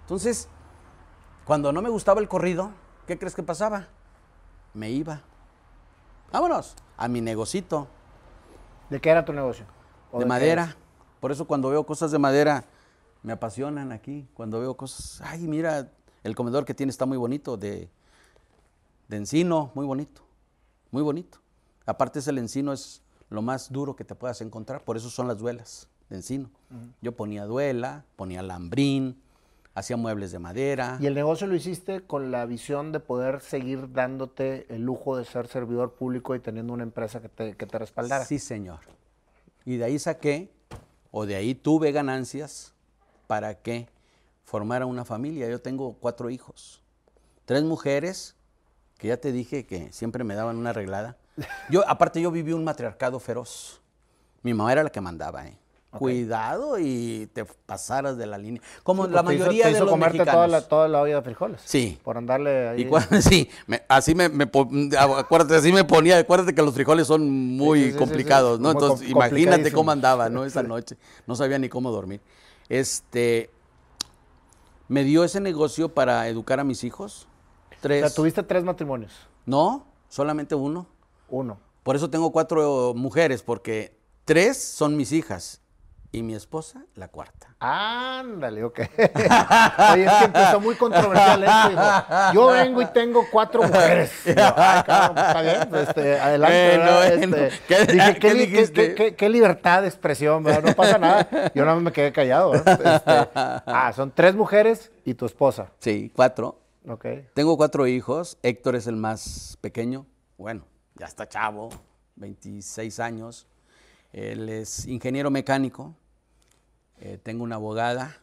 Entonces, 0.00 0.48
cuando 1.44 1.70
no 1.72 1.82
me 1.82 1.90
gustaba 1.90 2.20
el 2.20 2.28
corrido, 2.28 2.70
¿qué 3.06 3.18
crees 3.18 3.34
que 3.34 3.42
pasaba? 3.42 3.88
Me 4.72 4.90
iba. 4.90 5.20
Vámonos, 6.32 6.74
a 6.96 7.06
mi 7.06 7.20
negocito. 7.20 7.86
¿De 8.90 9.00
qué 9.00 9.10
era 9.10 9.24
tu 9.24 9.32
negocio? 9.32 9.66
¿O 10.10 10.18
de, 10.18 10.24
de 10.24 10.28
madera. 10.28 10.76
Por 11.24 11.32
eso 11.32 11.46
cuando 11.46 11.70
veo 11.70 11.86
cosas 11.86 12.10
de 12.10 12.18
madera, 12.18 12.66
me 13.22 13.32
apasionan 13.32 13.92
aquí. 13.92 14.28
Cuando 14.34 14.60
veo 14.60 14.76
cosas, 14.76 15.22
ay, 15.24 15.48
mira, 15.48 15.90
el 16.22 16.34
comedor 16.34 16.66
que 16.66 16.74
tiene 16.74 16.90
está 16.90 17.06
muy 17.06 17.16
bonito, 17.16 17.56
de, 17.56 17.88
de 19.08 19.16
encino, 19.16 19.70
muy 19.74 19.86
bonito, 19.86 20.20
muy 20.90 21.02
bonito. 21.02 21.38
Aparte 21.86 22.18
ese 22.18 22.28
el 22.28 22.36
encino 22.36 22.74
es 22.74 23.00
lo 23.30 23.40
más 23.40 23.72
duro 23.72 23.96
que 23.96 24.04
te 24.04 24.14
puedas 24.14 24.42
encontrar, 24.42 24.84
por 24.84 24.98
eso 24.98 25.08
son 25.08 25.26
las 25.26 25.38
duelas 25.38 25.88
de 26.10 26.16
encino. 26.16 26.50
Yo 27.00 27.12
ponía 27.12 27.46
duela, 27.46 28.04
ponía 28.16 28.42
lambrín, 28.42 29.18
hacía 29.72 29.96
muebles 29.96 30.30
de 30.30 30.40
madera. 30.40 30.98
Y 31.00 31.06
el 31.06 31.14
negocio 31.14 31.46
lo 31.46 31.54
hiciste 31.54 32.02
con 32.02 32.32
la 32.32 32.44
visión 32.44 32.92
de 32.92 33.00
poder 33.00 33.40
seguir 33.40 33.94
dándote 33.94 34.66
el 34.68 34.82
lujo 34.82 35.16
de 35.16 35.24
ser 35.24 35.46
servidor 35.46 35.94
público 35.94 36.34
y 36.34 36.40
teniendo 36.40 36.74
una 36.74 36.82
empresa 36.82 37.22
que 37.22 37.30
te, 37.30 37.56
que 37.56 37.64
te 37.64 37.78
respaldara. 37.78 38.26
Sí, 38.26 38.38
señor. 38.38 38.80
Y 39.64 39.78
de 39.78 39.84
ahí 39.84 39.98
saqué, 39.98 40.52
o 41.16 41.26
de 41.26 41.36
ahí 41.36 41.54
tuve 41.54 41.92
ganancias 41.92 42.74
para 43.28 43.54
que 43.54 43.88
formara 44.42 44.84
una 44.84 45.04
familia. 45.04 45.48
Yo 45.48 45.60
tengo 45.60 45.94
cuatro 46.00 46.28
hijos, 46.28 46.82
tres 47.44 47.62
mujeres, 47.62 48.34
que 48.98 49.06
ya 49.06 49.16
te 49.16 49.30
dije 49.30 49.64
que 49.64 49.92
siempre 49.92 50.24
me 50.24 50.34
daban 50.34 50.56
una 50.56 50.70
arreglada. 50.70 51.16
Yo, 51.70 51.88
aparte, 51.88 52.20
yo 52.20 52.32
viví 52.32 52.52
un 52.52 52.64
matriarcado 52.64 53.20
feroz. 53.20 53.80
Mi 54.42 54.54
mamá 54.54 54.72
era 54.72 54.82
la 54.82 54.90
que 54.90 55.00
mandaba, 55.00 55.46
¿eh? 55.46 55.56
Cuidado 55.98 56.78
y 56.78 57.28
te 57.32 57.44
pasaras 57.44 58.16
de 58.16 58.26
la 58.26 58.38
línea. 58.38 58.60
Como 58.82 59.06
Sí, 59.06 59.12
la 59.12 59.22
te 59.22 59.34
hizo- 59.34 59.44
mayoría 59.44 59.66
de 59.68 59.80
los 59.80 59.90
comerte 59.90 60.18
mexicanos. 60.18 60.34
toda 60.34 60.46
la, 60.48 60.68
toda 60.68 60.88
la 60.88 61.00
olla 61.02 61.16
de 61.16 61.22
frijoles. 61.22 61.60
Sí. 61.64 61.98
Por 62.02 62.16
andarle 62.18 62.68
ahí. 62.68 62.82
Y 62.82 62.86
sí, 63.22 63.48
me- 63.66 63.82
así 63.88 64.14
me, 64.14 64.24
acuérdate, 64.98 65.56
así 65.56 65.72
me 65.72 65.84
ponía, 65.84 66.18
acuérdate 66.18 66.54
que 66.54 66.62
los 66.62 66.74
frijoles 66.74 67.06
son 67.06 67.28
muy 67.56 67.78
sí, 67.80 67.84
sí, 67.86 67.92
sí, 67.92 67.98
complicados, 67.98 68.60
¿no? 68.60 68.70
Entonces, 68.70 69.08
imagínate 69.08 69.72
cómo 69.72 69.90
andaba, 69.90 70.28
¿no? 70.28 70.44
Esa 70.44 70.62
noche, 70.64 70.96
no 71.26 71.34
sabía 71.36 71.58
ni 71.58 71.68
cómo 71.68 71.90
dormir. 71.90 72.20
Este, 72.68 73.50
me 74.88 75.04
dio 75.04 75.24
ese 75.24 75.40
negocio 75.40 75.88
para 75.94 76.28
educar 76.28 76.60
a 76.60 76.64
mis 76.64 76.84
hijos, 76.84 77.26
O 77.72 77.76
tres, 77.80 78.00
sea, 78.00 78.10
tuviste 78.14 78.42
tres 78.42 78.64
matrimonios. 78.64 79.12
no, 79.46 79.86
solamente 80.08 80.54
uno. 80.54 80.86
Uno. 81.28 81.58
Por 81.82 81.96
eso 81.96 82.08
tengo 82.10 82.30
cuatro 82.32 82.92
mujeres, 82.94 83.42
porque 83.42 83.96
tres 84.24 84.62
son 84.62 84.96
mis 84.96 85.12
hijas 85.12 85.60
y 86.14 86.22
mi 86.22 86.34
esposa 86.36 86.84
la 86.94 87.08
cuarta. 87.08 87.56
Ándale, 87.58 88.62
ok. 88.62 88.78
Oye, 89.92 90.04
es 90.04 90.12
que 90.12 90.24
empezó 90.26 90.60
muy 90.60 90.76
controversial 90.76 91.42
esto. 91.42 92.32
Yo 92.32 92.46
vengo 92.46 92.82
y 92.82 92.86
tengo 92.86 93.26
cuatro 93.32 93.64
mujeres. 93.64 94.12
Yo, 94.24 94.32
Ay, 94.56 94.82
cabrón, 94.84 95.18
está 95.18 95.42
bien, 95.42 95.68
pues, 95.68 95.88
este, 95.88 96.20
adelante. 96.20 96.78
Bueno. 96.78 97.02
Este, 97.02 97.60
¿Qué- 98.20 98.34
dije, 98.34 99.14
qué 99.16 99.28
libertad 99.28 99.82
de 99.82 99.88
expresión, 99.88 100.44
¿verdad? 100.44 100.62
No 100.70 100.74
pasa 100.76 100.98
nada. 100.98 101.28
Yo 101.52 101.64
nada 101.64 101.74
más 101.74 101.82
me 101.82 101.92
quedé 101.92 102.12
callado. 102.12 102.54
Este, 102.54 102.84
ah, 103.04 103.92
son 103.96 104.12
tres 104.12 104.36
mujeres 104.36 104.92
y 105.04 105.14
tu 105.14 105.26
esposa. 105.26 105.72
Sí, 105.80 106.12
cuatro. 106.14 106.60
Ok. 106.88 107.06
Tengo 107.34 107.56
cuatro 107.56 107.88
hijos. 107.88 108.38
Héctor 108.44 108.76
es 108.76 108.86
el 108.86 108.94
más 108.94 109.58
pequeño. 109.60 110.06
Bueno, 110.38 110.64
ya 110.94 111.06
está 111.06 111.28
chavo, 111.28 111.70
26 112.14 113.00
años. 113.00 113.48
Él 114.12 114.48
es 114.48 114.86
ingeniero 114.86 115.28
mecánico. 115.28 115.96
Eh, 117.04 117.18
tengo 117.22 117.44
una 117.44 117.56
abogada, 117.56 118.16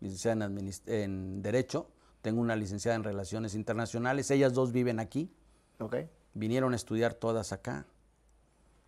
licenciada 0.00 0.46
en, 0.46 0.70
en 0.86 1.42
Derecho. 1.42 1.86
Tengo 2.22 2.40
una 2.40 2.56
licenciada 2.56 2.96
en 2.96 3.04
Relaciones 3.04 3.54
Internacionales. 3.54 4.30
Ellas 4.30 4.54
dos 4.54 4.72
viven 4.72 5.00
aquí. 5.00 5.30
Ok. 5.78 5.96
Vinieron 6.32 6.72
a 6.72 6.76
estudiar 6.76 7.12
todas 7.12 7.52
acá. 7.52 7.84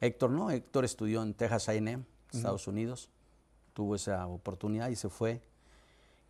Héctor 0.01 0.31
no, 0.31 0.51
Héctor 0.51 0.87
estudió 0.87 1.23
en 1.23 1.35
Texas 1.35 1.69
A&M, 1.69 2.07
Estados 2.33 2.67
Unidos. 2.69 3.11
Tuvo 3.75 3.97
esa 3.97 4.27
oportunidad 4.27 4.89
y 4.89 4.97
se 4.97 5.11
fue. 5.11 5.43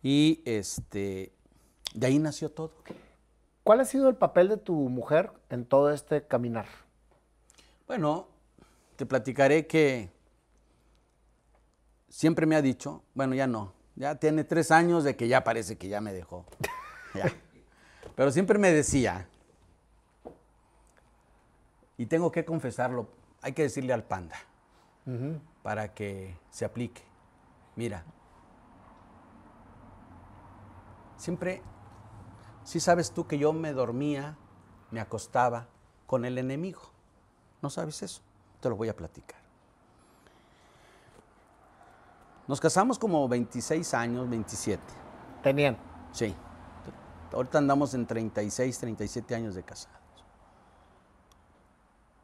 Y 0.03 0.41
este, 0.43 1.31
de 1.93 2.07
ahí 2.07 2.19
nació 2.19 2.51
todo. 2.51 2.71
¿Cuál 3.63 3.79
ha 3.79 3.85
sido 3.85 4.09
el 4.09 4.15
papel 4.15 4.49
de 4.49 4.57
tu 4.57 4.75
mujer 4.75 5.31
en 5.49 5.63
todo 5.63 5.93
este 5.93 6.27
caminar? 6.27 6.65
Bueno, 7.87 8.27
te 8.97 9.05
platicaré 9.05 9.67
que 9.67 10.09
siempre 12.09 12.45
me 12.45 12.55
ha 12.55 12.61
dicho, 12.61 13.03
bueno, 13.13 13.35
ya 13.35 13.47
no, 13.47 13.73
ya 13.95 14.15
tiene 14.15 14.43
tres 14.43 14.71
años 14.71 15.03
de 15.03 15.15
que 15.15 15.27
ya 15.27 15.43
parece 15.43 15.77
que 15.77 15.87
ya 15.87 16.01
me 16.01 16.13
dejó. 16.13 16.45
Ya. 17.13 17.25
Pero 18.15 18.31
siempre 18.31 18.59
me 18.59 18.71
decía, 18.71 19.27
y 21.97 22.05
tengo 22.05 22.31
que 22.31 22.45
confesarlo, 22.45 23.09
hay 23.41 23.53
que 23.53 23.63
decirle 23.63 23.93
al 23.93 24.03
panda 24.03 24.35
para 25.63 25.93
que 25.93 26.37
se 26.51 26.65
aplique. 26.65 27.01
Mira, 27.75 28.03
siempre, 31.17 31.63
si 32.63 32.79
sabes 32.79 33.11
tú 33.11 33.25
que 33.25 33.37
yo 33.37 33.53
me 33.53 33.73
dormía, 33.73 34.37
me 34.91 34.99
acostaba 34.99 35.67
con 36.05 36.25
el 36.25 36.37
enemigo. 36.37 36.81
¿No 37.61 37.69
sabes 37.69 38.03
eso? 38.03 38.21
Te 38.59 38.69
lo 38.69 38.75
voy 38.75 38.89
a 38.89 38.95
platicar. 38.95 39.38
Nos 42.49 42.59
casamos 42.59 42.97
como 42.97 43.29
26 43.29 43.93
años, 43.93 44.27
27. 44.27 44.81
Tenían. 45.43 45.77
Sí. 46.11 46.33
Ahorita 47.31 47.59
andamos 47.59 47.93
en 47.93 48.07
36, 48.07 48.79
37 48.79 49.35
años 49.35 49.53
de 49.53 49.61
casados. 49.61 49.99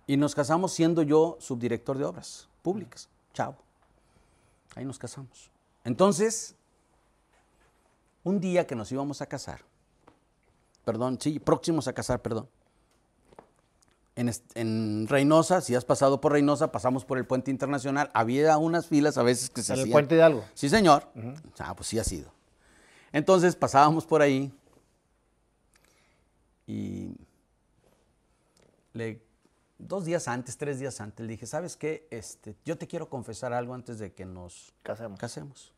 Y 0.08 0.18
nos 0.18 0.34
casamos 0.34 0.74
siendo 0.74 1.04
yo 1.04 1.38
subdirector 1.40 2.00
de 2.00 2.06
obras 2.06 2.50
públicas. 2.64 3.08
Chao. 3.36 3.56
Ahí 4.74 4.84
nos 4.84 4.98
casamos. 4.98 5.52
Entonces, 5.84 6.56
un 8.24 8.40
día 8.40 8.66
que 8.66 8.76
nos 8.76 8.92
íbamos 8.92 9.22
a 9.22 9.28
casar, 9.28 9.62
perdón, 10.84 11.20
sí, 11.22 11.38
próximos 11.38 11.88
a 11.88 11.94
casar, 11.94 12.24
perdón. 12.24 12.50
En, 14.16 14.32
en 14.54 15.08
Reynosa, 15.08 15.60
si 15.60 15.76
has 15.76 15.84
pasado 15.84 16.22
por 16.22 16.32
Reynosa, 16.32 16.72
pasamos 16.72 17.04
por 17.04 17.18
el 17.18 17.26
puente 17.26 17.52
internacional. 17.52 18.10
Había 18.14 18.58
unas 18.58 18.88
filas 18.88 19.18
a 19.18 19.24
veces 19.24 19.50
que 19.50 19.62
se 19.62 19.74
En 19.74 19.80
el. 19.80 19.92
Puente 19.92 20.16
Hidalgo. 20.16 20.46
Sí, 20.54 20.70
señor. 20.70 21.10
Ah, 21.60 21.76
pues 21.76 21.90
sí 21.90 22.00
ha 22.00 22.04
sido. 22.04 22.32
Entonces 23.12 23.56
pasábamos 23.56 24.06
por 24.06 24.22
ahí 24.22 24.54
y 26.68 27.16
le, 28.94 29.22
dos 29.78 30.06
días 30.06 30.28
antes, 30.28 30.58
tres 30.58 30.80
días 30.80 31.00
antes, 31.02 31.26
le 31.26 31.34
dije, 31.34 31.46
¿sabes 31.46 31.76
qué? 31.78 32.08
Este, 32.12 32.56
yo 32.66 32.78
te 32.78 32.88
quiero 32.88 33.10
confesar 33.10 33.54
algo 33.54 33.74
antes 33.74 34.00
de 34.00 34.14
que 34.14 34.26
nos 34.26 34.74
Casemos. 34.84 35.20
casemos. 35.20 35.74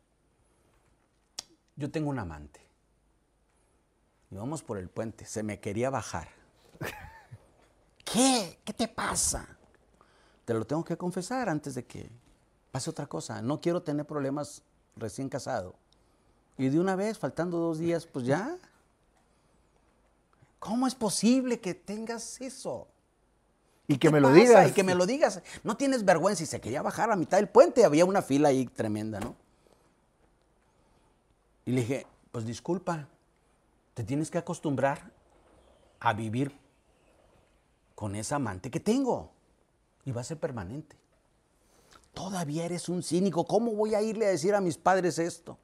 Yo 1.76 1.90
tengo 1.90 2.10
un 2.10 2.18
amante. 2.18 2.60
Y 4.30 4.36
vamos 4.36 4.62
por 4.62 4.78
el 4.78 4.88
puente. 4.88 5.24
Se 5.24 5.42
me 5.42 5.60
quería 5.60 5.90
bajar. 5.90 6.28
¿Qué? 8.12 8.58
¿Qué 8.64 8.72
te 8.72 8.88
pasa? 8.88 9.46
Te 10.44 10.54
lo 10.54 10.64
tengo 10.66 10.84
que 10.84 10.96
confesar 10.96 11.48
antes 11.48 11.74
de 11.74 11.84
que 11.84 12.08
pase 12.70 12.90
otra 12.90 13.06
cosa. 13.06 13.42
No 13.42 13.60
quiero 13.60 13.82
tener 13.82 14.06
problemas 14.06 14.62
recién 14.96 15.28
casado. 15.28 15.74
Y 16.56 16.68
de 16.68 16.80
una 16.80 16.96
vez, 16.96 17.18
faltando 17.18 17.58
dos 17.58 17.78
días, 17.78 18.06
pues 18.06 18.26
ya. 18.26 18.56
¿Cómo 20.58 20.86
es 20.86 20.94
posible 20.94 21.60
que 21.60 21.74
tengas 21.74 22.40
eso? 22.40 22.88
Y 23.86 23.94
que 23.94 24.08
¿Qué 24.08 24.10
me 24.10 24.20
lo 24.20 24.32
digas. 24.32 24.70
Y 24.70 24.72
que 24.72 24.82
me 24.82 24.94
lo 24.94 25.06
digas. 25.06 25.40
No 25.62 25.76
tienes 25.76 26.04
vergüenza. 26.04 26.42
Y 26.42 26.46
se 26.46 26.60
quería 26.60 26.82
bajar 26.82 27.10
a 27.10 27.16
mitad 27.16 27.38
del 27.38 27.48
puente. 27.48 27.84
Había 27.84 28.04
una 28.04 28.22
fila 28.22 28.48
ahí 28.48 28.66
tremenda, 28.66 29.20
¿no? 29.20 29.36
Y 31.64 31.72
le 31.72 31.82
dije, 31.82 32.06
pues 32.32 32.46
disculpa, 32.46 33.06
te 33.94 34.02
tienes 34.02 34.30
que 34.30 34.38
acostumbrar 34.38 35.10
a 36.00 36.12
vivir 36.14 36.58
con 37.98 38.14
esa 38.14 38.36
amante 38.36 38.70
que 38.70 38.78
tengo. 38.78 39.32
Y 40.04 40.12
va 40.12 40.20
a 40.20 40.24
ser 40.24 40.38
permanente. 40.38 40.94
Todavía 42.14 42.64
eres 42.64 42.88
un 42.88 43.02
cínico. 43.02 43.44
¿Cómo 43.44 43.72
voy 43.72 43.96
a 43.96 44.00
irle 44.00 44.24
a 44.26 44.28
decir 44.28 44.54
a 44.54 44.60
mis 44.60 44.78
padres 44.78 45.18
esto? 45.18 45.58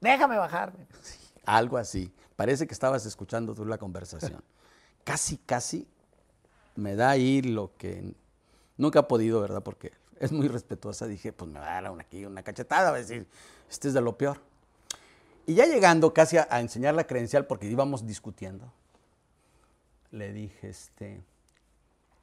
Déjame 0.00 0.38
bajarme. 0.38 0.86
Algo 1.44 1.76
así. 1.76 2.10
Parece 2.34 2.66
que 2.66 2.72
estabas 2.72 3.04
escuchando 3.04 3.54
tú 3.54 3.66
la 3.66 3.76
conversación. 3.76 4.42
casi, 5.04 5.36
casi 5.36 5.86
me 6.76 6.96
da 6.96 7.10
ahí 7.10 7.42
lo 7.42 7.76
que 7.76 8.14
nunca 8.78 9.00
ha 9.00 9.06
podido, 9.06 9.42
¿verdad? 9.42 9.62
Porque 9.62 9.92
es 10.20 10.32
muy 10.32 10.48
respetuosa. 10.48 11.06
Dije, 11.06 11.34
pues 11.34 11.50
me 11.50 11.60
va 11.60 11.66
a 11.66 11.82
dar 11.82 11.92
una, 11.92 12.04
aquí 12.04 12.24
una 12.24 12.42
cachetada, 12.42 12.90
va 12.90 12.96
a 12.96 13.00
decir, 13.00 13.28
este 13.68 13.88
es 13.88 13.92
de 13.92 14.00
lo 14.00 14.16
peor. 14.16 14.40
Y 15.44 15.56
ya 15.56 15.66
llegando 15.66 16.14
casi 16.14 16.38
a, 16.38 16.48
a 16.50 16.60
enseñar 16.60 16.94
la 16.94 17.06
credencial, 17.06 17.46
porque 17.46 17.66
íbamos 17.66 18.06
discutiendo, 18.06 18.72
le 20.10 20.32
dije, 20.32 20.70
este, 20.70 21.22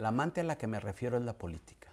la 0.02 0.08
amante 0.08 0.42
a 0.42 0.44
la 0.44 0.58
que 0.58 0.66
me 0.66 0.80
refiero 0.80 1.16
es 1.18 1.24
la 1.24 1.34
política. 1.34 1.88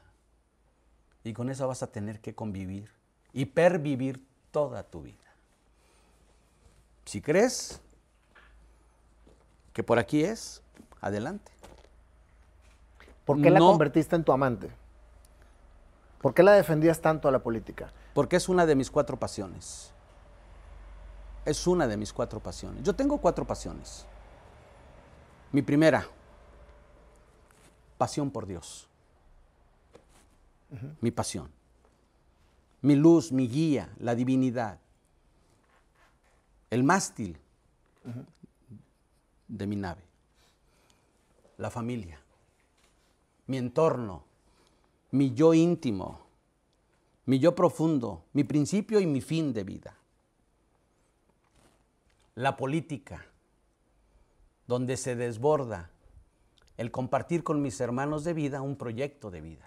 Y 1.25 1.35
con 1.35 1.51
eso 1.51 1.69
vas 1.69 1.83
a 1.83 1.89
tener 1.89 2.21
que 2.21 2.35
convivir 2.35 2.91
y 3.35 3.45
pervivir 3.45 4.27
toda 4.51 4.83
tu 4.83 5.03
vida. 5.03 5.17
Si 7.05 7.21
crees 7.21 7.83
que 9.75 9.83
por 9.83 9.99
aquí 9.99 10.25
es, 10.25 10.63
adelante. 11.03 11.53
¿Por 13.27 13.43
qué 13.43 13.51
la 13.51 13.59
No. 13.59 13.67
convertiste 13.73 14.17
en 14.17 14.25
tu 14.25 14.33
amante? 14.33 14.71
¿Por 16.23 16.33
qué 16.33 16.43
la 16.43 16.53
defendías 16.53 17.03
tanto 17.03 17.29
a 17.29 17.31
la 17.31 17.41
política? 17.41 17.93
Porque 18.15 18.37
es 18.37 18.49
una 18.49 18.65
de 18.65 18.75
mis 18.75 18.91
cuatro 18.91 19.19
pasiones. 19.19 19.93
Es 21.45 21.67
una 21.67 21.87
de 21.87 21.99
mis 21.99 22.15
cuatro 22.15 22.41
pasiones. 22.41 22.83
Yo 22.85 22.95
tengo 22.95 23.19
cuatro 23.19 23.47
pasiones. 23.47 24.07
Mi 25.53 25.61
primera, 25.61 26.09
pasión 27.99 28.31
por 28.31 28.47
Dios. 28.47 28.89
Mi 31.01 31.11
pasión. 31.11 31.51
Mi 32.81 32.95
luz, 32.95 33.33
mi 33.33 33.49
guía, 33.49 33.93
la 33.99 34.15
divinidad. 34.15 34.79
el 36.71 36.85
mástil 36.85 37.39
de 39.49 39.67
mi 39.67 39.77
nave, 39.77 40.03
la 41.57 41.71
familia, 41.71 42.21
mi 43.47 43.57
entorno, 43.57 44.23
mi 45.11 45.33
yo 45.35 45.55
íntimo, 45.55 46.21
mi 47.25 47.39
yo 47.39 47.55
profundo, 47.55 48.25
mi 48.35 48.45
principio 48.45 49.01
y 49.01 49.07
mi 49.07 49.21
fin 49.21 49.53
de 49.53 49.65
vida. 49.65 49.97
La 52.35 52.57
política, 52.57 53.25
donde 54.67 54.97
se 54.97 55.17
desborda 55.17 55.91
el 56.79 56.91
compartir 56.91 57.45
con 57.45 57.61
mis 57.61 57.79
hermanos 57.81 58.25
de 58.25 58.33
vida 58.33 58.63
un 58.63 58.77
proyecto 58.77 59.31
de 59.31 59.43
vida. 59.43 59.67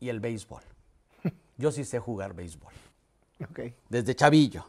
Y 0.00 0.08
el 0.08 0.18
béisbol. 0.18 0.62
Yo 1.58 1.70
sí 1.70 1.84
sé 1.84 2.00
jugar 2.00 2.34
béisbol. 2.34 2.72
Desde 3.88 4.16
chavillo. 4.16 4.66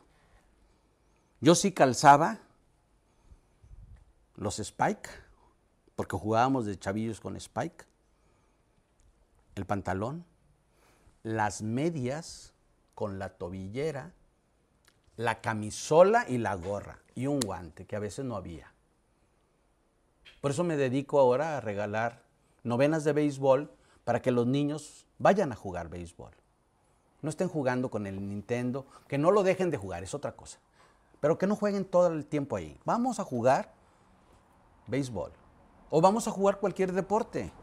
Yo 1.39 1.55
sí 1.55 1.71
calzaba 1.71 2.39
los 4.35 4.59
Spike, 4.59 5.09
porque 5.95 6.15
jugábamos 6.15 6.65
de 6.65 6.77
chavillos 6.77 7.19
con 7.19 7.35
Spike, 7.35 7.85
el 9.55 9.65
pantalón, 9.65 10.23
las 11.23 11.61
medias 11.61 12.53
con 12.95 13.19
la 13.19 13.29
tobillera, 13.29 14.13
la 15.17 15.41
camisola 15.41 16.25
y 16.27 16.37
la 16.37 16.55
gorra 16.55 16.99
y 17.15 17.27
un 17.27 17.39
guante 17.39 17.85
que 17.85 17.95
a 17.95 17.99
veces 17.99 18.23
no 18.23 18.35
había. 18.35 18.71
Por 20.41 20.51
eso 20.51 20.63
me 20.63 20.75
dedico 20.75 21.19
ahora 21.19 21.57
a 21.57 21.61
regalar 21.61 22.23
novenas 22.63 23.03
de 23.03 23.13
béisbol 23.13 23.71
para 24.03 24.21
que 24.21 24.31
los 24.31 24.47
niños 24.47 25.05
vayan 25.19 25.51
a 25.51 25.55
jugar 25.55 25.89
béisbol. 25.89 26.31
No 27.21 27.29
estén 27.29 27.47
jugando 27.47 27.91
con 27.91 28.07
el 28.07 28.27
Nintendo, 28.27 28.85
que 29.07 29.19
no 29.19 29.29
lo 29.29 29.43
dejen 29.43 29.69
de 29.69 29.77
jugar, 29.77 30.03
es 30.03 30.15
otra 30.15 30.31
cosa. 30.31 30.57
Pero 31.19 31.37
que 31.37 31.45
no 31.45 31.55
jueguen 31.55 31.85
todo 31.85 32.07
el 32.07 32.25
tiempo 32.25 32.55
ahí. 32.55 32.79
Vamos 32.83 33.19
a 33.19 33.23
jugar 33.23 33.71
béisbol. 34.87 35.31
O 35.91 36.01
vamos 36.01 36.27
a 36.27 36.31
jugar 36.31 36.59
cualquier 36.59 36.93
deporte. 36.93 37.53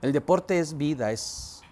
El 0.00 0.12
deporte 0.12 0.60
es 0.60 0.76
vida, 0.76 1.10
es 1.10 1.62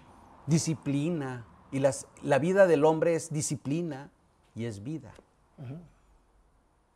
disciplina. 0.45 1.45
Y 1.71 1.79
la 1.79 2.39
vida 2.39 2.67
del 2.67 2.83
hombre 2.83 3.15
es 3.15 3.31
disciplina 3.31 4.11
y 4.55 4.65
es 4.65 4.83
vida. 4.83 5.13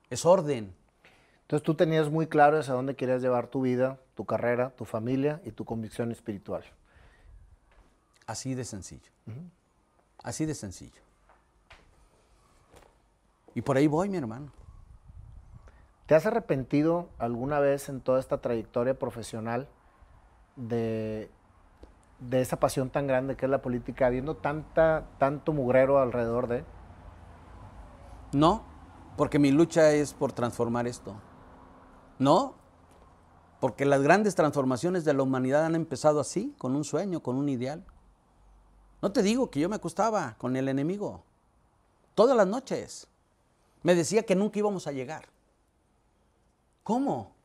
Es 0.10 0.26
orden. 0.26 0.76
Entonces 1.48 1.64
tú 1.64 1.76
tenías 1.76 2.10
muy 2.10 2.28
claro 2.28 2.60
hacia 2.60 2.74
dónde 2.74 2.98
querías 2.98 3.22
llevar 3.22 3.48
tu 3.48 3.62
vida, 3.62 4.02
tu 4.16 4.26
carrera, 4.26 4.72
tu 4.72 4.84
familia 4.84 5.40
y 5.46 5.52
tu 5.52 5.64
convicción 5.64 6.12
espiritual. 6.12 6.66
Así 8.26 8.54
de 8.54 8.66
sencillo. 8.66 9.10
Así 10.22 10.46
de 10.46 10.54
sencillo. 10.54 11.02
Y 13.56 13.62
por 13.62 13.78
ahí 13.78 13.88
voy, 13.88 14.10
mi 14.10 14.18
hermano. 14.18 14.52
¿Te 16.06 16.16
has 16.16 16.26
arrepentido 16.26 17.08
alguna 17.18 17.60
vez 17.62 17.88
en 17.88 18.02
toda 18.02 18.20
esta 18.20 18.42
trayectoria 18.42 19.00
profesional 19.00 19.70
de, 20.58 21.32
de 22.20 22.42
esa 22.42 22.60
pasión 22.60 22.90
tan 22.90 23.08
grande 23.08 23.38
que 23.38 23.46
es 23.46 23.50
la 23.50 23.62
política, 23.62 24.08
habiendo 24.08 24.36
tanta, 24.36 25.06
tanto 25.18 25.54
mugrero 25.54 26.00
alrededor 26.00 26.48
de? 26.48 26.66
No, 28.34 28.66
porque 29.16 29.40
mi 29.40 29.52
lucha 29.52 29.92
es 29.94 30.14
por 30.14 30.34
transformar 30.34 30.88
esto. 30.88 31.16
No, 32.20 32.56
porque 33.60 33.86
las 33.86 34.02
grandes 34.02 34.36
transformaciones 34.36 35.06
de 35.06 35.14
la 35.14 35.24
humanidad 35.24 35.66
han 35.66 35.76
empezado 35.76 36.20
así, 36.20 36.54
con 36.58 36.76
un 36.76 36.84
sueño, 36.84 37.22
con 37.22 37.38
un 37.38 37.50
ideal. 37.50 37.84
No 39.02 39.12
te 39.12 39.22
digo 39.22 39.50
que 39.50 39.60
yo 39.60 39.70
me 39.70 39.76
acostaba 39.76 40.36
con 40.38 40.56
el 40.56 40.68
enemigo 40.70 41.24
todas 42.16 42.36
las 42.36 42.48
noches. 42.48 43.08
Me 43.84 43.94
decía 43.94 44.24
que 44.24 44.36
nunca 44.36 44.60
íbamos 44.60 44.88
a 44.88 44.92
llegar. 44.92 45.30
¿Cómo? 46.84 47.36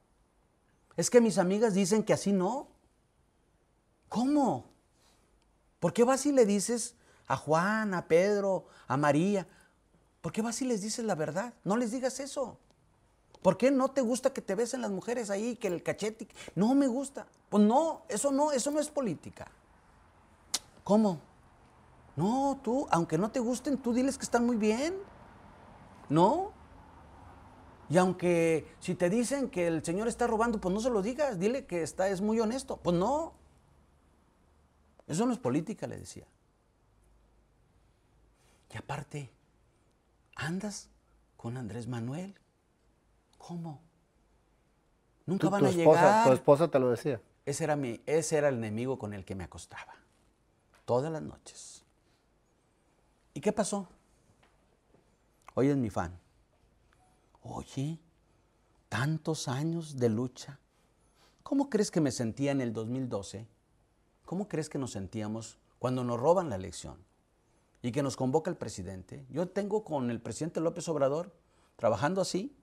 Es 0.97 1.11
que 1.11 1.21
mis 1.21 1.39
amigas 1.39 1.75
dicen 1.75 2.03
que 2.03 2.15
así 2.15 2.33
no. 2.33 2.69
¿Cómo? 4.09 4.67
¿Por 5.79 5.93
qué 5.93 6.05
vas 6.05 6.25
y 6.27 6.33
le 6.33 6.47
dices 6.47 6.95
a 7.27 7.37
Juan, 7.37 7.93
a 7.93 8.07
Pedro, 8.07 8.67
a 8.87 8.97
María? 8.97 9.47
¿Por 10.21 10.33
qué 10.33 10.41
vas 10.41 10.63
y 10.63 10.65
les 10.65 10.81
dices 10.81 11.05
la 11.05 11.15
verdad? 11.15 11.55
No 11.65 11.77
les 11.77 11.91
digas 11.91 12.21
eso. 12.21 12.59
¿Por 13.43 13.59
qué 13.59 13.71
no 13.73 13.91
te 13.91 14.01
gusta 14.01 14.33
que 14.33 14.41
te 14.41 14.55
besen 14.55 14.81
las 14.81 14.91
mujeres 14.91 15.29
ahí, 15.29 15.57
que 15.57 15.69
el 15.69 15.83
cachete? 15.83 16.29
No 16.55 16.75
me 16.75 16.87
gusta. 16.87 17.27
Pues 17.49 17.65
no, 17.65 18.03
eso 18.09 18.31
no, 18.31 18.53
eso 18.53 18.71
no 18.71 18.79
es 18.79 18.89
política. 18.89 19.51
¿Cómo? 20.85 21.21
No, 22.15 22.61
tú, 22.63 22.87
aunque 22.91 23.19
no 23.19 23.31
te 23.31 23.41
gusten, 23.41 23.79
tú 23.79 23.93
diles 23.93 24.17
que 24.17 24.25
están 24.25 24.47
muy 24.47 24.57
bien. 24.57 24.95
¿No? 26.09 26.53
Y 27.89 27.99
aunque 27.99 28.67
si 28.81 28.95
te 28.95 29.11
dicen 29.11 29.51
que 29.51 29.67
el 29.67 29.85
Señor 29.85 30.09
está 30.09 30.27
robando, 30.27 30.61
pues 30.61 30.73
no 30.73 30.81
se 30.81 30.91
lo 30.91 31.03
digas, 31.03 31.39
dile 31.39 31.67
que 31.67 31.83
está, 31.83 32.09
es 32.09 32.21
muy 32.21 32.39
honesto. 32.39 32.77
Pues 32.77 32.97
no. 32.97 33.35
Eso 35.07 35.27
no 35.27 35.33
es 35.33 35.39
política, 35.39 35.87
le 35.87 35.99
decía. 35.99 36.27
Y 38.71 38.79
aparte, 38.79 39.31
andas 40.37 40.89
con 41.37 41.57
Andrés 41.57 41.89
Manuel. 41.89 42.39
¿Cómo? 43.47 43.81
Nunca 45.27 45.49
van 45.49 45.67
a 45.67 45.71
llegar. 45.71 46.27
Tu 46.27 46.33
esposa 46.33 46.69
te 46.69 46.79
lo 46.79 46.91
decía. 46.91 47.21
Ese 47.45 47.65
era, 47.65 47.75
mi, 47.75 48.01
ese 48.07 48.37
era 48.37 48.49
el 48.49 48.57
enemigo 48.57 48.99
con 48.99 49.13
el 49.13 49.25
que 49.25 49.35
me 49.35 49.45
acostaba. 49.45 49.95
Todas 50.85 51.11
las 51.11 51.23
noches. 51.23 51.85
¿Y 53.35 53.41
qué 53.41 53.53
pasó? 53.53 53.89
Hoy 55.55 55.69
es 55.69 55.77
mi 55.77 55.91
fan. 55.91 56.17
Oye, 57.43 57.99
tantos 58.89 59.49
años 59.49 59.99
de 59.99 60.09
lucha. 60.09 60.61
¿Cómo 61.43 61.69
crees 61.69 61.91
que 61.91 62.01
me 62.01 62.13
sentía 62.13 62.53
en 62.53 62.61
el 62.61 62.73
2012? 62.73 63.49
¿Cómo 64.25 64.47
crees 64.47 64.69
que 64.69 64.79
nos 64.79 64.93
sentíamos 64.93 65.59
cuando 65.81 66.05
nos 66.05 66.21
roban 66.21 66.49
la 66.49 66.57
elección 66.57 67.05
y 67.83 67.91
que 67.91 68.05
nos 68.05 68.17
convoca 68.17 68.51
el 68.51 68.57
presidente? 68.57 69.27
Yo 69.31 69.49
tengo 69.49 69.83
con 69.83 70.11
el 70.11 70.21
presidente 70.21 70.61
López 70.61 70.89
Obrador 70.89 71.35
trabajando 71.77 72.21
así 72.21 72.57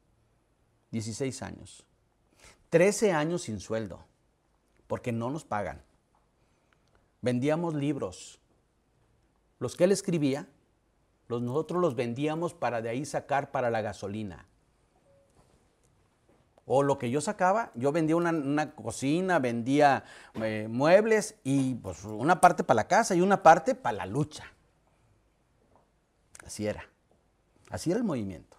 16 0.92 1.42
años. 1.44 1.86
13 2.70 3.14
años 3.14 3.44
sin 3.44 3.60
sueldo, 3.60 4.06
porque 4.88 5.12
no 5.12 5.30
nos 5.30 5.46
pagan. 5.46 5.82
Vendíamos 7.22 7.74
libros. 7.74 8.40
Los 9.60 9.76
que 9.76 9.86
él 9.86 9.92
escribía, 9.92 10.48
los, 11.28 11.42
nosotros 11.42 11.82
los 11.82 11.96
vendíamos 11.96 12.54
para 12.54 12.82
de 12.82 12.90
ahí 12.90 13.06
sacar 13.06 13.52
para 13.52 13.70
la 13.70 13.82
gasolina. 13.82 14.46
O 16.66 16.84
lo 16.84 17.00
que 17.00 17.10
yo 17.10 17.20
sacaba, 17.20 17.72
yo 17.74 17.92
vendía 17.92 18.16
una, 18.16 18.76
cocina, 18.76 19.40
vendía 19.40 20.04
eh, 20.36 20.68
muebles 20.70 21.36
y 21.44 21.74
pues 21.74 22.04
una 22.04 22.40
parte 22.40 22.64
para 22.64 22.76
la 22.76 22.88
casa 22.88 23.16
y 23.16 23.22
una 23.22 23.42
parte 23.42 23.74
para 23.74 23.98
la 23.98 24.06
lucha. 24.06 24.46
Así 26.46 26.68
era. 26.68 26.88
Así 27.72 27.90
era 27.90 27.98
el 27.98 28.04
movimiento. 28.06 28.58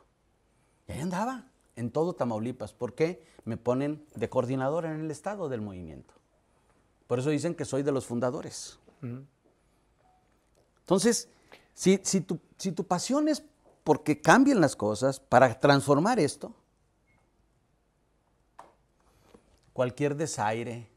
Y 0.88 0.92
ahí 0.92 1.00
andaba 1.00 1.49
en 1.76 1.90
todo 1.90 2.14
Tamaulipas. 2.14 2.72
¿Por 2.72 2.94
qué? 2.94 3.24
Me 3.44 3.56
ponen 3.56 4.04
de 4.14 4.28
coordinador 4.28 4.84
en 4.84 5.00
el 5.00 5.10
estado 5.10 5.48
del 5.48 5.60
movimiento. 5.60 6.14
Por 7.06 7.18
eso 7.18 7.30
dicen 7.30 7.54
que 7.54 7.64
soy 7.64 7.82
de 7.82 7.92
los 7.92 8.06
fundadores. 8.06 8.78
Entonces, 10.80 11.28
si, 11.74 11.98
tu, 11.98 12.38
si 12.58 12.72
tu 12.72 12.84
pasión 12.84 13.28
es 13.28 13.42
porque 13.84 14.20
cambien 14.20 14.60
las 14.60 14.76
cosas, 14.76 15.18
para 15.20 15.58
transformar 15.58 16.20
esto, 16.20 16.54
cualquier 19.72 20.16
desaire, 20.16 20.88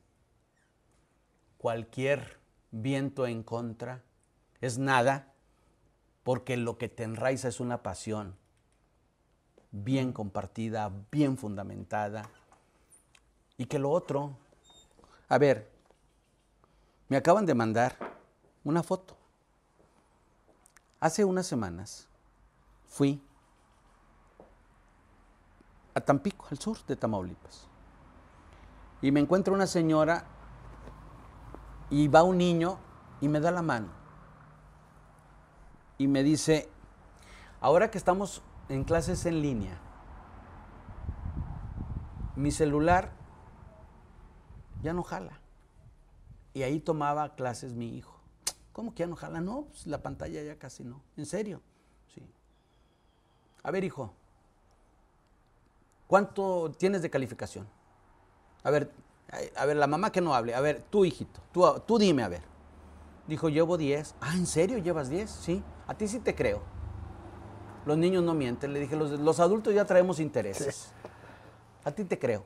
cualquier 1.57 2.37
viento 2.71 3.25
en 3.25 3.41
contra, 3.41 4.03
es 4.59 4.77
nada, 4.77 5.33
porque 6.23 6.57
lo 6.57 6.77
que 6.77 6.89
te 6.89 7.03
enraiza 7.03 7.47
es 7.47 7.59
una 7.59 7.81
pasión 7.81 8.35
bien 9.73 10.13
compartida, 10.13 10.89
bien 11.11 11.37
fundamentada. 11.37 12.29
Y 13.57 13.65
que 13.65 13.79
lo 13.79 13.89
otro, 13.89 14.37
a 15.27 15.37
ver, 15.37 15.69
me 17.09 17.17
acaban 17.17 17.45
de 17.45 17.55
mandar 17.55 17.97
una 18.63 18.83
foto. 18.83 19.17
Hace 20.99 21.25
unas 21.25 21.45
semanas 21.45 22.07
fui 22.87 23.21
a 25.95 25.99
Tampico, 25.99 26.45
al 26.49 26.59
sur 26.59 26.77
de 26.85 26.95
Tamaulipas. 26.95 27.67
Y 29.01 29.11
me 29.11 29.19
encuentro 29.19 29.53
una 29.53 29.67
señora 29.67 30.23
y 31.89 32.07
va 32.07 32.23
un 32.23 32.37
niño 32.37 32.79
y 33.21 33.27
me 33.27 33.39
da 33.39 33.51
la 33.51 33.61
mano. 33.61 33.89
Y 35.97 36.07
me 36.07 36.23
dice, 36.23 36.69
ahora 37.59 37.91
que 37.91 37.97
estamos 37.97 38.41
en 38.69 38.83
clases 38.83 39.25
en 39.25 39.41
línea, 39.41 39.77
mi 42.35 42.51
celular 42.51 43.11
ya 44.81 44.93
no 44.93 45.03
jala. 45.03 45.39
Y 46.53 46.63
ahí 46.63 46.79
tomaba 46.79 47.35
clases 47.35 47.73
mi 47.73 47.95
hijo. 47.97 48.19
¿Cómo 48.73 48.93
que 48.93 48.99
ya 48.99 49.07
no 49.07 49.15
jala? 49.15 49.41
No, 49.41 49.65
pues 49.65 49.87
la 49.87 50.01
pantalla 50.01 50.41
ya 50.43 50.57
casi 50.57 50.83
no. 50.83 51.01
¿En 51.17 51.25
serio? 51.25 51.61
Sí. 52.13 52.27
A 53.63 53.71
ver, 53.71 53.83
hijo, 53.83 54.13
¿cuánto 56.07 56.71
tienes 56.77 57.01
de 57.01 57.09
calificación? 57.09 57.67
A 58.63 58.71
ver, 58.71 58.91
a 59.55 59.65
ver, 59.65 59.77
la 59.77 59.87
mamá 59.87 60.11
que 60.11 60.21
no 60.21 60.35
hable. 60.35 60.53
A 60.53 60.61
ver, 60.61 60.83
tú, 60.89 61.05
hijito, 61.05 61.41
tú, 61.51 61.63
tú 61.87 61.97
dime, 61.97 62.23
a 62.23 62.27
ver. 62.27 62.43
Dijo, 63.27 63.49
llevo 63.49 63.77
10. 63.77 64.15
Ah, 64.21 64.35
¿en 64.35 64.45
serio 64.45 64.77
llevas 64.77 65.09
10? 65.09 65.29
Sí, 65.29 65.63
a 65.87 65.95
ti 65.95 66.07
sí 66.07 66.19
te 66.19 66.35
creo. 66.35 66.61
Los 67.85 67.97
niños 67.97 68.23
no 68.23 68.33
mienten. 68.33 68.73
Le 68.73 68.79
dije, 68.79 68.95
los, 68.95 69.39
adultos 69.39 69.73
ya 69.73 69.85
traemos 69.85 70.19
intereses. 70.19 70.91
A 71.83 71.91
ti 71.91 72.05
te 72.05 72.17
creo. 72.17 72.45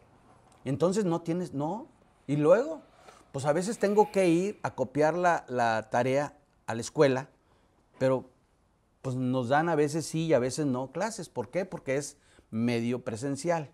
Entonces 0.66 1.06
no 1.06 1.22
tienes, 1.22 1.54
no. 1.54 1.88
Y 2.26 2.38
luego, 2.38 2.82
pues 3.32 3.46
a 3.46 3.54
veces 3.54 3.80
tengo 3.80 4.12
que 4.12 4.28
ir 4.28 4.60
a 4.64 4.76
copiar 4.76 5.16
la, 5.16 5.46
la 5.48 5.90
tarea 5.90 6.38
a 6.66 6.76
la 6.76 6.82
escuela, 6.82 7.30
pero 8.00 8.30
pues 9.02 9.16
nos 9.16 9.50
dan 9.50 9.70
a 9.70 9.76
veces 9.76 10.06
sí 10.06 10.26
y 10.26 10.34
a 10.34 10.40
veces 10.40 10.66
no 10.66 10.92
clases. 10.92 11.30
¿Por 11.30 11.50
qué? 11.50 11.66
Porque 11.66 11.98
es 11.98 12.18
medio 12.50 13.04
presencial. 13.04 13.70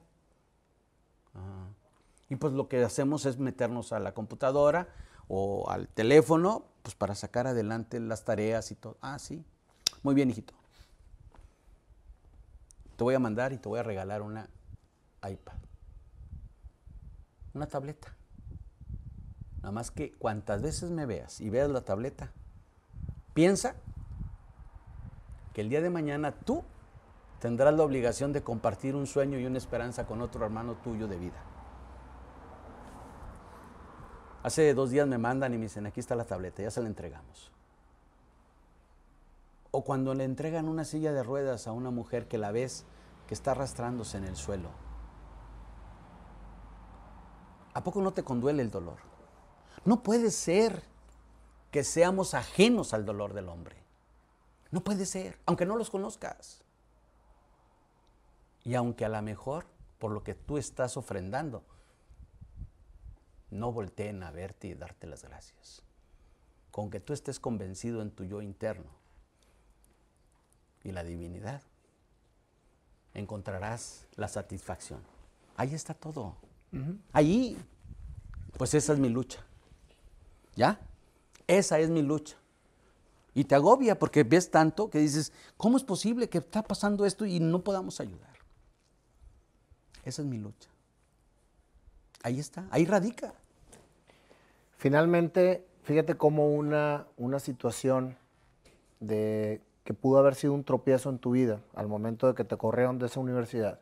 Ah. 1.34 1.68
Y 2.30 2.36
pues 2.36 2.54
lo 2.54 2.68
que 2.68 2.84
hacemos 2.84 3.26
es 3.26 3.38
meternos 3.40 3.94
a 3.94 4.00
la 4.00 4.14
computadora 4.14 4.90
o 5.28 5.70
al 5.70 5.88
teléfono, 5.88 6.66
pues 6.82 6.96
para 6.96 7.16
sacar 7.16 7.48
adelante 7.48 8.00
las 8.00 8.26
tareas 8.26 8.72
y 8.72 8.76
todo. 8.76 8.98
Ah, 9.02 9.18
sí. 9.20 9.44
Muy 10.04 10.14
bien, 10.14 10.30
hijito. 10.30 10.54
Te 12.96 13.04
voy 13.04 13.16
a 13.16 13.20
mandar 13.20 13.54
y 13.54 13.58
te 13.58 13.70
voy 13.70 13.80
a 13.80 13.84
regalar 13.84 14.22
una 14.22 14.48
iPad. 15.28 15.58
Una 17.54 17.68
tableta. 17.68 18.16
Nada 19.58 19.72
más 19.72 19.92
que 19.92 20.12
cuantas 20.14 20.62
veces 20.62 20.92
me 20.92 21.06
veas 21.06 21.40
y 21.40 21.50
veas 21.50 21.70
la 21.70 21.82
tableta, 21.82 22.32
piensa 23.34 23.76
que 25.54 25.62
el 25.62 25.70
día 25.70 25.82
de 25.82 25.90
mañana 25.90 26.34
tú 26.34 26.64
tendrás 27.40 27.74
la 27.74 27.84
obligación 27.84 28.34
de 28.34 28.44
compartir 28.44 28.96
un 28.96 29.08
sueño 29.08 29.40
y 29.40 29.46
una 29.46 29.58
esperanza 29.58 30.06
con 30.06 30.22
otro 30.22 30.46
hermano 30.46 30.76
tuyo 30.76 31.08
de 31.08 31.18
vida. 31.18 31.42
Hace 34.44 34.74
dos 34.74 34.90
días 34.90 35.08
me 35.08 35.18
mandan 35.18 35.54
y 35.54 35.58
me 35.58 35.64
dicen, 35.64 35.86
aquí 35.86 36.02
está 36.02 36.16
la 36.16 36.26
tableta, 36.26 36.62
ya 36.62 36.72
se 36.72 36.82
la 36.82 36.88
entregamos. 36.88 37.52
O 39.76 39.84
cuando 39.84 40.14
le 40.14 40.24
entregan 40.24 40.70
una 40.70 40.86
silla 40.86 41.14
de 41.14 41.24
ruedas 41.24 41.66
a 41.66 41.72
una 41.72 41.90
mujer 41.90 42.28
que 42.28 42.38
la 42.38 42.52
ves 42.52 42.86
que 43.26 43.34
está 43.34 43.52
arrastrándose 43.52 44.20
en 44.20 44.24
el 44.26 44.36
suelo. 44.36 44.70
¿A 47.74 47.84
poco 47.84 48.00
no 48.04 48.14
te 48.14 48.24
conduele 48.24 48.62
el 48.62 48.70
dolor? 48.70 49.00
No 49.84 50.04
puede 50.04 50.30
ser 50.30 50.84
que 51.72 51.84
seamos 51.84 52.36
ajenos 52.36 52.94
al 52.94 53.04
dolor 53.04 53.34
del 53.34 53.50
hombre. 53.50 53.76
No 54.70 54.84
puede 54.84 55.08
ser, 55.08 55.40
aunque 55.48 55.66
no 55.66 55.76
los 55.76 55.90
conozcas. 55.90 56.62
Y 58.64 58.76
aunque 58.76 59.06
a 59.06 59.10
lo 59.10 59.24
mejor, 59.24 59.66
por 59.98 60.12
lo 60.12 60.24
que 60.24 60.36
tú 60.36 60.60
estás 60.60 60.98
ofrendando, 60.98 61.64
no 63.50 63.72
volteen 63.72 64.22
a 64.22 64.30
verte 64.30 64.68
y 64.68 64.76
darte 64.76 65.08
las 65.08 65.24
gracias. 65.24 65.82
Con 66.70 66.92
que 66.92 67.00
tú 67.00 67.12
estés 67.12 67.40
convencido 67.40 68.04
en 68.04 68.12
tu 68.12 68.24
yo 68.24 68.40
interno 68.40 69.03
y 70.84 70.92
la 70.92 71.04
divinidad, 71.04 71.62
encontrarás 73.14 74.06
la 74.16 74.28
satisfacción. 74.28 75.00
Ahí 75.56 75.74
está 75.74 75.94
todo. 75.94 76.36
Ahí, 77.12 77.58
pues 78.58 78.74
esa 78.74 78.94
es 78.94 79.00
mi 79.00 79.10
lucha. 79.10 79.40
¿Ya? 80.56 80.80
Esa 81.48 81.80
es 81.80 81.90
mi 81.90 82.02
lucha. 82.02 82.36
Y 83.36 83.46
te 83.46 83.56
agobia 83.56 83.98
porque 83.98 84.24
ves 84.24 84.52
tanto 84.52 84.90
que 84.90 85.00
dices, 85.00 85.32
¿cómo 85.58 85.78
es 85.78 85.84
posible 85.84 86.30
que 86.30 86.40
está 86.40 86.64
pasando 86.64 87.06
esto 87.06 87.26
y 87.26 87.40
no 87.40 87.64
podamos 87.64 88.00
ayudar? 88.00 88.34
Esa 90.04 90.22
es 90.22 90.28
mi 90.28 90.38
lucha. 90.38 90.70
Ahí 92.22 92.40
está, 92.40 92.68
ahí 92.72 92.86
radica. 92.86 93.34
Finalmente, 94.78 95.66
fíjate 95.84 96.16
cómo 96.16 96.54
una, 96.54 97.08
una 97.18 97.40
situación 97.40 98.18
de, 99.00 99.62
que 99.84 99.94
pudo 99.94 100.18
haber 100.20 100.36
sido 100.36 100.54
un 100.54 100.64
tropiezo 100.64 101.10
en 101.10 101.20
tu 101.20 101.32
vida 101.32 101.60
al 101.76 101.88
momento 101.88 102.28
de 102.28 102.36
que 102.36 102.44
te 102.44 102.58
corrieron 102.58 103.00
de 103.00 103.08
esa 103.08 103.20
universidad, 103.20 103.80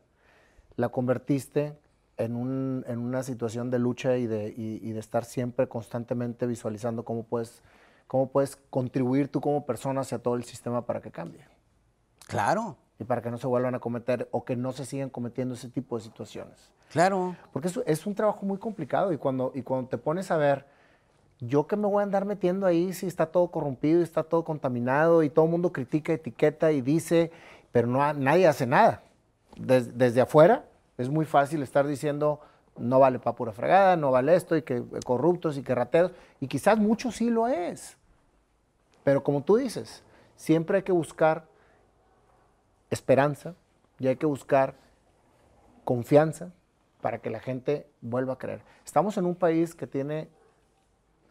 la 0.75 0.89
convertiste 0.89 1.77
en, 2.17 2.35
un, 2.35 2.83
en 2.87 2.99
una 2.99 3.23
situación 3.23 3.69
de 3.69 3.79
lucha 3.79 4.17
y 4.17 4.27
de, 4.27 4.53
y, 4.55 4.91
de, 4.91 4.99
estar 4.99 5.25
siempre 5.25 5.67
constantemente 5.67 6.45
visualizando 6.45 7.03
cómo 7.03 7.23
puedes, 7.23 7.61
cómo 8.07 8.29
puedes 8.29 8.55
contribuir 8.69 9.27
tú 9.27 9.41
como 9.41 9.65
persona 9.65 10.01
hacia 10.01 10.19
todo 10.19 10.35
el 10.35 10.43
sistema 10.43 10.85
para 10.85 11.01
que 11.01 11.11
cambie. 11.11 11.45
Claro. 12.27 12.77
Y 12.99 13.03
para 13.03 13.21
que 13.21 13.31
no 13.31 13.37
se 13.37 13.47
vuelvan 13.47 13.73
a 13.73 13.79
cometer 13.79 14.27
o 14.31 14.45
que 14.45 14.55
no 14.55 14.71
se 14.71 14.85
sigan 14.85 15.09
cometiendo 15.09 15.55
ese 15.55 15.69
tipo 15.69 15.97
de 15.97 16.03
situaciones. 16.03 16.71
Claro. 16.91 17.35
Porque 17.51 17.67
es, 17.67 17.79
es 17.85 18.05
un 18.05 18.13
trabajo 18.13 18.45
muy 18.45 18.57
complicado 18.57 19.11
y 19.11 19.17
cuando, 19.17 19.51
y 19.55 19.63
cuando 19.63 19.89
te 19.89 19.97
pones 19.97 20.29
a 20.29 20.37
ver 20.37 20.65
yo 21.41 21.65
que 21.65 21.75
me 21.75 21.87
voy 21.87 22.01
a 22.01 22.03
andar 22.03 22.25
metiendo 22.25 22.67
ahí 22.67 22.93
si 22.93 23.07
está 23.07 23.25
todo 23.25 23.47
corrompido 23.49 23.99
y 23.99 24.03
está 24.03 24.23
todo 24.23 24.43
contaminado 24.43 25.23
y 25.23 25.29
todo 25.29 25.45
el 25.45 25.51
mundo 25.51 25.73
critica, 25.73 26.13
etiqueta 26.13 26.71
y 26.71 26.81
dice, 26.81 27.31
pero 27.71 27.87
no, 27.87 28.13
nadie 28.13 28.47
hace 28.47 28.67
nada. 28.67 29.03
desde 29.57 30.21
afuera 30.21 30.65
es 30.99 31.09
muy 31.09 31.25
fácil 31.25 31.63
estar 31.63 31.87
diciendo, 31.87 32.39
no 32.77 32.99
vale 32.99 33.17
para 33.17 33.35
pura 33.35 33.51
fregada, 33.51 33.95
no 33.95 34.11
vale 34.11 34.35
esto, 34.35 34.55
y 34.55 34.61
que 34.61 34.83
corruptos 35.03 35.57
y 35.57 35.63
que 35.63 35.73
rateros, 35.73 36.11
y 36.39 36.47
quizás 36.47 36.77
mucho 36.77 37.11
sí 37.11 37.29
lo 37.29 37.47
es. 37.47 37.97
Pero 39.03 39.23
como 39.23 39.41
tú 39.41 39.57
dices, 39.57 40.03
siempre 40.35 40.77
hay 40.77 40.83
que 40.83 40.91
buscar 40.91 41.45
esperanza 42.91 43.55
y 43.99 44.07
hay 44.07 44.15
que 44.15 44.27
buscar 44.27 44.75
confianza 45.83 46.51
para 47.01 47.17
que 47.17 47.31
la 47.31 47.39
gente 47.39 47.87
vuelva 48.01 48.33
a 48.33 48.37
creer. 48.37 48.61
Estamos 48.85 49.17
en 49.17 49.25
un 49.25 49.33
país 49.33 49.73
que 49.73 49.87
tiene 49.87 50.29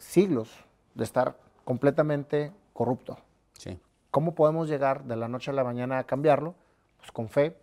siglos 0.01 0.51
de 0.95 1.05
estar 1.05 1.39
completamente 1.65 2.53
corrupto. 2.73 3.19
Sí. 3.53 3.79
¿Cómo 4.11 4.35
podemos 4.35 4.69
llegar 4.69 5.05
de 5.05 5.15
la 5.15 5.29
noche 5.29 5.53
a 5.53 5.55
la 5.55 5.63
mañana 5.63 5.99
a 5.99 6.05
cambiarlo? 6.05 6.57
Pues 6.99 7.13
con 7.13 7.29
fe, 7.29 7.57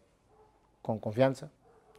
con 0.82 1.00
confianza, 1.00 1.50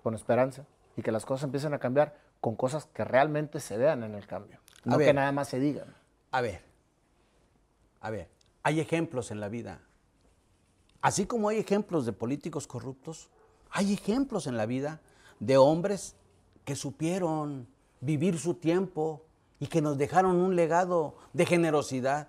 con 0.03 0.15
esperanza 0.15 0.65
y 0.97 1.03
que 1.03 1.13
las 1.13 1.27
cosas 1.27 1.45
empiecen 1.45 1.75
a 1.75 1.79
cambiar 1.79 2.17
con 2.41 2.57
cosas 2.57 2.87
que 2.87 3.05
realmente 3.05 3.61
se 3.61 3.77
vean 3.77 4.03
en 4.05 4.15
el 4.15 4.27
cambio, 4.27 4.59
no 4.85 4.97
que 4.97 5.13
nada 5.13 5.33
más 5.33 5.49
se 5.49 5.59
digan. 5.59 5.95
A 6.31 6.41
ver, 6.41 6.63
a 8.01 8.11
ver, 8.11 8.29
hay 8.63 8.81
ejemplos 8.81 9.31
en 9.31 9.41
la 9.41 9.49
vida. 9.49 9.81
Así 11.01 11.27
como 11.27 11.49
hay 11.49 11.59
ejemplos 11.59 12.07
de 12.07 12.13
políticos 12.13 12.67
corruptos, 12.67 13.29
hay 13.71 13.93
ejemplos 13.93 14.47
en 14.47 14.57
la 14.57 14.67
vida 14.67 15.01
de 15.41 15.57
hombres 15.57 16.17
que 16.65 16.75
supieron 16.75 17.69
vivir 18.01 18.39
su 18.39 18.55
tiempo, 18.55 19.25
y 19.61 19.67
que 19.67 19.83
nos 19.83 19.99
dejaron 19.99 20.37
un 20.37 20.57
legado 20.57 21.17
de 21.33 21.47
generosidad. 21.47 22.29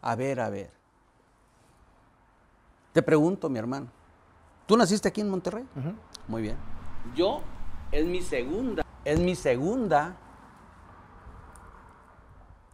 A 0.00 0.14
ver, 0.14 0.40
a 0.40 0.48
ver. 0.48 0.70
Te 2.92 3.02
pregunto, 3.02 3.48
mi 3.48 3.58
hermano, 3.58 3.88
¿tú 4.66 4.76
naciste 4.76 5.08
aquí 5.08 5.20
en 5.20 5.30
Monterrey? 5.30 5.66
Muy 6.26 6.42
bien. 6.42 6.56
Yo 7.14 7.42
es 7.90 8.04
mi 8.04 8.22
segunda, 8.22 8.84
es 9.04 9.18
mi 9.18 9.34
segunda 9.34 10.16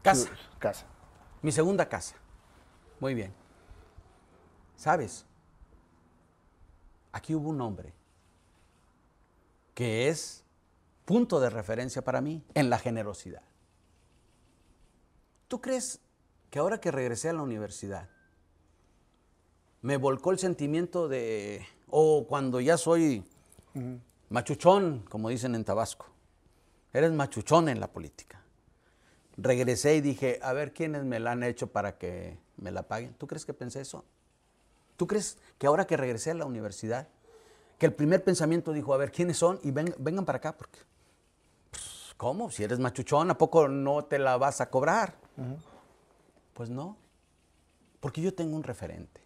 casa. 0.03 0.31
Casa. 0.59 0.87
Mi 1.43 1.53
segunda 1.53 1.89
casa. 1.89 2.17
Muy 3.01 3.15
bien. 3.15 3.35
¿Sabes? 4.77 5.27
Aquí 7.13 7.35
hubo 7.35 7.49
un 7.49 7.61
hombre 7.61 7.95
que 9.75 10.09
es 10.09 10.45
punto 11.05 11.41
de 11.41 11.51
referencia 11.51 12.03
para 12.03 12.21
mí 12.21 12.45
en 12.55 12.71
la 12.71 12.79
generosidad. 12.79 13.43
¿Tú 15.55 15.61
crees 15.61 16.01
que 16.51 16.59
ahora 16.59 16.81
que 16.81 16.91
regresé 16.91 17.29
a 17.29 17.33
la 17.33 17.43
universidad, 17.43 18.09
me 19.83 19.99
volcó 19.99 20.33
el 20.33 20.41
sentimiento 20.41 21.07
de, 21.07 21.65
o 21.89 22.27
cuando 22.27 22.61
ya 22.61 22.77
soy 22.77 23.23
machuchón, 24.31 25.05
como 25.09 25.29
dicen 25.29 25.55
en 25.55 25.63
Tabasco, 25.63 26.07
eres 26.93 27.13
machuchón 27.13 27.69
en 27.69 27.79
la 27.79 27.87
política. 27.87 28.43
Regresé 29.37 29.95
y 29.95 30.01
dije, 30.01 30.41
a 30.43 30.53
ver 30.55 30.73
quiénes 30.73 31.05
me 31.05 31.21
la 31.21 31.31
han 31.31 31.45
hecho 31.45 31.69
para 31.69 31.99
que 31.99 32.37
me 32.57 32.73
la 32.73 32.89
paguen. 32.89 33.15
¿Tú 33.15 33.29
crees 33.29 33.45
que 33.45 33.55
pensé 33.55 33.81
eso? 33.81 34.05
¿Tú 34.97 35.07
crees 35.07 35.39
que 35.57 35.69
ahora 35.69 35.87
que 35.87 35.97
regresé 35.97 36.33
a 36.33 36.35
la 36.35 36.47
universidad, 36.47 37.07
que 37.79 37.87
el 37.87 37.93
primer 37.93 38.25
pensamiento 38.25 38.73
dijo, 38.73 38.93
a 38.93 38.97
ver 38.97 39.13
quiénes 39.13 39.37
son 39.37 39.61
y 39.63 39.71
vengan 39.71 40.25
para 40.25 40.39
acá? 40.39 40.57
Porque, 40.57 40.81
pues, 41.71 42.13
¿cómo? 42.17 42.51
Si 42.51 42.65
eres 42.65 42.81
machuchón, 42.81 43.31
¿a 43.31 43.39
poco 43.39 43.69
no 43.69 44.05
te 44.07 44.19
la 44.19 44.37
vas 44.37 44.61
a 44.61 44.69
cobrar? 44.69 45.23
Pues 46.53 46.71
no, 46.71 46.97
porque 48.01 48.21
yo 48.21 48.35
tengo 48.35 48.57
un 48.57 48.63
referente. 48.63 49.21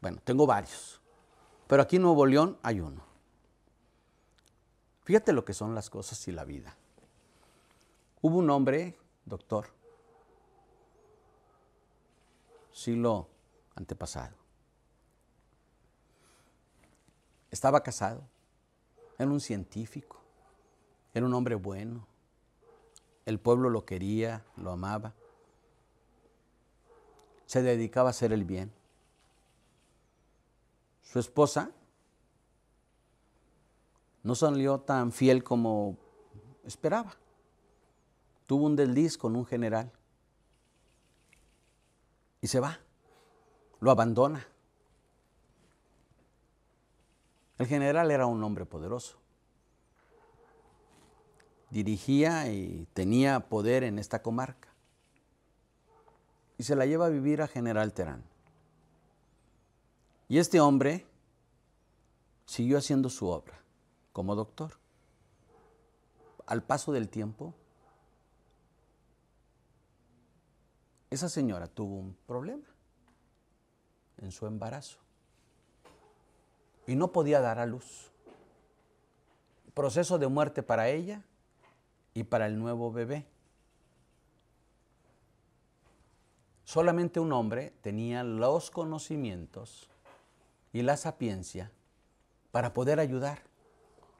Bueno, 0.00 0.18
tengo 0.22 0.46
varios, 0.46 1.00
pero 1.66 1.82
aquí 1.82 1.96
en 1.96 2.02
Nuevo 2.02 2.24
León 2.26 2.58
hay 2.62 2.80
uno. 2.80 3.02
Fíjate 5.02 5.32
lo 5.32 5.44
que 5.44 5.54
son 5.54 5.74
las 5.74 5.90
cosas 5.90 6.26
y 6.28 6.32
la 6.32 6.44
vida. 6.44 6.76
Hubo 8.20 8.38
un 8.38 8.50
hombre, 8.50 8.98
doctor, 9.24 9.66
siglo 12.72 13.28
antepasado, 13.74 14.36
Estaba 17.50 17.82
casado. 17.82 18.22
Era 19.18 19.30
un 19.30 19.40
científico. 19.40 20.20
Era 21.14 21.26
un 21.26 21.34
hombre 21.34 21.54
bueno. 21.54 22.06
El 23.28 23.38
pueblo 23.38 23.68
lo 23.68 23.84
quería, 23.84 24.42
lo 24.56 24.70
amaba. 24.70 25.12
Se 27.44 27.60
dedicaba 27.60 28.08
a 28.08 28.12
hacer 28.12 28.32
el 28.32 28.46
bien. 28.46 28.72
Su 31.02 31.18
esposa 31.18 31.70
no 34.22 34.34
salió 34.34 34.80
tan 34.80 35.12
fiel 35.12 35.44
como 35.44 35.98
esperaba. 36.64 37.16
Tuvo 38.46 38.64
un 38.64 38.76
desliz 38.76 39.18
con 39.18 39.36
un 39.36 39.44
general 39.44 39.92
y 42.40 42.46
se 42.46 42.60
va, 42.60 42.80
lo 43.80 43.90
abandona. 43.90 44.48
El 47.58 47.66
general 47.66 48.10
era 48.10 48.24
un 48.24 48.42
hombre 48.42 48.64
poderoso. 48.64 49.18
Dirigía 51.70 52.50
y 52.50 52.86
tenía 52.94 53.40
poder 53.40 53.84
en 53.84 53.98
esta 53.98 54.22
comarca. 54.22 54.68
Y 56.56 56.62
se 56.62 56.74
la 56.74 56.86
lleva 56.86 57.06
a 57.06 57.10
vivir 57.10 57.42
a 57.42 57.48
General 57.48 57.92
Terán. 57.92 58.22
Y 60.28 60.38
este 60.38 60.60
hombre 60.60 61.06
siguió 62.46 62.78
haciendo 62.78 63.10
su 63.10 63.28
obra 63.28 63.60
como 64.12 64.34
doctor. 64.34 64.72
Al 66.46 66.62
paso 66.62 66.92
del 66.92 67.08
tiempo, 67.08 67.54
esa 71.10 71.28
señora 71.28 71.66
tuvo 71.66 71.96
un 71.96 72.16
problema 72.26 72.66
en 74.18 74.32
su 74.32 74.46
embarazo 74.46 74.98
y 76.86 76.96
no 76.96 77.12
podía 77.12 77.40
dar 77.40 77.58
a 77.58 77.66
luz. 77.66 78.10
Proceso 79.74 80.18
de 80.18 80.26
muerte 80.26 80.62
para 80.62 80.88
ella 80.88 81.22
y 82.18 82.24
para 82.24 82.46
el 82.46 82.58
nuevo 82.58 82.90
bebé. 82.90 83.24
Solamente 86.64 87.20
un 87.20 87.32
hombre 87.32 87.72
tenía 87.80 88.24
los 88.24 88.72
conocimientos 88.72 89.88
y 90.72 90.82
la 90.82 90.96
sapiencia 90.96 91.70
para 92.50 92.74
poder 92.74 92.98
ayudar. 92.98 93.42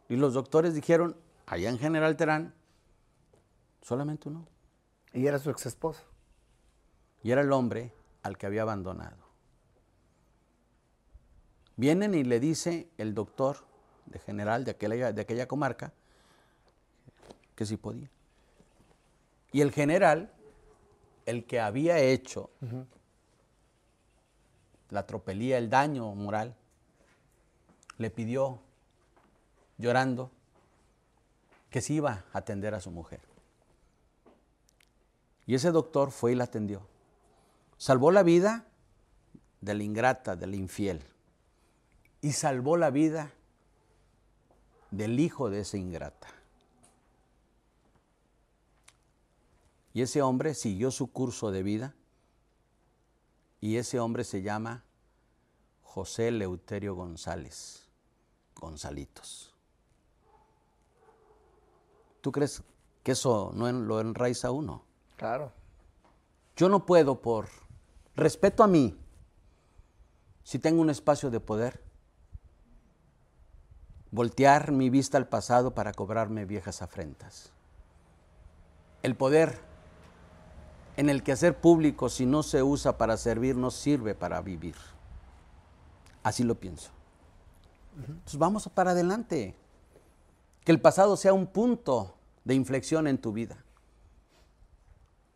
Y 0.09 0.15
los 0.15 0.33
doctores 0.33 0.75
dijeron, 0.75 1.17
allá 1.47 1.71
en 1.71 1.79
General 1.79 2.17
Terán, 2.17 2.55
solamente 3.83 4.29
uno. 4.29 4.47
Y 5.13 5.27
era 5.27 5.41
su 5.41 5.51
ex 5.51 5.67
esposa. 5.67 6.05
Y 7.25 7.33
era 7.33 7.41
el 7.41 7.51
hombre 7.51 7.93
al 8.23 8.39
que 8.39 8.47
había 8.47 8.63
abandonado. 8.63 9.27
Vienen 11.75 12.15
y 12.15 12.23
le 12.23 12.39
dice 12.39 12.89
el 12.97 13.13
doctor 13.13 13.57
de 14.07 14.21
general 14.21 14.65
de 14.65 14.71
aquella, 14.71 15.13
de 15.13 15.21
aquella 15.21 15.49
comarca 15.49 15.93
que 17.59 17.67
sí 17.67 17.77
podía. 17.77 18.09
Y 19.51 19.63
el 19.63 19.73
general, 19.73 20.33
el 21.27 21.45
que 21.45 21.59
había 21.59 21.99
hecho 21.99 22.51
la 24.91 25.07
tropelía, 25.07 25.59
el 25.59 25.69
daño 25.69 26.15
moral, 26.15 26.55
le 27.97 28.11
pidió, 28.11 28.61
llorando, 29.77 30.31
que 31.69 31.81
se 31.81 31.95
iba 31.95 32.25
a 32.33 32.39
atender 32.39 32.77
a 32.77 32.81
su 32.81 32.93
mujer. 32.93 33.23
Y 35.45 35.57
ese 35.57 35.73
doctor 35.73 36.13
fue 36.13 36.31
y 36.31 36.35
la 36.37 36.45
atendió. 36.45 36.87
Salvó 37.77 38.13
la 38.13 38.23
vida 38.23 38.67
de 39.61 39.75
la 39.75 39.83
ingrata, 39.83 40.37
del 40.37 40.55
infiel 40.55 41.03
y 42.21 42.31
salvó 42.31 42.77
la 42.77 42.91
vida 42.91 43.33
del 44.93 45.19
hijo 45.19 45.51
de 45.51 45.63
esa 45.63 45.77
ingrata. 45.77 46.38
Y 49.93 50.03
ese 50.03 50.23
hombre 50.23 50.55
siguió 50.55 50.91
su 50.91 51.11
curso 51.11 51.51
de 51.51 51.63
vida 51.63 51.95
y 53.61 53.77
ese 53.77 53.99
hombre 53.99 54.25
se 54.25 54.43
llama 54.43 54.85
José 55.83 56.31
Leuterio 56.31 56.95
González, 56.95 57.89
Gonzalitos. 58.55 59.55
¿Tú 62.21 62.31
crees 62.31 62.63
que 63.03 63.13
eso 63.13 63.53
no 63.55 63.71
lo 63.73 64.01
enraiza 64.01 64.51
uno? 64.51 64.85
Claro. 65.17 65.53
Yo 66.57 66.69
no 66.69 66.85
puedo 66.87 67.21
por 67.21 67.49
respeto 68.15 68.63
a 68.63 68.67
mí, 68.67 68.99
si 70.43 70.59
tengo 70.59 70.81
un 70.81 70.91
espacio 70.91 71.31
de 71.31 71.41
poder, 71.41 71.83
voltear 74.11 74.73
mi 74.73 74.91
vista 74.91 75.19
al 75.19 75.29
pasado 75.29 75.75
para 75.75 75.93
cobrarme 75.93 76.45
viejas 76.45 76.83
afrentas. 76.83 77.53
El 79.03 79.15
poder 79.15 79.68
en 80.99 81.09
el 81.09 81.23
que 81.23 81.33
hacer 81.33 81.59
público, 81.59 82.11
si 82.11 82.27
no 82.27 82.43
se 82.43 82.63
usa 82.63 82.99
para 82.99 83.17
servir, 83.17 83.57
no 83.57 83.71
sirve 83.71 84.15
para 84.15 84.43
vivir. 84.43 84.75
Así 86.23 86.45
lo 86.45 86.57
pienso. 86.57 86.91
Entonces 87.97 88.39
vamos 88.39 88.69
para 88.69 88.91
adelante. 88.91 89.55
Que 90.65 90.73
el 90.73 90.81
pasado 90.83 91.17
sea 91.17 91.33
un 91.33 91.47
punto 91.47 92.15
de 92.45 92.55
inflexión 92.55 93.07
en 93.07 93.17
tu 93.17 93.33
vida. 93.33 93.57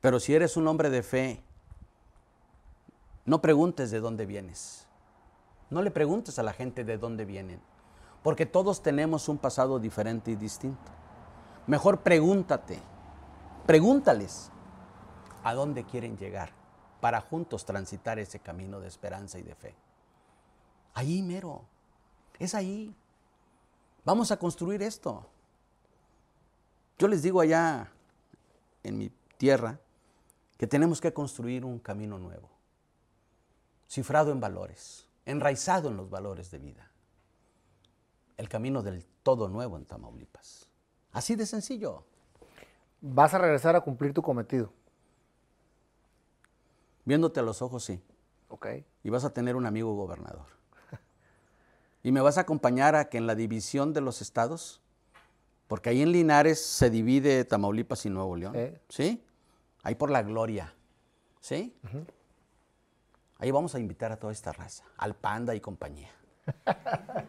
Pero 0.02 0.20
si 0.20 0.34
eres 0.34 0.58
un 0.58 0.68
hombre 0.68 0.90
de 0.90 1.02
fe, 1.02 1.42
no 3.24 3.40
preguntes 3.40 3.90
de 3.90 4.00
dónde 4.00 4.26
vienes. 4.26 4.86
No 5.70 5.80
le 5.80 5.90
preguntes 5.90 6.38
a 6.38 6.42
la 6.42 6.52
gente 6.52 6.84
de 6.84 6.98
dónde 6.98 7.24
vienen 7.24 7.60
porque 8.22 8.46
todos 8.46 8.82
tenemos 8.82 9.28
un 9.28 9.38
pasado 9.38 9.78
diferente 9.78 10.30
y 10.30 10.36
distinto. 10.36 10.92
Mejor 11.66 12.00
pregúntate, 12.00 12.78
pregúntales 13.66 14.51
a 15.42 15.54
dónde 15.54 15.84
quieren 15.84 16.16
llegar 16.16 16.52
para 17.00 17.20
juntos 17.20 17.64
transitar 17.64 18.18
ese 18.18 18.40
camino 18.40 18.80
de 18.80 18.88
esperanza 18.88 19.38
y 19.38 19.42
de 19.42 19.54
fe. 19.54 19.74
Ahí 20.94 21.22
mero, 21.22 21.64
es 22.38 22.54
ahí. 22.54 22.94
Vamos 24.04 24.30
a 24.30 24.38
construir 24.38 24.82
esto. 24.82 25.26
Yo 26.98 27.08
les 27.08 27.22
digo 27.22 27.40
allá 27.40 27.90
en 28.82 28.98
mi 28.98 29.10
tierra 29.36 29.80
que 30.58 30.66
tenemos 30.66 31.00
que 31.00 31.12
construir 31.12 31.64
un 31.64 31.78
camino 31.78 32.18
nuevo, 32.18 32.48
cifrado 33.88 34.30
en 34.30 34.40
valores, 34.40 35.08
enraizado 35.24 35.88
en 35.88 35.96
los 35.96 36.10
valores 36.10 36.50
de 36.50 36.58
vida 36.58 36.92
el 38.42 38.48
camino 38.48 38.82
del 38.82 39.04
todo 39.22 39.48
nuevo 39.48 39.76
en 39.76 39.84
Tamaulipas. 39.84 40.68
Así 41.12 41.36
de 41.36 41.46
sencillo. 41.46 42.04
Vas 43.00 43.34
a 43.34 43.38
regresar 43.38 43.76
a 43.76 43.80
cumplir 43.80 44.12
tu 44.12 44.22
cometido. 44.22 44.72
Viéndote 47.04 47.40
a 47.40 47.42
los 47.42 47.62
ojos, 47.62 47.84
sí. 47.84 48.00
Ok. 48.48 48.66
Y 49.02 49.10
vas 49.10 49.24
a 49.24 49.32
tener 49.32 49.56
un 49.56 49.66
amigo 49.66 49.94
gobernador. 49.94 50.46
y 52.02 52.12
me 52.12 52.20
vas 52.20 52.38
a 52.38 52.42
acompañar 52.42 52.94
a 52.94 53.08
que 53.08 53.18
en 53.18 53.26
la 53.26 53.34
división 53.34 53.92
de 53.92 54.00
los 54.00 54.22
estados, 54.22 54.80
porque 55.68 55.90
ahí 55.90 56.02
en 56.02 56.12
Linares 56.12 56.64
se 56.64 56.90
divide 56.90 57.44
Tamaulipas 57.44 58.04
y 58.06 58.10
Nuevo 58.10 58.36
León. 58.36 58.80
¿Sí? 58.88 59.24
Ahí 59.82 59.94
por 59.94 60.10
la 60.10 60.22
gloria. 60.22 60.74
¿Sí? 61.40 61.74
Ahí 63.38 63.50
vamos 63.50 63.74
a 63.74 63.80
invitar 63.80 64.12
a 64.12 64.16
toda 64.16 64.32
esta 64.32 64.52
raza, 64.52 64.84
al 64.96 65.14
panda 65.14 65.54
y 65.54 65.60
compañía. 65.60 66.10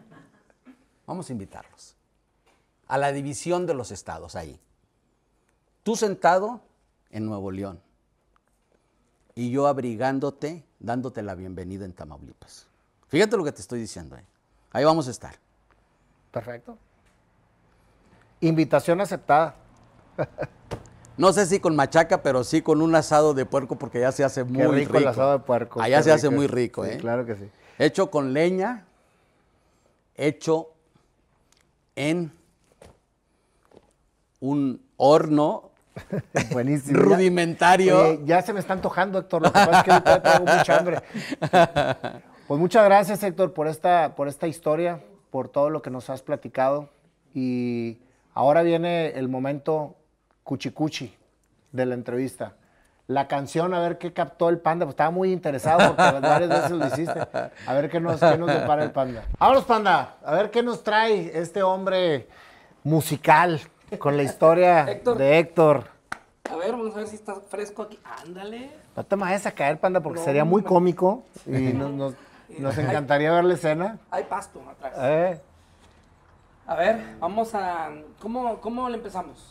Vamos 1.06 1.28
a 1.28 1.32
invitarlos 1.32 1.96
a 2.86 2.98
la 2.98 3.12
división 3.12 3.66
de 3.66 3.74
los 3.74 3.90
estados 3.90 4.36
ahí. 4.36 4.60
Tú 5.82 5.96
sentado 5.96 6.62
en 7.10 7.26
Nuevo 7.26 7.50
León 7.50 7.80
y 9.34 9.50
yo 9.50 9.66
abrigándote, 9.66 10.64
dándote 10.78 11.22
la 11.22 11.34
bienvenida 11.34 11.84
en 11.84 11.92
Tamaulipas. 11.92 12.66
Fíjate 13.08 13.36
lo 13.36 13.44
que 13.44 13.52
te 13.52 13.60
estoy 13.60 13.80
diciendo. 13.80 14.16
¿eh? 14.16 14.24
Ahí 14.70 14.84
vamos 14.84 15.08
a 15.08 15.10
estar. 15.10 15.34
Perfecto. 16.30 16.78
Invitación 18.40 19.00
aceptada. 19.00 19.56
No 21.16 21.32
sé 21.32 21.46
si 21.46 21.60
con 21.60 21.76
machaca, 21.76 22.24
pero 22.24 22.42
sí 22.42 22.60
con 22.60 22.82
un 22.82 22.92
asado 22.96 23.34
de 23.34 23.46
puerco 23.46 23.76
porque 23.76 24.00
ya 24.00 24.10
se 24.10 24.24
hace 24.24 24.42
muy 24.42 24.66
rico. 24.66 24.98
el 24.98 25.06
asado 25.06 25.34
de 25.34 25.38
puerco. 25.38 25.80
Allá 25.80 26.02
se 26.02 26.10
hace 26.10 26.28
muy 26.28 26.48
rico, 26.48 26.84
¿eh? 26.84 26.98
claro 26.98 27.24
que 27.24 27.36
sí. 27.36 27.48
Hecho 27.78 28.10
con 28.10 28.32
leña, 28.32 28.84
hecho 30.16 30.72
en 31.94 32.32
un 34.40 34.84
horno 34.96 35.70
rudimentario. 36.90 38.24
ya 38.24 38.42
se 38.42 38.52
me 38.52 38.60
está 38.60 38.72
antojando, 38.72 39.18
Héctor. 39.18 39.42
Lo 39.42 39.52
que 39.52 39.58
pasa 39.58 39.78
es 39.78 39.84
que 39.84 39.90
ahorita 39.90 40.22
tengo 40.22 40.56
mucha 40.56 40.78
hambre. 40.78 41.02
Pues 42.46 42.60
muchas 42.60 42.84
gracias, 42.84 43.22
Héctor, 43.22 43.54
por 43.54 43.68
esta, 43.68 44.14
por 44.16 44.28
esta 44.28 44.46
historia, 44.46 45.00
por 45.30 45.48
todo 45.48 45.70
lo 45.70 45.80
que 45.80 45.88
nos 45.88 46.10
has 46.10 46.20
platicado. 46.20 46.90
Y 47.32 48.02
ahora 48.34 48.60
viene 48.60 49.08
el 49.12 49.30
momento 49.30 49.96
cuchicuchi 50.42 51.16
de 51.72 51.86
la 51.86 51.94
entrevista. 51.94 52.52
la 53.06 53.28
canción, 53.28 53.72
a 53.72 53.80
ver 53.80 53.96
qué 53.96 54.12
captó 54.12 54.50
el 54.50 54.58
panda, 54.58 54.84
pues 54.84 54.92
estaba 54.92 55.10
muy 55.10 55.32
interesado 55.32 55.96
porque 55.96 56.20
varias 56.20 56.50
veces 56.50 56.70
lo 56.72 56.86
hiciste. 56.86 57.18
A 57.66 57.72
ver 57.72 57.88
qué 57.88 57.98
nos, 57.98 58.20
qué 58.20 58.36
nos 58.36 58.48
depara 58.48 58.84
el 58.84 58.90
panda. 58.90 59.24
Vámonos, 59.38 59.64
panda, 59.64 60.16
a 60.22 60.34
ver 60.34 60.50
qué 60.50 60.62
nos 60.62 60.84
trae 60.84 61.30
este 61.38 61.62
hombre 61.62 62.28
musical 62.82 63.58
con 63.98 64.16
la 64.16 64.22
historia 64.22 64.90
Héctor. 64.90 65.18
de 65.18 65.38
Héctor. 65.38 65.84
A 66.50 66.56
ver, 66.56 66.72
vamos 66.72 66.94
a 66.94 66.98
ver 66.98 67.06
si 67.08 67.16
está 67.16 67.34
fresco 67.36 67.82
aquí. 67.82 67.98
Ándale. 68.22 68.70
No 68.96 69.04
te 69.04 69.16
vayas 69.16 69.46
a 69.46 69.52
caer, 69.52 69.78
panda, 69.80 70.00
porque 70.00 70.18
No, 70.20 70.24
sería 70.24 70.44
muy 70.44 70.62
cómico 70.62 71.24
y 71.46 71.50
nos, 71.72 71.90
nos- 71.90 72.14
nos 72.58 72.78
encantaría 72.78 73.32
ver 73.32 73.44
la 73.44 73.54
escena. 73.54 73.98
Hay 74.10 74.24
pasto 74.24 74.60
atrás. 74.70 74.92
Eh, 74.98 75.40
A 76.66 76.74
ver, 76.76 77.16
vamos 77.18 77.54
a. 77.54 77.90
¿Cómo, 78.20 78.60
cómo 78.60 78.88
le 78.88 78.96
empezamos? 78.96 79.50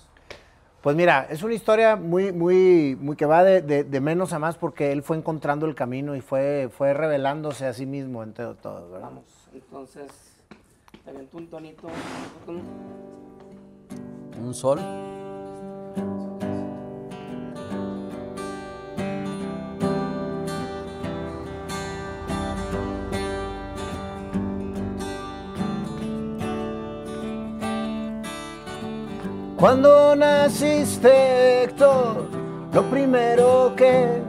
Pues 0.82 0.96
mira, 0.98 1.28
es 1.30 1.42
una 1.44 1.54
historia 1.54 1.96
muy, 1.96 2.32
muy, 2.34 2.98
muy 3.00 3.16
que 3.16 3.26
va 3.26 3.44
de, 3.44 3.62
de- 3.62 3.84
de 3.86 4.02
menos 4.02 4.34
a 4.34 4.40
más 4.40 4.58
porque 4.58 4.92
él 4.92 5.02
fue 5.02 5.16
encontrando 5.18 5.66
el 5.66 5.76
camino 5.76 6.14
y 6.16 6.22
fue, 6.22 6.70
fue 6.78 6.94
revelándose 6.94 7.66
a 7.66 7.74
sí 7.74 7.86
mismo 7.86 8.22
entre 8.22 8.46
todos, 8.56 8.92
¿verdad? 8.92 9.08
Vamos. 9.08 9.24
Entonces, 9.54 10.12
te 11.06 11.10
aventó 11.10 11.38
un 11.38 11.48
tonito. 11.48 11.88
Un 14.42 14.54
sol. 14.54 14.80
Cuando 29.64 30.14
naciste, 30.14 31.64
Héctor, 31.64 32.28
lo 32.74 32.84
primero 32.90 33.74
que 33.78 34.22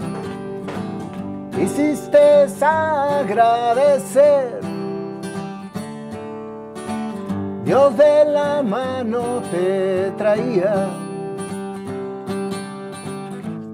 hiciste 1.60 2.44
es 2.44 2.62
agradecer. 2.62 4.63
Dios 7.64 7.96
de 7.96 8.24
la 8.26 8.62
mano 8.62 9.42
te 9.50 10.10
traía. 10.18 10.86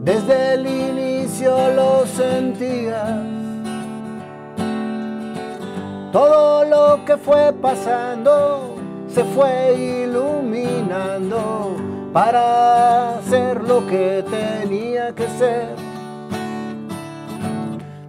Desde 0.05 0.55
el 0.55 0.67
inicio 0.67 1.73
lo 1.75 2.07
sentías. 2.07 3.19
Todo 6.13 6.65
lo 6.65 7.05
que 7.05 7.17
fue 7.17 7.53
pasando 7.53 8.77
se 9.09 9.25
fue 9.25 10.05
iluminando 10.05 11.77
para 12.13 13.21
ser 13.29 13.63
lo 13.63 13.87
que 13.87 14.25
tenía 14.31 15.13
que 15.15 15.27
ser. 15.39 15.75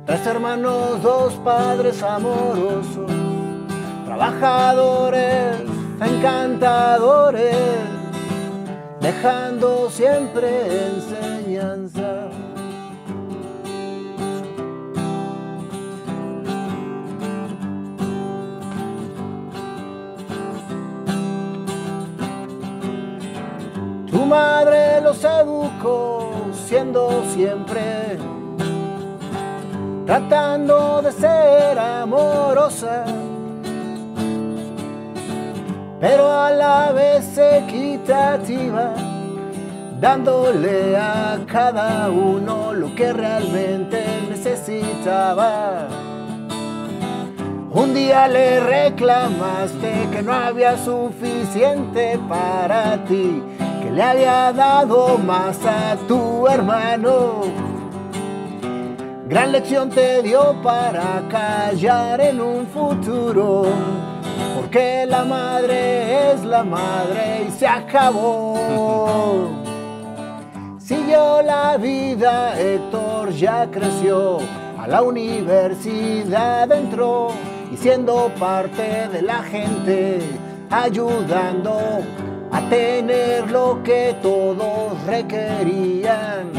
Tres 0.05 0.27
hermanos, 0.27 1.01
dos 1.01 1.33
padres 1.43 2.03
amorosos, 2.03 3.09
trabajadores, 4.11 5.61
encantadores, 6.01 7.55
dejando 8.99 9.89
siempre 9.89 10.49
enseñanza. 10.87 12.27
Tu 24.11 24.25
madre 24.25 24.99
los 24.99 25.23
educó 25.23 26.33
siendo 26.67 27.23
siempre 27.33 28.19
tratando 30.05 31.01
de 31.01 31.11
ser 31.13 31.79
amorosa, 31.79 33.05
pero 36.01 36.31
a 36.31 36.49
la 36.49 36.91
vez 36.91 37.37
equitativa, 37.37 38.95
dándole 39.99 40.97
a 40.97 41.39
cada 41.45 42.09
uno 42.09 42.73
lo 42.73 42.95
que 42.95 43.13
realmente 43.13 44.03
necesitaba. 44.27 45.87
Un 47.69 47.93
día 47.93 48.27
le 48.27 48.59
reclamaste 48.59 50.09
que 50.11 50.23
no 50.23 50.33
había 50.33 50.75
suficiente 50.75 52.19
para 52.27 52.97
ti, 53.05 53.43
que 53.83 53.91
le 53.91 54.01
había 54.01 54.51
dado 54.53 55.19
más 55.19 55.63
a 55.67 55.95
tu 56.07 56.47
hermano. 56.47 57.41
Gran 59.29 59.51
lección 59.51 59.91
te 59.91 60.23
dio 60.23 60.55
para 60.63 61.21
callar 61.29 62.19
en 62.19 62.41
un 62.41 62.65
futuro, 62.65 63.67
porque 64.71 65.05
la 65.05 65.25
madre 65.25 66.31
es 66.31 66.45
la 66.45 66.63
madre 66.63 67.45
y 67.45 67.51
se 67.51 67.67
acabó. 67.67 68.55
Siguió 70.79 71.41
la 71.41 71.75
vida, 71.75 72.57
Héctor 72.57 73.31
ya 73.31 73.69
creció, 73.69 74.37
a 74.79 74.87
la 74.87 75.01
universidad 75.01 76.71
entró 76.71 77.31
y 77.69 77.75
siendo 77.75 78.31
parte 78.39 79.09
de 79.09 79.21
la 79.21 79.43
gente, 79.43 80.19
ayudando 80.69 81.77
a 82.53 82.61
tener 82.69 83.51
lo 83.51 83.83
que 83.83 84.15
todos 84.21 85.03
requerían. 85.05 86.49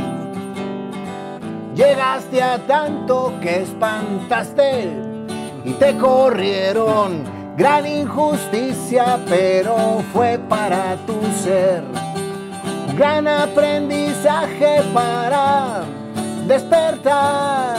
Llegaste 1.75 2.43
a 2.43 2.59
tanto 2.59 3.33
que 3.41 3.63
espantaste 3.63 4.91
y 5.65 5.71
te 5.73 5.97
corrieron. 5.97 7.42
Gran 7.57 7.87
injusticia, 7.87 9.19
pero 9.29 10.03
fue 10.13 10.39
para 10.49 10.97
tu 11.07 11.21
ser. 11.43 11.83
Gran 12.97 13.29
aprendizaje 13.29 14.81
para 14.95 15.83
despertar. 16.47 17.77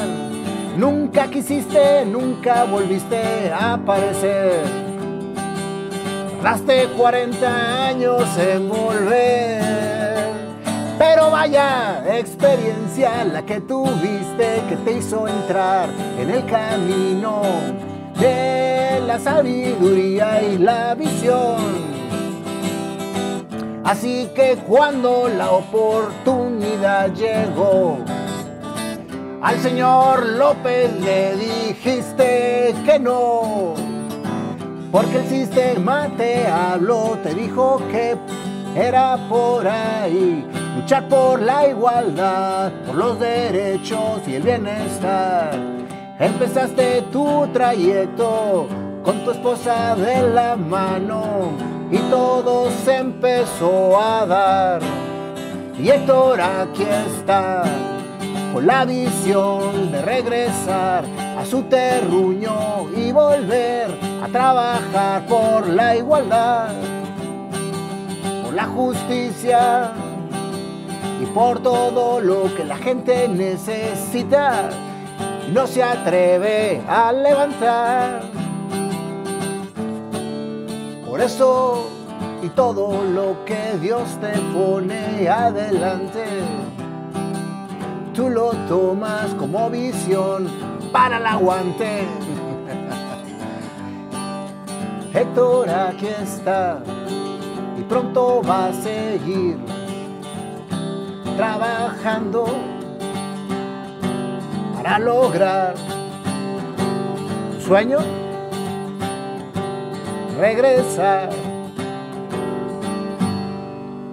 Nunca 0.77 1.27
quisiste, 1.27 2.05
nunca 2.05 2.65
volviste 2.65 3.51
a 3.51 3.73
aparecer. 3.73 4.63
Tardaste 6.43 6.89
40 6.95 7.87
años 7.87 8.37
en 8.37 8.69
volver. 8.69 9.63
Pero 10.99 11.31
vaya 11.31 12.03
experiencia 12.15 13.23
la 13.23 13.43
que 13.43 13.59
tuviste 13.61 14.61
que 14.69 14.75
te 14.85 14.97
hizo 14.97 15.27
entrar 15.27 15.89
en 16.19 16.29
el 16.29 16.45
camino 16.45 17.41
de 18.19 19.01
la 19.05 19.19
sabiduría 19.19 20.41
y 20.43 20.57
la 20.57 20.95
visión. 20.95 21.93
Así 23.83 24.29
que 24.33 24.57
cuando 24.67 25.27
la 25.27 25.51
oportunidad 25.51 27.13
llegó, 27.13 27.97
al 29.41 29.59
señor 29.59 30.25
López 30.25 30.89
le 31.01 31.35
dijiste 31.35 32.73
que 32.85 32.97
no, 32.97 33.73
porque 34.91 35.17
el 35.17 35.27
sistema 35.27 36.07
te 36.15 36.47
habló, 36.47 37.17
te 37.21 37.33
dijo 37.33 37.81
que 37.91 38.15
era 38.75 39.17
por 39.27 39.67
ahí, 39.67 40.45
luchar 40.77 41.07
por 41.09 41.41
la 41.41 41.67
igualdad, 41.67 42.71
por 42.85 42.95
los 42.95 43.19
derechos 43.19 44.21
y 44.27 44.35
el 44.35 44.43
bienestar. 44.43 45.51
Empezaste 46.19 47.01
tu 47.11 47.47
trayecto 47.51 48.67
con 49.03 49.25
tu 49.25 49.31
esposa 49.31 49.95
de 49.95 50.29
la 50.29 50.55
mano 50.55 51.53
y 51.89 51.97
todo 52.11 52.69
se 52.85 52.97
empezó 52.97 53.99
a 53.99 54.23
dar. 54.27 54.81
Y 55.77 55.89
Héctor 55.89 56.39
aquí 56.39 56.83
está, 56.83 57.63
con 58.53 58.67
la 58.67 58.85
visión 58.85 59.91
de 59.91 60.03
regresar 60.03 61.03
a 61.35 61.43
su 61.45 61.63
terruño 61.63 62.89
y 62.95 63.11
volver 63.11 63.87
a 64.23 64.27
trabajar 64.27 65.25
por 65.25 65.67
la 65.67 65.95
igualdad, 65.95 66.69
por 68.43 68.53
la 68.53 68.65
justicia 68.65 69.91
y 71.19 71.25
por 71.25 71.59
todo 71.63 72.21
lo 72.21 72.53
que 72.55 72.63
la 72.65 72.77
gente 72.77 73.27
necesita 73.27 74.69
no 75.53 75.67
se 75.67 75.83
atreve 75.83 76.81
a 76.87 77.11
levantar. 77.11 78.23
Por 81.05 81.21
eso 81.21 81.91
y 82.41 82.49
todo 82.49 83.03
lo 83.03 83.45
que 83.45 83.77
Dios 83.79 84.03
te 84.19 84.31
pone 84.51 85.29
adelante, 85.29 86.25
tú 88.15 88.29
lo 88.29 88.49
tomas 88.67 89.33
como 89.35 89.69
visión 89.69 90.47
para 90.91 91.17
el 91.17 91.25
aguante. 91.27 92.07
Héctor 95.13 95.69
aquí 95.69 96.07
está 96.07 96.79
y 97.77 97.83
pronto 97.83 98.41
va 98.41 98.67
a 98.67 98.73
seguir 98.73 99.57
trabajando 101.37 102.72
para 104.83 104.99
lograr 104.99 105.75
sueño, 107.65 107.99
regresar 110.37 111.29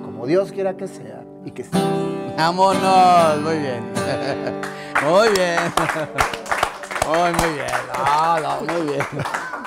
como 0.05 0.27
Dios 0.27 0.53
quiera 0.53 0.77
que 0.77 0.87
sea 0.87 1.25
y 1.45 1.51
que 1.51 1.65
sea. 1.65 1.81
Vámonos, 2.37 3.41
muy 3.43 3.59
bien. 3.59 3.85
Muy 5.03 5.29
bien. 5.31 5.59
Muy, 7.09 7.33
muy 7.33 7.55
bien. 7.55 7.67
No, 8.43 8.61
muy 8.73 8.83
bien. 8.93 9.07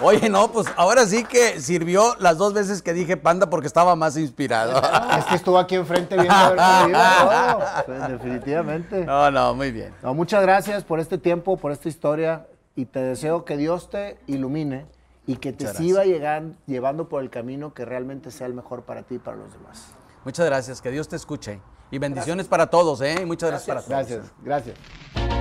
Oye, 0.01 0.29
no, 0.29 0.51
pues 0.51 0.67
ahora 0.75 1.05
sí 1.05 1.23
que 1.23 1.61
sirvió 1.61 2.15
las 2.19 2.37
dos 2.37 2.53
veces 2.53 2.81
que 2.81 2.93
dije 2.93 3.15
panda 3.17 3.49
porque 3.49 3.67
estaba 3.67 3.95
más 3.95 4.17
inspirado. 4.17 4.81
Es 5.17 5.25
que 5.25 5.35
estuvo 5.35 5.57
aquí 5.57 5.75
enfrente 5.75 6.15
viendo 6.15 6.33
a 6.33 6.49
ver 6.49 6.57
cómo 6.57 6.89
iba. 6.89 7.83
Pues, 7.85 8.07
definitivamente. 8.09 9.05
No, 9.05 9.31
no, 9.31 9.53
muy 9.53 9.71
bien. 9.71 9.93
No, 10.01 10.13
muchas 10.13 10.41
gracias 10.41 10.83
por 10.83 10.99
este 10.99 11.17
tiempo, 11.17 11.57
por 11.57 11.71
esta 11.71 11.87
historia 11.89 12.47
y 12.75 12.85
te 12.85 12.99
deseo 13.01 13.45
que 13.45 13.55
Dios 13.57 13.89
te 13.89 14.17
ilumine 14.27 14.85
y 15.25 15.37
que 15.37 15.53
te 15.53 15.65
Muchas 15.65 15.77
siga 15.77 16.03
llegan- 16.03 16.57
llevando 16.65 17.07
por 17.07 17.21
el 17.23 17.29
camino 17.29 17.73
que 17.73 17.85
realmente 17.85 18.31
sea 18.31 18.47
el 18.47 18.53
mejor 18.53 18.81
para 18.83 19.03
ti 19.03 19.15
y 19.15 19.19
para 19.19 19.37
los 19.37 19.53
demás. 19.53 19.87
Muchas 20.25 20.45
gracias, 20.45 20.81
que 20.81 20.89
Dios 20.91 21.07
te 21.07 21.15
escuche. 21.15 21.61
Y 21.91 21.99
bendiciones 21.99 22.47
para 22.47 22.67
todos, 22.67 22.99
¿eh? 23.01 23.23
Muchas 23.25 23.51
gracias, 23.51 23.67
para 23.67 23.81
todos. 23.81 23.89
Gracias, 24.09 24.31
gracias. 24.41 25.32